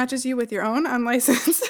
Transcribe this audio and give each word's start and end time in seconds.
Matches 0.00 0.24
you 0.24 0.34
with 0.34 0.50
your 0.50 0.64
own 0.64 0.86
unlicensed. 0.86 1.68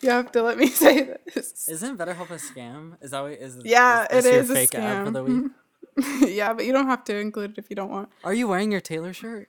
you 0.00 0.10
have 0.10 0.32
to 0.32 0.42
let 0.42 0.58
me 0.58 0.66
say 0.66 1.14
this. 1.32 1.68
Isn't 1.68 1.96
BetterHelp 1.96 2.30
a 2.30 2.38
scam? 2.38 2.96
Is 3.00 3.12
that 3.12 3.20
what 3.20 3.30
is? 3.34 3.60
Yeah, 3.62 4.04
is 4.10 4.26
it 4.26 4.34
is 4.34 4.50
a 4.50 4.54
fake 4.54 4.74
ad 4.74 5.04
for 5.06 5.12
the 5.12 5.22
scam. 5.22 5.50
week? 5.96 6.28
yeah, 6.34 6.52
but 6.54 6.66
you 6.66 6.72
don't 6.72 6.88
have 6.88 7.04
to 7.04 7.16
include 7.16 7.52
it 7.52 7.58
if 7.58 7.70
you 7.70 7.76
don't 7.76 7.90
want. 7.90 8.08
Are 8.24 8.34
you 8.34 8.48
wearing 8.48 8.72
your 8.72 8.80
Taylor 8.80 9.12
shirt? 9.12 9.48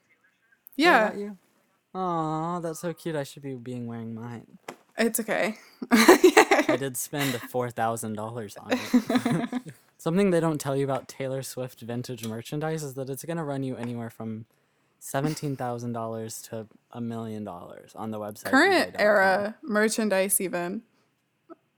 Yeah, 0.76 1.16
you? 1.16 1.38
Aw, 1.96 2.60
that's 2.60 2.82
so 2.82 2.94
cute. 2.94 3.16
I 3.16 3.24
should 3.24 3.42
be 3.42 3.56
being 3.56 3.88
wearing 3.88 4.14
mine. 4.14 4.60
it's 4.96 5.20
okay. 5.20 5.56
I 5.92 6.78
did 6.80 6.98
spend 6.98 7.34
four 7.50 7.72
thousand 7.72 8.14
dollars 8.14 8.56
on 8.58 8.74
it. 8.74 9.62
Something 9.98 10.30
they 10.30 10.40
don't 10.40 10.62
tell 10.62 10.76
you 10.76 10.84
about 10.84 11.08
Taylor 11.08 11.42
Swift 11.42 11.82
vintage 11.82 12.28
merchandise 12.28 12.84
is 12.84 12.94
that 12.94 13.10
it's 13.10 13.26
gonna 13.26 13.44
run 13.44 13.64
you 13.64 13.76
anywhere 13.76 14.12
from 14.12 14.46
seventeen 15.00 15.56
thousand 15.56 15.94
dollars 15.94 16.42
to 16.44 16.68
a 16.92 17.02
million 17.02 17.44
dollars 17.44 17.94
on 17.96 18.12
the 18.12 18.20
website. 18.20 18.46
Current 18.46 18.96
era 19.00 19.56
merchandise, 19.62 20.40
even 20.42 20.82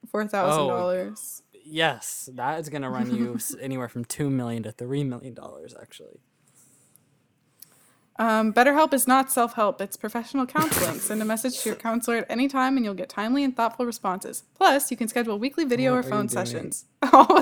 four 0.09 0.27
thousand 0.27 0.67
dollars. 0.67 1.43
Yes, 1.65 2.29
that 2.33 2.59
is 2.59 2.69
gonna 2.69 2.89
run 2.89 3.13
you 3.15 3.37
anywhere 3.61 3.87
from 3.89 4.05
two 4.05 4.29
million 4.29 4.63
to 4.63 4.71
three 4.71 5.03
million 5.03 5.33
dollars. 5.35 5.75
Actually, 5.79 6.19
Um, 8.17 8.51
BetterHelp 8.53 8.93
is 8.93 9.07
not 9.07 9.31
self 9.31 9.53
help, 9.53 9.79
it's 9.79 9.95
professional 9.95 10.45
counseling. 10.47 10.99
Send 10.99 11.21
a 11.21 11.25
message 11.25 11.61
to 11.61 11.69
your 11.69 11.75
counselor 11.75 12.17
at 12.17 12.25
any 12.29 12.47
time 12.47 12.75
and 12.75 12.83
you'll 12.85 12.95
get 12.95 13.07
timely 13.09 13.43
and 13.43 13.55
thoughtful 13.55 13.85
responses. 13.85 14.43
Plus, 14.55 14.89
you 14.91 14.97
can 14.97 15.07
schedule 15.07 15.37
weekly 15.37 15.63
video 15.63 15.95
What 15.95 16.05
or 16.05 16.09
phone 16.09 16.27
sessions. 16.29 16.85
Oh, 17.03 17.41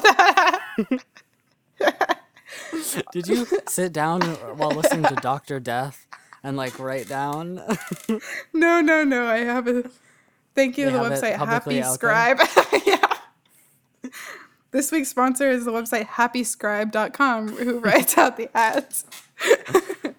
that. 1.80 2.20
did 3.12 3.28
you 3.28 3.48
sit 3.68 3.94
down 3.94 4.22
while 4.58 4.72
listening 4.72 5.04
to 5.04 5.16
Doctor 5.16 5.60
Death 5.60 6.08
and 6.44 6.58
like 6.58 6.80
write 6.80 7.08
down? 7.08 7.62
No, 8.54 8.82
no, 8.82 9.04
no. 9.04 9.28
I 9.28 9.40
have 9.40 9.68
a. 9.68 9.90
Thank 10.56 10.78
you 10.78 10.86
to 10.86 10.92
the 10.92 10.98
website 11.00 11.36
Happy 11.36 11.84
Scribe. 11.84 12.40
yeah. 12.86 14.12
This 14.72 14.92
week's 14.92 15.10
sponsor 15.10 15.50
is 15.50 15.66
the 15.66 15.72
website 15.72 16.08
happyscribe.com, 16.08 17.50
who 17.50 17.80
writes 17.80 18.18
out 18.18 18.38
the 18.38 18.50
ads, 18.56 19.06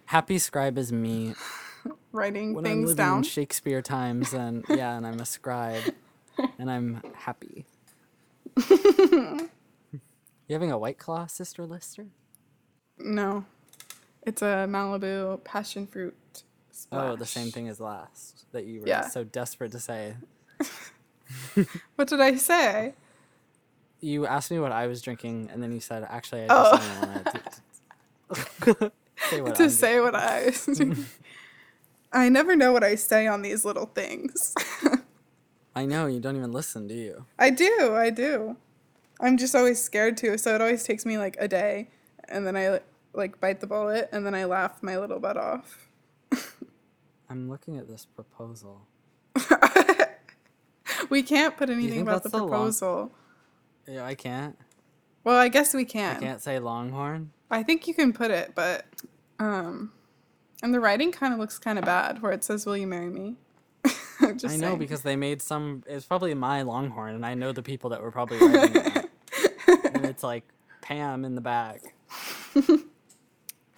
Happy 0.07 0.39
Scribe 0.39 0.79
is 0.79 0.93
me 0.93 1.35
writing 2.13 2.55
when 2.55 2.65
I'm 2.65 2.71
things 2.71 2.91
living 2.91 2.97
down. 2.97 3.17
in 3.19 3.23
Shakespeare 3.25 3.83
times, 3.83 4.33
and 4.33 4.65
yeah, 4.69 4.97
and 4.97 5.07
I'm 5.07 5.21
a 5.21 5.27
scribe, 5.27 5.95
and 6.59 6.71
I'm 6.71 7.03
happy. 7.15 7.67
you 8.69 9.51
having 10.51 10.73
a 10.73 10.79
White 10.79 10.99
Claw, 10.99 11.27
Sister 11.27 11.67
Lister? 11.67 12.07
No, 12.99 13.45
it's 14.27 14.43
a 14.43 14.67
Malibu 14.69 15.43
passion 15.45 15.87
fruit. 15.87 16.15
Oh, 16.93 17.17
the 17.17 17.27
same 17.27 17.51
thing 17.51 17.69
as 17.69 17.81
last 17.81 18.47
that 18.53 18.65
you 18.65 18.81
were 18.83 18.89
Yeah. 18.89 19.09
so 19.09 19.25
desperate 19.25 19.73
to 19.73 19.81
say. 19.81 20.15
What 21.97 22.09
did 22.09 22.21
I 22.21 22.37
say? 22.37 22.95
You 24.01 24.27
asked 24.27 24.51
me 24.51 24.59
what 24.61 24.71
I 24.73 24.87
was 24.87 25.03
drinking, 25.03 25.51
and 25.53 25.61
then 25.63 25.73
you 25.73 25.81
said, 25.81 26.07
"Actually, 26.09 26.43
I 26.43 26.47
Oh. 26.51 26.77
just 26.77 26.91
only 26.91 27.07
wanted 27.15 27.27
to, 28.71 28.93
say 29.29 29.41
what 29.43 29.55
to 29.57 29.65
I'm 29.65 29.71
say 29.71 30.01
what 30.01 30.15
I. 30.15 30.53
I 32.13 32.29
never 32.29 32.57
know 32.57 32.73
what 32.73 32.85
I 32.85 32.95
say 32.95 33.27
on 33.27 33.43
these 33.43 33.65
little 33.65 33.87
things. 33.87 34.55
I 35.75 35.85
know 35.85 36.07
you 36.07 36.21
don't 36.21 36.37
even 36.37 36.53
listen, 36.53 36.87
do 36.89 36.95
you? 36.95 37.27
I 37.39 37.51
do, 37.51 37.95
I 37.95 38.11
do. 38.11 38.57
I'm 39.21 39.37
just 39.37 39.55
always 39.55 39.83
scared 39.83 40.17
to, 40.19 40.39
so 40.39 40.55
it 40.55 40.61
always 40.61 40.85
takes 40.85 41.05
me 41.05 41.19
like 41.19 41.37
a 41.41 41.49
day, 41.49 41.89
and 42.29 42.47
then 42.47 42.57
I 42.57 42.81
like 43.19 43.41
bite 43.41 43.61
the 43.61 43.67
bullet, 43.67 44.09
and 44.13 44.25
then 44.25 44.35
I 44.35 44.45
laugh 44.45 44.83
my 44.83 44.97
little 44.99 45.21
butt 45.21 45.37
off. 45.37 45.89
I'm 47.29 47.51
looking 47.51 47.77
at 47.77 47.89
this 47.89 48.07
proposal. 48.07 48.87
We 51.11 51.23
can't 51.23 51.57
put 51.57 51.71
anything 51.71 52.03
about 52.03 52.23
the 52.23 52.29
that's 52.29 52.33
the 52.33 52.39
long- 52.39 52.49
proposal. 52.49 53.13
Yeah, 53.87 54.05
I 54.05 54.15
can't. 54.15 54.59
Well, 55.25 55.37
I 55.39 55.49
guess 55.49 55.73
we 55.75 55.85
can. 55.85 56.11
I 56.11 56.15
can. 56.15 56.23
can't 56.23 56.43
say 56.43 56.59
Longhorn. 56.59 57.31
I 57.51 57.63
think 57.63 57.87
you 57.87 57.95
can 57.95 58.13
put 58.13 58.31
it, 58.31 58.53
but 58.55 58.85
um, 59.39 59.93
and 60.63 60.75
the 60.75 60.81
writing 60.81 61.13
kind 61.13 61.33
of 61.33 61.39
looks 61.39 61.59
kind 61.59 61.79
of 61.79 61.85
bad, 61.85 62.21
where 62.21 62.33
it 62.33 62.45
says, 62.45 62.67
"Will 62.67 62.77
you 62.77 62.87
marry 62.87 63.09
me?" 63.09 63.37
I 64.21 64.33
know 64.33 64.37
saying. 64.39 64.79
because 64.79 65.03
they 65.03 65.17
made 65.17 65.41
some. 65.41 65.83
It's 65.87 66.05
probably 66.05 66.35
my 66.35 66.63
Longhorn, 66.63 67.15
and 67.15 67.25
I 67.25 67.35
know 67.35 67.53
the 67.53 67.63
people 67.63 67.91
that 67.91 68.03
were 68.03 68.11
probably 68.11 68.39
writing 68.39 68.83
it. 68.85 69.11
and 69.95 70.05
it's 70.05 70.23
like 70.23 70.45
Pam 70.83 71.25
in 71.25 71.35
the 71.35 71.41
back. 71.41 71.81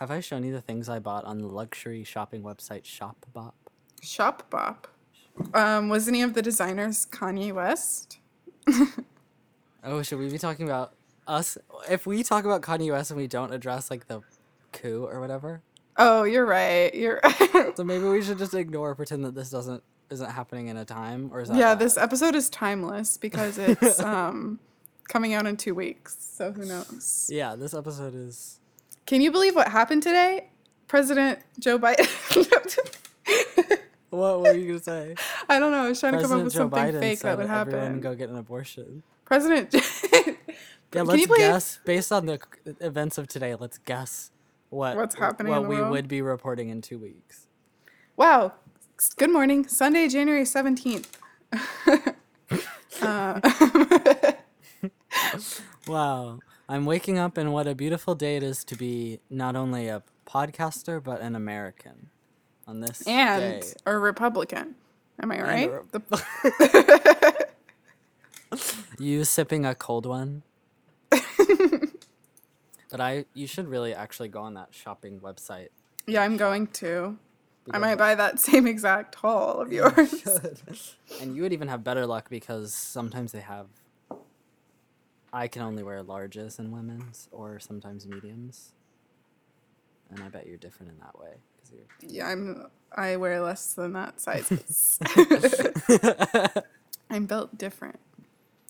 Have 0.00 0.11
I 0.11 0.21
shown 0.21 0.44
you 0.44 0.53
the 0.53 0.62
things 0.62 0.88
I 0.88 0.99
bought 0.99 1.25
on 1.25 1.38
the 1.38 1.47
luxury 1.47 2.05
shopping 2.05 2.43
website 2.43 2.84
Shopbop? 2.84 3.53
Shop 4.03 4.49
Bop. 4.49 4.88
Um, 5.53 5.91
was 5.91 6.09
any 6.09 6.22
of 6.22 6.33
the 6.33 6.41
designers 6.43 7.06
Kanye 7.06 7.53
West? 7.53 8.19
Oh, 9.83 10.03
should 10.03 10.19
we 10.19 10.28
be 10.28 10.37
talking 10.37 10.66
about 10.66 10.93
us? 11.27 11.56
If 11.88 12.06
we 12.06 12.22
talk 12.22 12.44
about 12.44 12.61
Kanye 12.61 12.91
West 12.93 13.11
and 13.11 13.19
we 13.19 13.27
don't 13.27 13.50
address 13.50 13.91
like 13.91 14.09
the 14.09 14.21
coup 14.72 15.06
or 15.06 15.21
whatever, 15.21 15.62
Oh, 15.97 16.25
you're 16.25 16.44
right. 16.44 16.94
You're 16.94 17.21
so 17.75 17.82
maybe 17.82 18.05
we 18.05 18.22
should 18.22 18.37
just 18.37 18.53
ignore, 18.53 18.94
pretend 18.94 19.25
that 19.25 19.34
this 19.34 19.49
doesn't 19.49 19.82
isn't 20.11 20.31
happening 20.31 20.69
in 20.69 20.77
a 20.77 20.84
time, 20.84 21.31
or 21.32 21.41
is 21.41 21.49
that 21.49 21.56
yeah. 21.56 21.75
This 21.75 21.97
episode 21.97 22.34
is 22.34 22.50
timeless 22.50 23.17
because 23.17 23.56
it's 23.56 24.00
um 24.05 24.59
coming 25.09 25.32
out 25.32 25.47
in 25.47 25.56
two 25.56 25.75
weeks. 25.75 26.15
So 26.21 26.53
who 26.53 26.67
knows? 26.67 27.31
Yeah, 27.32 27.56
this 27.56 27.72
episode 27.72 28.15
is. 28.15 28.61
Can 29.06 29.21
you 29.21 29.31
believe 29.33 29.55
what 29.55 29.69
happened 29.69 30.03
today? 30.03 30.50
President 30.88 31.38
Joe 31.59 31.78
Biden. 31.78 32.09
What 34.11 34.41
were 34.41 34.53
you 34.55 34.66
gonna 34.66 34.81
say? 34.81 35.15
I 35.49 35.61
don't 35.61 35.71
know. 35.71 35.84
I 35.84 35.88
was 35.88 36.00
trying 36.00 36.15
to 36.15 36.19
come 36.19 36.33
up 36.33 36.43
President 36.43 36.44
with 36.44 36.53
Joe 36.53 36.59
something 36.59 36.83
Biden 36.83 37.00
fake 37.00 37.19
said 37.19 37.38
that 37.38 37.49
would 37.49 37.75
everyone 37.75 38.00
go 38.00 38.15
get 38.16 38.28
an 38.28 38.37
abortion. 38.37 39.03
President. 39.25 39.75
Yeah, 40.93 41.03
Can 41.03 41.06
let's 41.06 41.27
guess 41.27 41.78
based 41.84 42.11
on 42.11 42.27
the 42.27 42.41
events 42.81 43.16
of 43.16 43.28
today. 43.28 43.55
Let's 43.55 43.78
guess 43.78 44.33
what 44.71 44.97
What's 44.97 45.15
happening 45.15 45.53
in 45.53 45.61
What 45.61 45.69
we 45.69 45.77
world? 45.77 45.93
would 45.93 46.09
be 46.09 46.21
reporting 46.21 46.69
in 46.69 46.82
two 46.82 46.99
weeks. 46.99 47.47
Wow. 48.17 48.55
Good 49.17 49.31
morning. 49.31 49.69
Sunday, 49.69 50.09
January 50.09 50.43
17th. 50.43 51.06
uh, 53.03 53.41
Wow, 55.87 56.41
I'm 56.70 56.84
waking 56.84 57.19
up, 57.19 57.36
and 57.36 57.53
what 57.53 57.66
a 57.66 57.75
beautiful 57.75 58.14
day 58.14 58.36
it 58.36 58.44
is 58.44 58.62
to 58.66 58.76
be 58.76 59.19
not 59.28 59.56
only 59.56 59.88
a 59.88 60.04
podcaster 60.25 61.03
but 61.03 61.20
an 61.20 61.34
American. 61.34 62.10
On 62.69 62.78
this 62.78 63.03
and 63.08 63.60
day. 63.62 63.72
a 63.86 63.98
Republican. 63.98 64.76
Am 65.20 65.32
I 65.32 65.42
right? 65.42 65.70
Re- 65.92 67.32
you 69.00 69.25
sipping 69.25 69.66
a 69.66 69.75
cold 69.75 70.06
one. 70.06 70.44
but 71.10 73.00
I, 73.00 73.25
you 73.34 73.48
should 73.48 73.66
really 73.66 73.92
actually 73.92 74.28
go 74.28 74.42
on 74.42 74.54
that 74.54 74.69
shopping 74.70 75.19
website. 75.19 75.70
yeah, 76.06 76.22
I'm 76.22 76.37
going 76.37 76.69
to. 76.69 77.19
I 77.72 77.78
might 77.78 77.97
buy 77.97 78.14
that 78.14 78.38
same 78.48 78.69
exact 78.69 79.16
haul 79.16 79.60
of 79.60 79.72
yours. 79.72 80.94
And 81.20 81.34
you 81.34 81.42
would 81.42 81.52
even 81.52 81.66
have 81.66 81.82
better 81.82 82.06
luck 82.06 82.31
because 82.31 82.72
sometimes 82.72 83.32
they 83.32 83.41
have. 83.41 83.66
I 85.33 85.47
can 85.49 85.63
only 85.63 85.83
wear 85.83 86.03
larges 86.03 86.59
in 86.59 86.71
women's 86.73 87.29
or 87.31 87.59
sometimes 87.61 88.07
mediums. 88.07 88.73
And 90.11 90.23
I 90.23 90.29
bet 90.29 90.47
you're 90.47 90.57
different 90.57 90.93
in 90.93 90.99
that 90.99 91.19
way. 91.19 91.35
'cause 91.61 91.73
you're- 91.73 91.87
Yeah, 92.03 92.29
I'm. 92.29 92.67
I 92.97 93.17
wear 93.17 93.41
less 93.41 93.75
than 93.75 93.93
that 93.93 94.21
sizes. 94.21 94.99
I'm 97.11 97.27
built 97.27 97.56
different. 97.56 98.00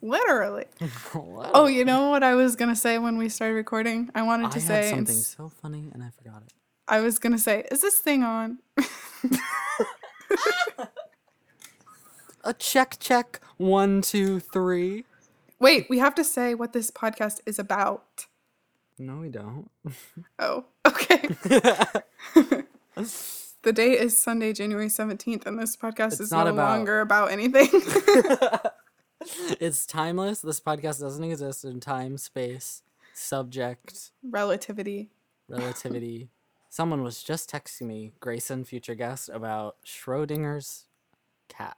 Literally. 0.03 0.67
Oh, 1.15 1.67
you 1.67 1.85
know 1.85 2.11
what 2.11 2.23
I 2.23 2.35
was 2.35 2.57
gonna 2.57 2.77
say 2.77 2.99
when 2.99 3.17
we 3.17 3.29
started 3.31 3.55
recording? 3.55 4.11
I 4.15 4.23
wanted 4.23 4.47
I 4.47 4.51
to 4.51 4.61
had 4.61 4.67
say. 4.85 4.91
something 4.91 5.15
so 5.17 5.49
funny 5.49 5.91
and 5.93 6.03
I 6.03 6.11
forgot 6.11 6.43
it. 6.47 6.53
I 6.89 7.01
was 7.01 7.19
gonna 7.19 7.39
say, 7.39 7.67
is 7.71 7.81
this 7.81 7.99
thing 7.99 8.23
on? 8.23 8.59
A 12.45 12.55
check, 12.55 12.97
check. 12.99 13.41
One, 13.59 14.01
two, 14.03 14.41
three. 14.41 15.05
Wait, 15.61 15.87
we 15.91 15.99
have 15.99 16.15
to 16.17 16.25
say 16.25 16.55
what 16.55 16.73
this 16.73 16.91
podcast 16.91 17.41
is 17.47 17.59
about. 17.59 18.27
No, 18.99 19.19
we 19.19 19.29
don't. 19.29 19.71
Oh, 20.39 20.65
okay. 20.87 21.29
the 23.63 23.73
date 23.73 23.99
is 24.01 24.19
Sunday, 24.19 24.53
January 24.55 24.87
17th, 24.89 25.45
and 25.47 25.59
this 25.59 25.77
podcast 25.77 26.13
It's 26.13 26.21
is 26.21 26.33
no 26.33 26.41
about- 26.47 26.57
longer 26.57 27.01
about 27.01 27.31
anything. 27.31 27.69
it's 29.61 29.85
timeless. 29.87 30.41
This 30.41 30.61
podcast 30.61 31.01
doesn't 31.01 31.23
exist 31.25 31.65
in 31.65 31.81
time, 31.81 32.17
space, 32.17 32.83
subject, 33.13 34.11
Relativity. 34.23 35.11
relativity. 35.49 36.29
Someone 36.71 37.03
was 37.03 37.23
just 37.23 37.51
texting 37.51 37.83
me, 37.87 38.13
Grayson, 38.21 38.65
future 38.65 38.95
guest, 38.95 39.29
about 39.33 39.77
Schrodinger's 39.85 40.87
cat. 41.49 41.77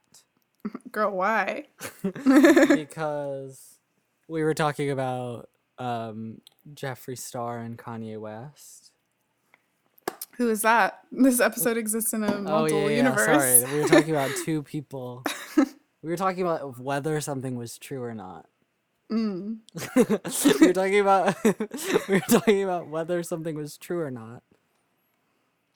Girl, 0.91 1.11
why? 1.17 1.67
because 2.03 3.79
we 4.29 4.43
were 4.43 4.55
talking 4.55 4.91
about 4.91 5.49
um, 5.79 6.41
Jeffree 6.75 7.19
Star 7.19 7.59
and 7.59 7.76
Kanye 7.79 8.19
West. 8.19 8.93
Who 10.37 10.49
is 10.49 10.62
that? 10.62 11.00
This 11.11 11.41
episode 11.41 11.76
exists 11.76 12.12
in 12.14 12.23
a 12.23 12.26
multiple 12.26 12.49
Oh 12.49 12.59
multiple 12.59 12.81
yeah, 12.82 12.88
yeah. 12.88 12.97
universe. 12.97 13.25
Sorry, 13.61 13.75
we 13.75 13.81
were 13.82 13.88
talking 13.88 14.11
about 14.11 14.31
two 14.44 14.62
people. 14.62 15.25
We 15.56 16.11
were 16.11 16.17
talking 16.17 16.43
about 16.43 16.79
whether 16.81 17.20
something 17.20 17.56
was 17.56 17.79
true 17.79 18.03
or 18.03 18.14
not. 18.14 18.47
Mm. 19.11 19.59
we 20.61 20.67
were 20.67 20.73
talking 20.73 21.00
about 21.00 21.37
we 21.44 22.14
were 22.14 22.20
talking 22.20 22.62
about 22.64 22.88
whether 22.88 23.23
something 23.23 23.55
was 23.56 23.76
true 23.76 24.00
or 24.00 24.11
not. 24.11 24.43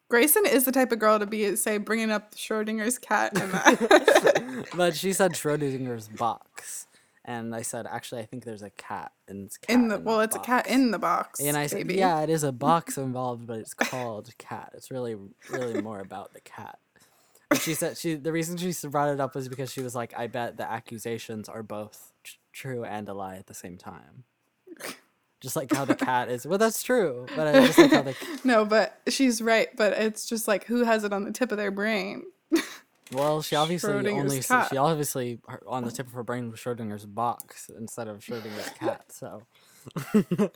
Grayson 0.09 0.47
is 0.47 0.65
the 0.65 0.73
type 0.73 0.93
of 0.93 0.99
girl 0.99 1.19
to 1.19 1.27
be, 1.27 1.57
say, 1.57 1.79
bringing 1.79 2.11
up 2.11 2.35
Schrodinger's 2.35 2.99
cat 2.99 3.37
and. 3.37 4.67
But 4.77 4.97
she 4.97 5.13
said 5.13 5.33
Schrodinger's 5.35 6.09
box, 6.09 6.87
and 7.25 7.55
I 7.55 7.63
said 7.63 7.87
actually 7.87 8.23
I 8.23 8.27
think 8.27 8.45
there's 8.45 8.63
a 8.63 8.71
cat 8.71 9.13
in 9.29 9.45
it's 9.45 9.57
cat 9.57 9.75
in 9.75 9.89
the 9.89 9.97
in 9.97 10.05
well, 10.05 10.21
it's 10.21 10.37
a 10.37 10.41
cat 10.41 10.67
in 10.67 10.91
the 10.91 10.99
box. 10.99 11.41
And 11.41 11.57
I 11.57 11.67
said, 11.67 11.87
baby. 11.87 11.97
yeah, 11.97 12.21
it 12.23 12.31
is 12.31 12.43
a 12.43 12.53
box 12.67 12.99
involved, 12.99 13.47
but 13.47 13.59
it's 13.59 13.75
called 13.75 14.31
cat. 14.39 14.73
It's 14.75 14.91
really, 14.91 15.17
really 15.51 15.81
more 15.83 16.01
about 16.01 16.35
the 16.35 16.41
cat. 16.41 16.79
And 17.51 17.61
she 17.61 17.75
said 17.75 17.97
she 17.97 18.15
the 18.15 18.33
reason 18.33 18.57
she 18.57 18.73
brought 18.89 19.09
it 19.11 19.21
up 19.21 19.35
was 19.35 19.49
because 19.49 19.73
she 19.73 19.83
was 19.83 19.95
like, 19.95 20.15
I 20.17 20.27
bet 20.27 20.57
the 20.57 20.69
accusations 20.71 21.49
are 21.49 21.63
both 21.63 22.13
tr- 22.25 22.37
true 22.53 22.85
and 22.85 23.09
a 23.09 23.15
lie 23.15 23.37
at 23.37 23.47
the 23.47 23.55
same 23.55 23.77
time. 23.77 24.25
Just 25.41 25.57
like 25.57 25.73
how 25.73 25.85
the 25.85 25.95
cat 26.11 26.29
is. 26.31 26.47
Well, 26.47 26.59
that's 26.59 26.83
true, 26.83 27.27
but 27.37 27.47
I 27.55 27.67
just 27.67 27.79
like 27.79 27.91
how 27.93 28.03
the 28.03 28.17
No, 28.45 28.65
but 28.65 28.99
she's 29.09 29.41
right. 29.43 29.69
But 29.77 29.93
it's 29.95 30.27
just 30.29 30.49
like 30.49 30.65
who 30.65 30.85
has 30.85 31.05
it 31.05 31.13
on 31.13 31.25
the 31.25 31.33
tip 31.33 31.53
of 31.53 31.59
their 31.59 31.71
brain? 31.71 32.25
well, 33.13 33.43
she 33.43 33.55
obviously 33.55 33.93
only 33.93 34.41
cat. 34.41 34.69
she 34.71 34.77
obviously 34.77 35.39
on 35.67 35.85
the 35.85 35.91
tip 35.91 36.07
of 36.07 36.13
her 36.15 36.23
brain 36.25 36.51
was 36.51 36.59
Schrodinger's 36.61 37.07
box 37.07 37.71
instead 37.77 38.09
of 38.09 38.21
Schrodinger's 38.21 38.71
cat. 38.79 39.05
So 39.13 39.43
it 40.15 40.53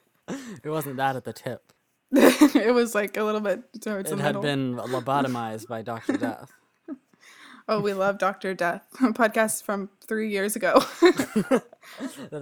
wasn't 0.65 0.97
that 0.97 1.17
at 1.17 1.25
the 1.25 1.33
tip. 1.33 1.73
it 2.13 2.75
was 2.75 2.95
like 2.95 3.17
a 3.17 3.23
little 3.23 3.41
bit 3.41 3.63
towards 3.81 4.11
It 4.11 4.17
the 4.17 4.23
had 4.23 4.41
been 4.41 4.77
lobotomized 4.77 5.69
by 5.69 5.83
Doctor 5.83 6.17
Death. 6.17 6.51
Oh, 7.69 7.79
we 7.81 7.93
love 7.93 8.19
Doctor 8.19 8.53
Death, 8.53 8.85
a 9.01 9.13
podcast 9.13 9.63
from 9.63 9.91
three 10.05 10.31
years 10.31 10.57
ago. 10.57 10.81
that 11.03 11.63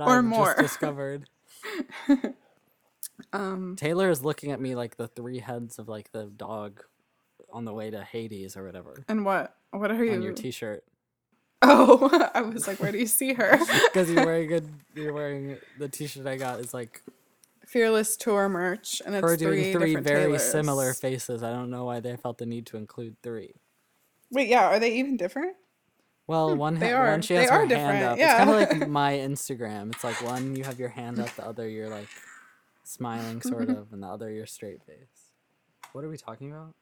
Or 0.00 0.22
more. 0.22 0.54
just 0.54 0.58
discovered. 0.60 1.28
Um, 3.32 3.76
Taylor 3.76 4.10
is 4.10 4.24
looking 4.24 4.52
at 4.52 4.60
me 4.60 4.74
like 4.74 4.96
the 4.96 5.08
three 5.08 5.38
heads 5.38 5.78
of 5.78 5.88
like 5.88 6.12
the 6.12 6.24
dog 6.24 6.82
on 7.52 7.64
the 7.64 7.72
way 7.72 7.90
to 7.90 8.02
Hades 8.02 8.56
or 8.56 8.64
whatever 8.64 9.04
and 9.08 9.24
what? 9.24 9.56
What 9.70 9.90
are 9.90 10.04
you? 10.04 10.12
on 10.12 10.22
your 10.22 10.32
t-shirt 10.32 10.84
oh, 11.62 12.30
I 12.34 12.42
was 12.42 12.66
like, 12.66 12.80
where 12.80 12.92
do 12.92 12.98
you 12.98 13.06
see 13.06 13.32
her? 13.34 13.58
because 13.86 14.10
you're 14.10 14.24
wearing 14.24 14.48
good. 14.48 14.68
You're 14.94 15.12
wearing 15.12 15.58
the 15.78 15.88
t-shirt 15.88 16.26
I 16.26 16.36
got 16.36 16.60
is 16.60 16.74
like 16.74 17.02
Fearless 17.66 18.16
tour 18.16 18.48
merch, 18.48 19.02
and 19.04 19.14
it's 19.14 19.22
her 19.22 19.36
doing 19.36 19.72
three, 19.72 19.92
three 19.94 19.96
very 19.96 20.24
Taylors. 20.24 20.50
similar 20.50 20.94
faces. 20.94 21.42
I 21.42 21.52
don't 21.52 21.70
know 21.70 21.84
why 21.84 22.00
they 22.00 22.16
felt 22.16 22.38
the 22.38 22.46
need 22.46 22.66
to 22.66 22.78
include 22.78 23.16
three. 23.22 23.54
Wait, 24.30 24.48
yeah, 24.48 24.66
are 24.66 24.80
they 24.80 24.94
even 24.94 25.16
different? 25.16 25.54
Well, 26.28 26.54
one 26.54 26.74
Hmm, 26.74 26.80
they 26.80 26.90
ha- 26.90 26.98
are- 26.98 27.10
one 27.10 27.22
she 27.22 27.34
has 27.34 27.50
her 27.50 27.66
different, 27.66 27.96
hand 27.98 28.04
up. 28.04 28.18
yeah. 28.18 28.36
It's 28.42 28.44
kind 28.44 28.50
of 28.72 28.80
like 28.80 28.88
my 29.02 29.14
Instagram. 29.14 29.92
It's 29.94 30.04
like 30.04 30.22
one 30.22 30.54
you 30.54 30.62
have 30.64 30.78
your 30.78 30.90
hand 30.90 31.18
up, 31.18 31.30
the 31.34 31.44
other 31.46 31.68
you're 31.68 31.88
like 31.88 32.08
smiling 32.84 33.40
sort 33.42 33.68
of, 33.70 33.92
and 33.92 34.02
the 34.02 34.06
other 34.06 34.30
you're 34.30 34.46
straight 34.46 34.82
face. 34.84 35.32
What 35.92 36.04
are 36.04 36.08
we 36.08 36.16
talking 36.18 36.52
about? 36.52 36.74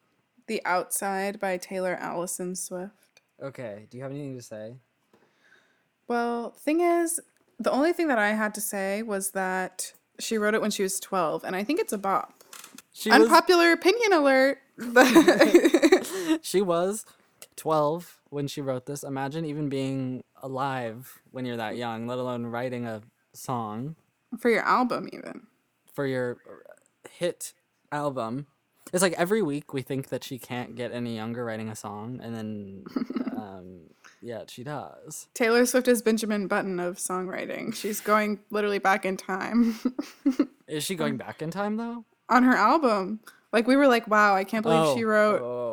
The 0.47 0.61
Outside 0.65 1.39
by 1.39 1.57
Taylor 1.57 1.95
Allison 1.99 2.55
Swift. 2.55 3.21
Okay, 3.41 3.87
do 3.89 3.97
you 3.97 4.03
have 4.03 4.11
anything 4.11 4.35
to 4.35 4.41
say? 4.43 4.75
Well, 6.07 6.51
thing 6.51 6.81
is, 6.81 7.19
the 7.59 7.71
only 7.71 7.93
thing 7.93 8.07
that 8.07 8.19
I 8.19 8.29
had 8.29 8.53
to 8.55 8.61
say 8.61 9.01
was 9.01 9.31
that 9.31 9.93
she 10.19 10.37
wrote 10.37 10.53
it 10.55 10.61
when 10.61 10.71
she 10.71 10.83
was 10.83 10.99
12, 10.99 11.43
and 11.43 11.55
I 11.55 11.63
think 11.63 11.79
it's 11.79 11.93
a 11.93 11.97
bop. 11.97 12.43
She 12.93 13.09
was 13.09 13.21
Unpopular 13.21 13.71
opinion 13.71 14.13
alert. 14.13 14.59
she 16.41 16.61
was 16.61 17.05
12 17.57 18.21
when 18.29 18.47
she 18.47 18.61
wrote 18.61 18.85
this. 18.85 19.03
Imagine 19.03 19.45
even 19.45 19.67
being 19.69 20.23
alive 20.41 21.19
when 21.31 21.45
you're 21.45 21.57
that 21.57 21.75
young, 21.77 22.07
let 22.07 22.17
alone 22.17 22.45
writing 22.45 22.85
a 22.85 23.01
song 23.33 23.95
For 24.39 24.49
your 24.49 24.63
album, 24.63 25.09
even. 25.11 25.47
for 25.93 26.05
your 26.05 26.37
hit 27.11 27.53
album. 27.91 28.47
It's 28.93 29.01
like 29.03 29.13
every 29.13 29.41
week 29.41 29.73
we 29.73 29.81
think 29.81 30.07
that 30.09 30.23
she 30.23 30.39
can't 30.39 30.75
get 30.75 30.93
any 30.93 31.15
younger 31.15 31.43
writing 31.43 31.67
a 31.67 31.75
song, 31.75 32.21
and 32.23 32.33
then, 32.33 32.83
um, 33.37 33.81
yeah, 34.21 34.43
she 34.47 34.63
does. 34.63 35.27
Taylor 35.33 35.65
Swift 35.65 35.89
is 35.89 36.01
Benjamin 36.01 36.47
Button 36.47 36.79
of 36.79 36.95
songwriting. 36.97 37.75
She's 37.75 37.99
going 37.99 38.39
literally 38.49 38.79
back 38.79 39.05
in 39.05 39.17
time 39.17 39.77
Is 40.69 40.83
she 40.85 40.95
going 40.95 41.17
back 41.17 41.41
in 41.41 41.51
time 41.51 41.75
though? 41.75 42.05
on 42.29 42.43
her 42.43 42.55
album. 42.55 43.19
Like, 43.53 43.65
we 43.67 43.75
were 43.77 43.87
like, 43.87 44.07
wow, 44.09 44.35
I 44.35 44.43
can't 44.43 44.63
believe 44.63 44.97
she 44.97 45.03
Oh, 45.05 45.07
wrote 45.07 45.41
oh, 45.41 45.66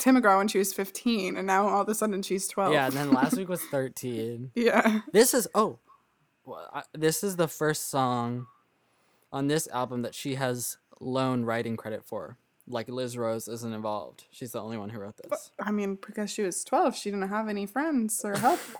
Tim 0.00 0.16
McGraw 0.16 0.38
when 0.38 0.48
she 0.48 0.58
was 0.58 0.72
15, 0.72 1.36
and 1.36 1.46
now 1.46 1.68
all 1.68 1.82
of 1.82 1.88
a 1.88 1.94
sudden 1.94 2.22
she's 2.22 2.48
12. 2.48 2.72
Yeah, 2.72 2.86
and 2.86 2.94
then 2.94 3.12
last 3.12 3.36
week 3.36 3.48
was 3.48 3.62
13. 3.70 4.50
Yeah. 4.54 5.00
This 5.12 5.34
is 5.34 5.46
oh, 5.54 5.78
this 6.92 7.22
is 7.22 7.36
the 7.36 7.46
first 7.46 7.88
song 7.90 8.46
on 9.32 9.46
this 9.46 9.68
album 9.68 10.02
that 10.02 10.14
she 10.14 10.34
has 10.34 10.78
lone 11.00 11.44
writing 11.44 11.76
credit 11.76 12.04
for. 12.04 12.36
Like 12.66 12.88
Liz 12.88 13.16
Rose 13.16 13.46
isn't 13.46 13.72
involved. 13.72 14.24
She's 14.30 14.52
the 14.52 14.60
only 14.62 14.78
one 14.78 14.90
who 14.90 15.00
wrote 15.00 15.16
this. 15.16 15.50
I 15.60 15.70
mean, 15.70 15.96
because 16.04 16.30
she 16.30 16.42
was 16.42 16.64
12, 16.64 16.96
she 16.96 17.10
didn't 17.10 17.28
have 17.28 17.48
any 17.48 17.66
friends 17.66 18.20
or 18.24 18.36
help. 18.38 18.60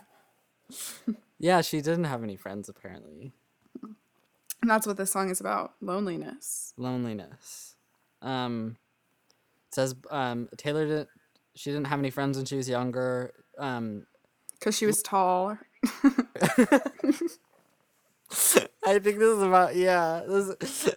Yeah, 1.39 1.61
she 1.61 1.81
didn't 1.81 2.03
have 2.03 2.21
any 2.21 2.35
friends 2.35 2.69
apparently. 2.69 3.33
and 3.81 4.69
that's 4.69 4.85
what 4.85 4.95
this 4.97 5.11
song 5.11 5.31
is 5.31 5.41
about 5.41 5.73
loneliness. 5.81 6.71
Loneliness. 6.77 7.75
Um, 8.21 8.77
says 9.71 9.95
um 10.09 10.49
Taylor 10.57 10.85
didn't. 10.85 11.09
She 11.55 11.69
didn't 11.71 11.87
have 11.87 11.99
any 11.99 12.09
friends 12.09 12.37
when 12.37 12.45
she 12.45 12.55
was 12.55 12.69
younger. 12.69 13.33
Um, 13.57 14.05
Because 14.53 14.77
she 14.77 14.85
was 14.85 15.01
tall. 15.01 15.57
I 18.83 18.99
think 18.99 19.19
this 19.19 19.37
is 19.37 19.41
about 19.41 19.75
yeah. 19.75 20.21
This, 20.27 20.87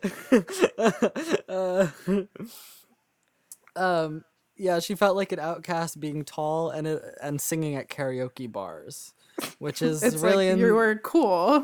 uh, 1.49 1.89
um, 3.77 4.25
yeah, 4.57 4.79
she 4.79 4.95
felt 4.95 5.17
like 5.17 5.33
an 5.33 5.41
outcast 5.41 5.99
being 5.99 6.25
tall 6.25 6.71
and 6.71 6.87
uh, 6.87 6.99
and 7.21 7.41
singing 7.41 7.75
at 7.75 7.89
karaoke 7.89 8.51
bars, 8.51 9.15
which 9.59 9.83
is 9.83 10.03
It's 10.03 10.17
really 10.17 10.47
like 10.49 10.55
in- 10.55 10.59
you 10.61 10.75
were 10.75 10.97
cool. 11.03 11.61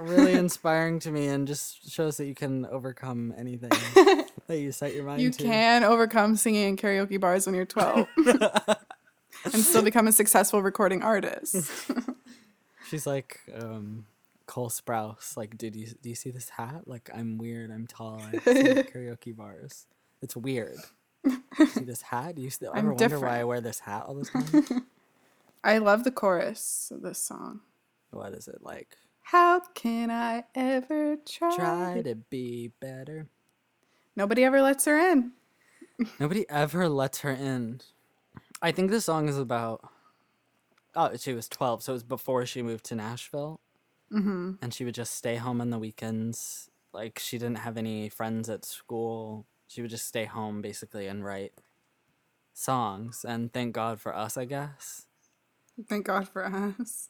really 0.00 0.32
inspiring 0.44 0.98
to 1.00 1.10
me 1.10 1.26
and 1.28 1.46
just 1.46 1.90
shows 1.90 2.16
that 2.18 2.26
you 2.26 2.34
can 2.34 2.66
overcome 2.66 3.32
anything 3.36 3.70
that 4.46 4.58
you 4.58 4.72
set 4.72 4.94
your 4.94 5.04
mind 5.04 5.20
you 5.22 5.30
to. 5.30 5.42
You 5.44 5.48
can 5.50 5.84
overcome 5.84 6.36
singing 6.36 6.68
in 6.70 6.76
karaoke 6.76 7.20
bars 7.20 7.46
when 7.46 7.54
you're 7.54 7.64
12 7.66 8.06
and 9.44 9.54
still 9.62 9.82
become 9.82 10.08
a 10.08 10.12
successful 10.12 10.62
recording 10.62 11.02
artist. 11.02 11.80
She's 12.88 13.06
like 13.06 13.40
um, 13.58 14.06
Cole 14.46 14.68
Sprouse. 14.70 15.36
Like, 15.36 15.56
did 15.56 15.74
you 15.76 15.86
do 16.02 16.08
you 16.08 16.14
see 16.14 16.30
this 16.30 16.48
hat? 16.50 16.82
Like, 16.86 17.10
I'm 17.14 17.38
weird. 17.38 17.70
I'm 17.70 17.86
tall. 17.86 18.20
I 18.22 18.38
sing 18.38 18.66
at 18.68 18.92
karaoke 18.92 19.34
bars. 19.34 19.86
It's 20.22 20.36
weird. 20.36 20.76
see 21.26 21.84
this 21.84 22.02
hat? 22.02 22.34
Do 22.36 22.42
you 22.42 22.50
still 22.50 22.72
ever 22.74 22.92
wonder 22.92 23.18
why. 23.20 23.40
I 23.40 23.44
wear 23.44 23.60
this 23.60 23.80
hat 23.80 24.04
all 24.06 24.14
the 24.14 24.24
time? 24.26 24.86
I 25.64 25.78
love 25.78 26.04
the 26.04 26.10
chorus 26.10 26.92
of 26.94 27.00
this 27.00 27.18
song. 27.18 27.60
what 28.10 28.34
is 28.34 28.48
it 28.48 28.58
like? 28.60 28.96
How 29.22 29.60
can 29.74 30.10
I 30.10 30.44
ever 30.54 31.16
try? 31.26 31.56
Try 31.56 32.02
to 32.02 32.14
be 32.16 32.72
better. 32.80 33.28
Nobody 34.14 34.44
ever 34.44 34.60
lets 34.60 34.84
her 34.84 34.98
in. 34.98 35.32
Nobody 36.20 36.44
ever 36.50 36.88
lets 36.90 37.20
her 37.20 37.30
in. 37.30 37.80
I 38.60 38.72
think 38.72 38.90
this 38.90 39.06
song 39.06 39.26
is 39.28 39.38
about. 39.38 39.88
Oh, 40.94 41.16
she 41.16 41.32
was 41.32 41.48
12, 41.48 41.82
so 41.82 41.92
it 41.92 41.94
was 41.94 42.02
before 42.04 42.44
she 42.44 42.62
moved 42.62 42.84
to 42.86 42.94
Nashville. 42.94 43.60
Mm-hmm. 44.12 44.52
And 44.60 44.74
she 44.74 44.84
would 44.84 44.94
just 44.94 45.14
stay 45.14 45.36
home 45.36 45.62
on 45.62 45.70
the 45.70 45.78
weekends. 45.78 46.70
Like, 46.92 47.18
she 47.18 47.38
didn't 47.38 47.58
have 47.58 47.78
any 47.78 48.10
friends 48.10 48.50
at 48.50 48.66
school. 48.66 49.46
She 49.66 49.80
would 49.80 49.90
just 49.90 50.06
stay 50.06 50.26
home, 50.26 50.60
basically, 50.60 51.06
and 51.06 51.24
write 51.24 51.54
songs. 52.52 53.24
And 53.26 53.52
thank 53.52 53.74
God 53.74 53.98
for 54.00 54.14
us, 54.14 54.36
I 54.36 54.44
guess. 54.44 55.06
Thank 55.88 56.06
God 56.06 56.28
for 56.28 56.44
us. 56.44 57.08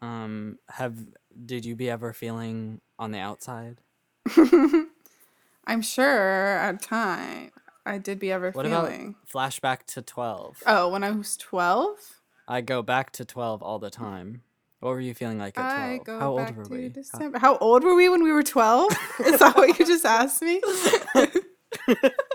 Um, 0.00 0.58
have 0.70 0.96
did 1.44 1.64
you 1.64 1.76
be 1.76 1.90
ever 1.90 2.12
feeling 2.12 2.80
on 2.98 3.12
the 3.12 3.18
outside? 3.18 3.78
I'm 5.66 5.82
sure 5.82 6.56
at 6.58 6.82
time 6.82 7.50
I 7.84 7.98
did 7.98 8.18
be 8.18 8.32
ever 8.32 8.50
What 8.50 8.66
feeling. 8.66 9.16
about 9.32 9.52
flashback 9.52 9.84
to 9.94 10.02
12? 10.02 10.62
Oh, 10.66 10.88
when 10.88 11.04
I 11.04 11.10
was 11.10 11.36
12? 11.36 12.20
I 12.48 12.60
go 12.60 12.82
back 12.82 13.12
to 13.12 13.24
12 13.24 13.62
all 13.62 13.78
the 13.78 13.90
time. 13.90 14.42
What 14.80 14.90
were 14.90 15.00
you 15.00 15.12
feeling 15.14 15.38
like 15.38 15.58
at 15.58 16.04
12? 16.06 16.20
How 16.20 16.30
old 16.30 16.56
were 16.56 16.64
we? 16.64 16.88
December. 16.88 17.38
How 17.38 17.58
old 17.58 17.84
were 17.84 17.94
we 17.94 18.08
when 18.08 18.24
we 18.24 18.32
were 18.32 18.42
12? 18.42 18.90
Is 19.26 19.38
that 19.38 19.54
what 19.54 19.78
you 19.78 19.86
just 19.86 20.06
asked 20.06 20.42
me? 20.42 20.62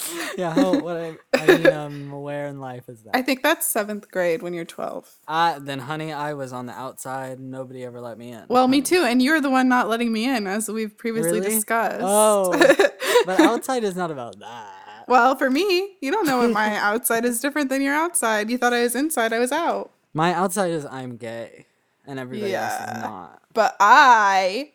yeah, 0.36 0.54
how, 0.54 0.78
what 0.80 0.96
I, 0.96 1.16
I 1.34 1.46
mean, 1.46 1.66
um, 1.68 2.10
where 2.12 2.46
in 2.46 2.60
life 2.60 2.88
is 2.88 3.02
that? 3.02 3.16
I 3.16 3.22
think 3.22 3.42
that's 3.42 3.66
seventh 3.66 4.10
grade 4.10 4.42
when 4.42 4.54
you're 4.54 4.64
12. 4.64 5.10
I, 5.28 5.58
then, 5.60 5.80
honey, 5.80 6.12
I 6.12 6.34
was 6.34 6.52
on 6.52 6.66
the 6.66 6.72
outside. 6.72 7.40
Nobody 7.40 7.84
ever 7.84 8.00
let 8.00 8.18
me 8.18 8.32
in. 8.32 8.44
Well, 8.48 8.68
me 8.68 8.80
too. 8.82 9.04
And 9.06 9.22
you're 9.22 9.40
the 9.40 9.50
one 9.50 9.68
not 9.68 9.88
letting 9.88 10.12
me 10.12 10.28
in, 10.28 10.46
as 10.46 10.68
we've 10.68 10.96
previously 10.96 11.40
Really? 11.40 11.54
discussed. 11.54 12.00
Oh, 12.02 12.52
but 13.26 13.40
outside 13.40 13.84
is 13.84 13.96
not 13.96 14.10
about 14.10 14.38
that. 14.40 15.04
Well, 15.08 15.36
for 15.36 15.50
me, 15.50 15.96
you 16.00 16.10
don't 16.10 16.26
know 16.26 16.38
what 16.38 16.50
my 16.50 16.76
outside 16.76 17.24
is 17.24 17.40
different 17.40 17.68
than 17.68 17.82
your 17.82 17.94
outside. 17.94 18.50
You 18.50 18.58
thought 18.58 18.72
I 18.72 18.82
was 18.82 18.94
inside, 18.94 19.32
I 19.32 19.38
was 19.38 19.52
out. 19.52 19.90
My 20.14 20.32
outside 20.34 20.70
is 20.70 20.84
I'm 20.86 21.16
gay, 21.16 21.66
and 22.06 22.18
everybody 22.18 22.54
else 22.54 22.74
is 22.74 23.02
not. 23.02 23.42
But 23.52 23.76
I 23.80 24.72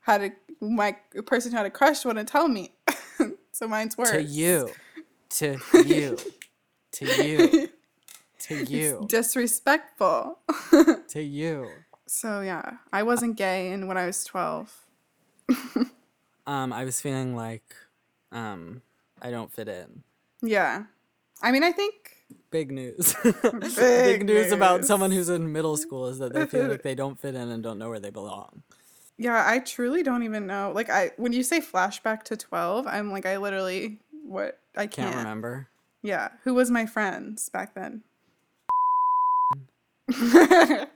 had 0.00 0.22
a 0.22 0.30
my 0.60 0.96
person 1.26 1.52
who 1.52 1.56
had 1.56 1.66
a 1.66 1.70
crush 1.70 2.04
wouldn't 2.04 2.28
tell 2.28 2.48
me. 2.48 2.74
So 3.58 3.66
mine's 3.66 3.98
worse. 3.98 4.10
To 4.12 4.22
you, 4.22 4.70
to 5.30 5.58
you, 5.84 6.16
to 6.92 7.04
you, 7.04 7.68
to 8.38 8.64
you, 8.64 9.06
Disrespectful. 9.08 10.38
to 11.08 11.22
you. 11.22 11.68
so 12.06 12.40
yeah, 12.40 12.78
I 12.92 13.02
wasn't 13.02 13.36
gay 13.36 13.72
and 13.72 13.88
when 13.88 13.98
I 13.98 14.06
was 14.06 14.24
12. 14.24 14.86
Um, 16.46 16.72
I 16.72 16.86
was 16.86 16.98
feeling 16.98 17.36
like, 17.36 17.74
um, 18.32 18.80
I 19.20 19.30
don't 19.30 19.52
fit 19.52 19.68
in. 19.68 20.02
Yeah. 20.40 20.84
I 21.42 21.52
mean, 21.52 21.62
I 21.62 21.72
think 21.72 22.16
Big 22.50 22.70
news. 22.70 23.14
Big, 23.76 24.24
news 24.24 24.50
about 24.50 24.86
someone 24.86 25.10
who's 25.10 25.28
in 25.28 25.52
middle 25.52 25.76
school 25.76 26.06
is 26.06 26.18
that 26.20 26.32
they 26.32 26.46
feel 26.46 26.68
like 26.68 26.82
they 26.82 26.94
don't 26.94 27.20
fit 27.20 27.34
in 27.34 27.50
and 27.50 27.62
don't 27.62 27.78
know 27.78 27.90
where 27.90 28.00
they 28.00 28.08
belong. 28.08 28.62
Yeah, 29.18 29.44
I 29.46 29.58
truly 29.58 30.02
don't 30.02 30.22
even 30.22 30.46
know. 30.46 30.72
Like 30.74 30.88
I 30.88 31.10
when 31.16 31.32
you 31.32 31.42
say 31.42 31.60
flashback 31.60 32.22
to 32.24 32.36
12, 32.36 32.86
I'm 32.86 33.10
like 33.10 33.26
I 33.26 33.36
literally 33.36 33.98
what 34.24 34.60
I 34.76 34.86
Can't 34.86 35.12
can't. 35.12 35.16
remember. 35.16 35.68
Yeah, 36.02 36.28
who 36.44 36.54
was 36.54 36.70
my 36.70 36.86
friends 36.86 37.48
back 37.48 37.74
then? 37.74 38.04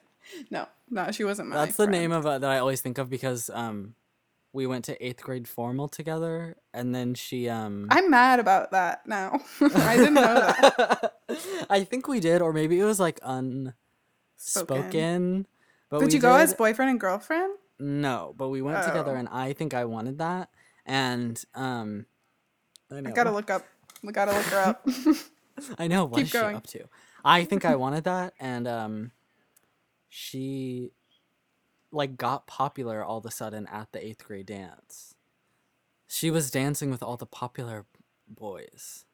no, 0.50 0.68
no, 0.88 1.10
she 1.10 1.24
wasn't 1.24 1.48
my 1.48 1.56
That's 1.56 1.76
the 1.76 1.88
name 1.88 2.12
of 2.12 2.24
uh, 2.24 2.38
that 2.38 2.50
I 2.50 2.58
always 2.58 2.80
think 2.80 2.98
of 2.98 3.10
because 3.10 3.50
um, 3.52 3.96
we 4.52 4.66
went 4.66 4.84
to 4.86 5.04
eighth 5.04 5.22
grade 5.22 5.48
formal 5.48 5.88
together, 5.88 6.56
and 6.72 6.94
then 6.94 7.14
she 7.14 7.48
um. 7.48 7.88
I'm 7.90 8.08
mad 8.10 8.38
about 8.38 8.70
that 8.70 9.06
now. 9.06 9.40
I 9.60 9.96
didn't 9.96 10.14
know 10.14 10.34
that. 10.34 11.14
I 11.70 11.82
think 11.84 12.06
we 12.06 12.20
did, 12.20 12.40
or 12.40 12.52
maybe 12.52 12.78
it 12.78 12.84
was 12.84 13.00
like 13.00 13.18
unspoken. 13.24 13.74
But 15.90 15.98
Did 16.00 16.12
you 16.12 16.20
go 16.20 16.36
as 16.36 16.54
boyfriend 16.54 16.90
and 16.90 17.00
girlfriend? 17.00 17.54
No, 17.82 18.32
but 18.36 18.48
we 18.50 18.62
went 18.62 18.84
together, 18.86 19.10
Oh. 19.10 19.18
and 19.18 19.28
I 19.28 19.52
think 19.54 19.74
I 19.74 19.84
wanted 19.86 20.18
that, 20.18 20.50
and 20.86 21.42
um. 21.54 22.06
I, 22.92 23.00
know. 23.00 23.10
I 23.10 23.12
gotta 23.12 23.32
look 23.32 23.50
up. 23.50 23.66
We 24.04 24.12
gotta 24.12 24.32
look 24.32 24.44
her 24.46 24.58
up. 24.60 24.86
I 25.78 25.88
know. 25.88 26.04
What 26.04 26.18
Keep 26.18 26.26
is 26.26 26.30
she 26.30 26.38
up 26.38 26.66
to? 26.68 26.84
I 27.24 27.44
think 27.44 27.64
I 27.64 27.74
wanted 27.74 28.04
that, 28.04 28.34
and 28.38 28.68
um, 28.68 29.10
she 30.08 30.92
like 31.90 32.16
got 32.16 32.46
popular 32.46 33.04
all 33.04 33.18
of 33.18 33.26
a 33.26 33.30
sudden 33.32 33.66
at 33.66 33.90
the 33.90 34.06
eighth 34.06 34.24
grade 34.24 34.46
dance. 34.46 35.14
She 36.06 36.30
was 36.30 36.50
dancing 36.52 36.90
with 36.90 37.02
all 37.02 37.16
the 37.16 37.26
popular 37.26 37.84
boys 38.28 39.06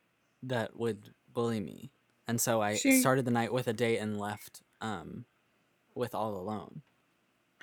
that 0.42 0.76
would 0.76 1.14
bully 1.32 1.60
me, 1.60 1.90
and 2.26 2.38
so 2.38 2.60
I 2.60 2.74
She- 2.74 3.00
started 3.00 3.24
the 3.24 3.30
night 3.30 3.52
with 3.52 3.66
a 3.66 3.72
date 3.72 3.96
and 3.98 4.18
left 4.18 4.60
um, 4.82 5.24
with 5.94 6.14
all 6.14 6.36
alone. 6.36 6.82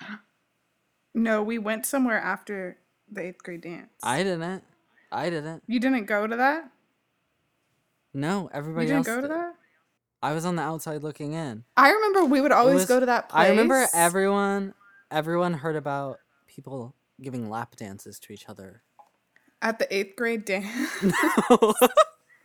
no, 1.16 1.42
we 1.42 1.58
went 1.58 1.84
somewhere 1.86 2.20
after 2.20 2.78
the 3.10 3.22
eighth 3.22 3.42
grade 3.42 3.62
dance. 3.62 3.90
I 4.02 4.22
didn't. 4.22 4.62
I 5.10 5.30
didn't. 5.30 5.62
you 5.66 5.80
didn't 5.80 6.04
go 6.06 6.26
to 6.26 6.36
that. 6.36 6.70
No, 8.14 8.48
everybody 8.52 8.86
You 8.86 8.92
didn't 8.94 9.08
else. 9.08 9.16
go 9.16 9.22
to 9.22 9.28
did. 9.28 9.30
that. 9.36 9.54
I 10.22 10.32
was 10.32 10.44
on 10.44 10.56
the 10.56 10.62
outside 10.62 11.02
looking 11.02 11.32
in. 11.34 11.64
I 11.76 11.90
remember 11.90 12.24
we 12.24 12.40
would 12.40 12.52
always 12.52 12.74
was- 12.76 12.86
go 12.86 13.00
to 13.00 13.06
that 13.06 13.28
place. 13.28 13.46
I 13.46 13.50
remember 13.50 13.86
everyone 13.94 14.74
everyone 15.10 15.54
heard 15.54 15.76
about 15.76 16.18
people 16.46 16.94
giving 17.20 17.48
lap 17.48 17.76
dances 17.76 18.18
to 18.20 18.32
each 18.32 18.48
other. 18.48 18.82
at 19.62 19.78
the 19.78 19.94
eighth 19.94 20.16
grade 20.16 20.44
dance. 20.44 20.90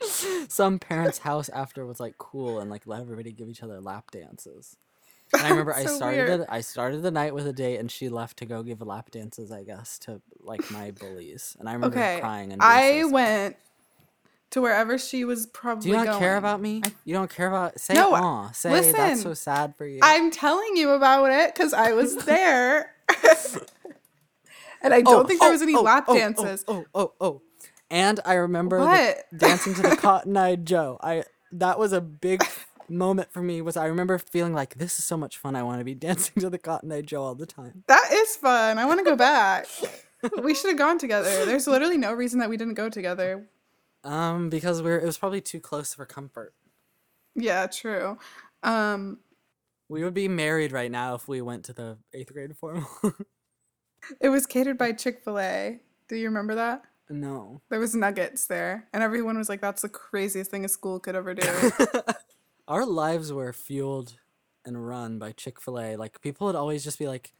Some 0.50 0.80
parent's 0.80 1.20
house 1.20 1.50
after 1.50 1.86
was 1.86 2.00
like 2.00 2.18
cool 2.18 2.60
and 2.60 2.70
like 2.70 2.86
let 2.86 3.02
everybody 3.02 3.32
give 3.32 3.48
each 3.50 3.64
other 3.64 3.80
lap 3.82 4.12
dances. 4.12 4.76
And 5.34 5.42
I 5.44 5.50
remember 5.50 5.74
I 5.74 5.86
started 5.86 6.28
weird. 6.28 6.42
the, 6.42 6.54
I 6.54 6.62
started 6.62 7.02
the 7.02 7.12
night 7.12 7.34
with 7.34 7.48
a 7.48 7.54
date 7.54 7.80
and 7.80 7.90
she 7.90 8.10
left 8.10 8.38
to 8.38 8.46
go 8.46 8.64
give 8.64 8.82
lap 8.82 9.12
dances, 9.12 9.52
I 9.52 9.64
guess, 9.64 10.00
to 10.00 10.22
like 10.42 10.70
my 10.72 10.92
bullies. 10.92 11.56
And 11.60 11.70
I 11.70 11.74
remember 11.74 11.98
okay, 11.98 12.20
crying 12.20 12.52
and 12.52 12.62
I 12.62 13.02
so 13.02 13.10
went 13.10 13.56
to 14.52 14.62
wherever 14.62 14.98
she 14.98 15.26
was 15.26 15.48
probably. 15.48 15.92
Do 15.92 15.98
you 15.98 16.06
not 16.06 16.20
care 16.20 16.38
about 16.38 16.62
me? 16.62 16.82
You 17.06 17.14
don't 17.14 17.30
care 17.30 17.48
about 17.48 17.80
say 17.80 17.94
No, 17.94 18.14
aw. 18.14 18.52
Say 18.52 18.92
that's 18.92 19.22
so 19.22 19.34
sad 19.34 19.76
for 19.76 19.86
you. 19.86 20.00
I'm 20.04 20.32
telling 20.32 20.76
you 20.76 20.92
about 20.92 21.32
it 21.32 21.54
because 21.54 21.74
I 21.74 21.94
was 21.94 22.16
there. 22.26 22.94
and 24.82 24.94
I 24.94 25.00
oh, 25.00 25.02
don't 25.02 25.28
think 25.28 25.40
there 25.40 25.50
oh, 25.50 25.54
was 25.54 25.62
any 25.62 25.76
oh, 25.76 25.82
lap 25.82 26.06
oh, 26.08 26.16
dances. 26.16 26.64
Oh, 26.68 26.86
oh, 26.94 27.00
oh, 27.00 27.14
oh. 27.22 27.42
And 27.90 28.20
I 28.26 28.36
remember 28.36 28.80
the- 28.80 29.18
dancing 29.36 29.74
to 29.76 29.82
the 29.82 29.98
Cotton 29.98 30.38
Eye 30.38 30.56
Joe. 30.56 30.98
I 31.02 31.24
that 31.54 31.80
was 31.80 31.92
a 31.92 32.02
big 32.02 32.44
moment 32.92 33.32
for 33.32 33.42
me. 33.42 33.62
Was 33.62 33.78
I 33.78 33.86
remember 33.86 34.18
feeling 34.18 34.54
like 34.54 34.76
this 34.76 35.00
is 35.00 35.06
so 35.06 35.18
much 35.18 35.38
fun. 35.38 35.56
I 35.56 35.64
want 35.64 35.80
to 35.80 35.86
be 35.86 35.96
dancing 36.08 36.42
to 36.42 36.50
the 36.50 36.58
Cotton 36.60 36.92
Eye 36.92 37.02
Joe 37.02 37.24
all 37.24 37.36
the 37.36 37.46
time. 37.46 37.84
That 37.88 38.10
is 38.12 38.36
fun. 38.36 38.78
I 38.78 38.86
want 38.86 39.00
to 39.00 39.06
go 39.06 39.16
back. 39.16 39.68
we 40.44 40.54
should 40.54 40.70
have 40.70 40.78
gone 40.78 40.98
together. 41.00 41.46
There's 41.46 41.68
literally 41.68 41.98
no 41.98 42.14
reason 42.14 42.40
that 42.40 42.50
we 42.50 42.58
didn't 42.58 42.76
go 42.76 42.90
together. 42.90 43.48
Um, 44.04 44.50
because 44.50 44.82
we're 44.82 45.00
it 45.00 45.06
was 45.06 45.18
probably 45.18 45.42
too 45.42 45.60
close 45.60 45.94
for 45.94 46.06
comfort. 46.06 46.54
Yeah, 47.36 47.68
true. 47.68 48.18
Um, 48.64 49.20
We 49.90 50.04
would 50.04 50.14
be 50.14 50.28
married 50.28 50.72
right 50.72 50.92
now 50.92 51.16
if 51.16 51.28
we 51.28 51.42
went 51.42 51.66
to 51.66 51.74
the 51.74 51.98
eighth 52.14 52.34
grade 52.34 52.56
formal. 52.58 52.88
it 54.22 54.30
was 54.30 54.46
catered 54.46 54.78
by 54.78 54.92
Chick 54.92 55.22
Fil 55.24 55.40
A. 55.40 55.80
Do 56.08 56.16
you 56.16 56.26
remember 56.28 56.56
that? 56.56 56.84
no. 57.10 57.62
There 57.70 57.80
was 57.80 57.94
nuggets 57.94 58.48
there, 58.48 58.88
and 58.94 59.04
everyone 59.04 59.38
was 59.38 59.50
like, 59.50 59.60
"That's 59.62 59.82
the 59.82 59.90
craziest 59.90 60.50
thing 60.50 60.64
a 60.66 60.70
school 60.70 61.00
could 61.00 61.16
ever 61.16 61.34
do." 61.34 61.48
Our 62.68 62.86
lives 62.86 63.32
were 63.34 63.52
fueled 63.54 64.16
and 64.66 64.88
run 64.88 65.20
by 65.20 65.32
Chick 65.32 65.60
Fil 65.60 65.80
A. 65.80 65.96
Like 65.96 66.22
people 66.22 66.48
would 66.48 66.56
always 66.56 66.84
just 66.84 67.00
be 67.00 67.08
like, 67.08 67.34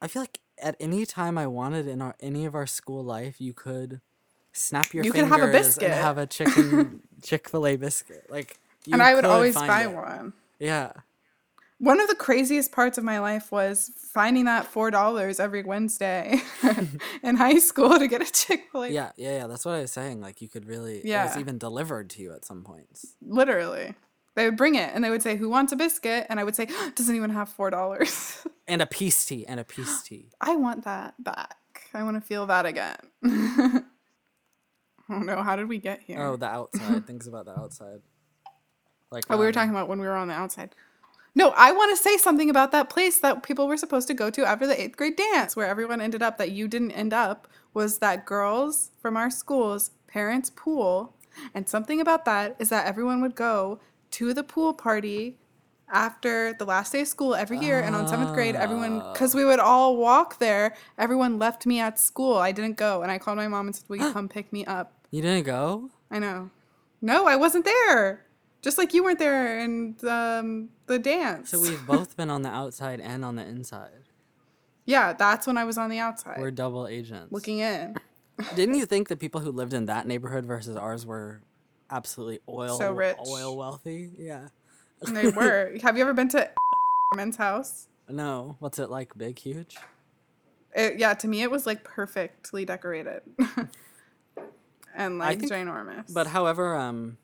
I 0.00 0.08
feel 0.08 0.22
like 0.22 0.40
at 0.60 0.76
any 0.80 1.06
time 1.06 1.38
I 1.38 1.46
wanted 1.46 1.86
in 1.86 2.00
our 2.02 2.14
any 2.20 2.44
of 2.46 2.54
our 2.54 2.66
school 2.66 3.04
life, 3.04 3.40
you 3.40 3.52
could 3.52 4.00
snap 4.52 4.92
your 4.94 5.04
You 5.04 5.12
could 5.12 5.22
fingers 5.22 5.38
have 5.40 5.48
a 5.48 5.52
biscuit. 5.52 5.90
and 5.90 5.94
have 5.94 6.18
a 6.18 6.26
chicken 6.26 7.02
Chick 7.22 7.48
Fil 7.48 7.66
A 7.66 7.76
biscuit. 7.76 8.26
Like, 8.30 8.58
you 8.86 8.92
and 8.94 9.02
I 9.02 9.14
would 9.14 9.24
always 9.24 9.54
buy 9.54 9.82
it. 9.84 9.92
one. 9.92 10.32
Yeah, 10.58 10.92
One 11.78 12.00
of 12.00 12.08
the 12.08 12.16
craziest 12.16 12.72
parts 12.72 12.98
of 12.98 13.04
my 13.04 13.20
life 13.20 13.52
was 13.52 13.92
finding 14.12 14.46
that 14.46 14.66
four 14.66 14.90
dollars 14.90 15.38
every 15.38 15.62
Wednesday 15.62 16.40
in 17.22 17.36
high 17.36 17.58
school 17.58 17.96
to 17.98 18.08
get 18.08 18.20
a 18.22 18.32
Chick 18.32 18.64
Fil 18.72 18.84
A. 18.84 18.88
yeah, 18.88 19.12
yeah, 19.16 19.36
yeah. 19.38 19.46
That's 19.46 19.64
what 19.64 19.74
I 19.74 19.82
was 19.82 19.92
saying. 19.92 20.20
Like, 20.20 20.40
you 20.42 20.48
could 20.48 20.66
really. 20.66 21.02
yeah, 21.04 21.24
It 21.24 21.28
was 21.28 21.36
even 21.36 21.58
delivered 21.58 22.10
to 22.10 22.22
you 22.22 22.32
at 22.32 22.44
some 22.44 22.64
points. 22.64 23.14
Literally, 23.22 23.94
they 24.38 24.44
would 24.44 24.56
bring 24.56 24.76
it 24.76 24.90
and 24.94 25.02
they 25.02 25.10
would 25.10 25.22
say, 25.22 25.36
"Who 25.36 25.48
wants 25.48 25.72
a 25.72 25.76
biscuit?" 25.76 26.26
And 26.28 26.38
I 26.38 26.44
would 26.44 26.54
say, 26.54 26.68
"Doesn't 26.94 27.14
even 27.14 27.30
have 27.30 27.48
four 27.48 27.70
dollars." 27.70 28.46
And 28.70 28.82
a 28.82 28.86
peace 28.86 29.24
tea. 29.24 29.46
And 29.46 29.58
a 29.58 29.64
peace 29.64 30.02
tea. 30.02 30.28
I 30.42 30.54
want 30.54 30.84
that 30.84 31.14
back. 31.24 31.56
I 31.94 32.02
want 32.02 32.18
to 32.18 32.20
feel 32.20 32.44
that 32.48 32.66
again. 32.66 32.98
oh 33.24 33.82
no, 35.08 35.42
how 35.42 35.56
did 35.56 35.70
we 35.70 35.78
get 35.78 36.02
here? 36.02 36.20
Oh, 36.20 36.36
the 36.36 36.46
outside. 36.58 37.06
Things 37.06 37.26
about 37.26 37.46
the 37.46 37.58
outside. 37.58 38.02
Like 39.10 39.24
Oh, 39.30 39.38
we 39.38 39.44
were 39.44 39.46
um, 39.46 39.54
talking 39.54 39.70
about 39.70 39.88
when 39.88 39.98
we 40.00 40.06
were 40.06 40.14
on 40.14 40.28
the 40.28 40.34
outside. 40.34 40.74
No, 41.34 41.54
I 41.56 41.72
want 41.72 41.96
to 41.96 42.02
say 42.02 42.18
something 42.18 42.50
about 42.50 42.72
that 42.72 42.90
place 42.90 43.18
that 43.20 43.42
people 43.42 43.68
were 43.68 43.78
supposed 43.78 44.06
to 44.08 44.14
go 44.14 44.28
to 44.28 44.44
after 44.44 44.66
the 44.66 44.78
eighth 44.78 44.98
grade 44.98 45.16
dance, 45.16 45.56
where 45.56 45.66
everyone 45.66 46.02
ended 46.02 46.22
up 46.22 46.36
that 46.36 46.50
you 46.50 46.68
didn't 46.68 46.90
end 46.90 47.14
up, 47.14 47.48
was 47.72 47.98
that 48.00 48.26
girls 48.26 48.90
from 49.00 49.16
our 49.16 49.30
school's 49.30 49.92
parents' 50.08 50.50
pool. 50.50 51.14
And 51.54 51.66
something 51.66 52.02
about 52.02 52.26
that 52.26 52.54
is 52.58 52.68
that 52.68 52.86
everyone 52.86 53.22
would 53.22 53.34
go 53.34 53.80
to 54.12 54.32
the 54.34 54.42
pool 54.42 54.72
party 54.74 55.36
after 55.90 56.52
the 56.52 56.64
last 56.64 56.92
day 56.92 57.00
of 57.00 57.08
school 57.08 57.34
every 57.34 57.58
year. 57.58 57.80
And 57.80 57.94
on 57.96 58.06
seventh 58.08 58.34
grade, 58.34 58.54
everyone, 58.54 58.98
because 59.12 59.34
we 59.34 59.44
would 59.44 59.58
all 59.58 59.96
walk 59.96 60.38
there, 60.38 60.74
everyone 60.98 61.38
left 61.38 61.64
me 61.66 61.80
at 61.80 61.98
school. 61.98 62.36
I 62.36 62.52
didn't 62.52 62.76
go. 62.76 63.02
And 63.02 63.10
I 63.10 63.18
called 63.18 63.36
my 63.38 63.48
mom 63.48 63.66
and 63.68 63.74
said, 63.76 63.88
Will 63.88 63.96
you 63.96 64.12
come 64.12 64.28
pick 64.28 64.52
me 64.52 64.64
up? 64.66 64.92
You 65.10 65.22
didn't 65.22 65.44
go? 65.46 65.90
I 66.10 66.18
know. 66.18 66.50
No, 67.00 67.26
I 67.26 67.36
wasn't 67.36 67.64
there. 67.64 68.24
Just 68.60 68.76
like 68.76 68.92
you 68.92 69.04
weren't 69.04 69.18
there 69.20 69.60
in 69.60 69.96
um, 70.06 70.68
the 70.86 70.98
dance. 70.98 71.50
So 71.50 71.60
we've 71.60 71.86
both 71.86 72.16
been 72.16 72.28
on 72.28 72.42
the 72.42 72.48
outside 72.48 73.00
and 73.00 73.24
on 73.24 73.36
the 73.36 73.46
inside. 73.46 74.08
yeah, 74.84 75.12
that's 75.12 75.46
when 75.46 75.56
I 75.56 75.64
was 75.64 75.78
on 75.78 75.90
the 75.90 75.98
outside, 76.00 76.38
We're 76.40 76.50
double 76.50 76.88
agents. 76.88 77.30
looking 77.32 77.60
in. 77.60 77.96
Didn't 78.56 78.74
you 78.74 78.84
think 78.84 79.08
the 79.08 79.16
people 79.16 79.40
who 79.40 79.52
lived 79.52 79.74
in 79.74 79.86
that 79.86 80.06
neighborhood 80.06 80.44
versus 80.44 80.76
ours 80.76 81.06
were 81.06 81.40
absolutely 81.90 82.40
oil 82.48 82.78
So 82.78 82.92
rich. 82.92 83.16
oil 83.26 83.56
wealthy? 83.56 84.10
Yeah. 84.18 84.48
They 85.02 85.28
were. 85.30 85.72
Have 85.82 85.96
you 85.96 86.02
ever 86.02 86.14
been 86.14 86.28
to 86.30 86.50
men's 87.14 87.36
house? 87.36 87.88
No. 88.08 88.56
What's 88.58 88.78
it 88.78 88.90
like? 88.90 89.16
Big, 89.16 89.38
huge? 89.38 89.76
It, 90.74 90.98
yeah, 90.98 91.14
to 91.14 91.28
me 91.28 91.42
it 91.42 91.50
was 91.50 91.66
like 91.66 91.84
perfectly 91.84 92.64
decorated. 92.64 93.22
and 94.94 95.18
like 95.18 95.40
think- 95.40 95.50
ginormous. 95.52 96.12
But 96.12 96.28
however, 96.28 96.76
um, 96.76 97.16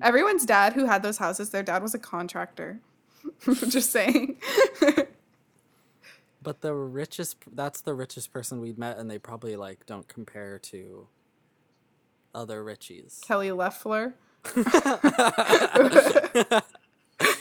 everyone's 0.00 0.46
dad 0.46 0.72
who 0.72 0.86
had 0.86 1.02
those 1.02 1.18
houses, 1.18 1.50
their 1.50 1.62
dad 1.62 1.82
was 1.82 1.94
a 1.94 1.98
contractor. 1.98 2.80
Just 3.68 3.90
saying. 3.90 4.36
but 6.42 6.60
the 6.60 6.72
richest 6.74 7.38
that's 7.52 7.80
the 7.80 7.94
richest 7.94 8.32
person 8.32 8.60
we'd 8.60 8.78
met, 8.78 8.98
and 8.98 9.10
they 9.10 9.18
probably 9.18 9.56
like 9.56 9.84
don't 9.86 10.06
compare 10.06 10.58
to 10.60 11.08
other 12.36 12.62
Richies. 12.62 13.20
Kelly 13.22 13.50
Loeffler. 13.50 14.14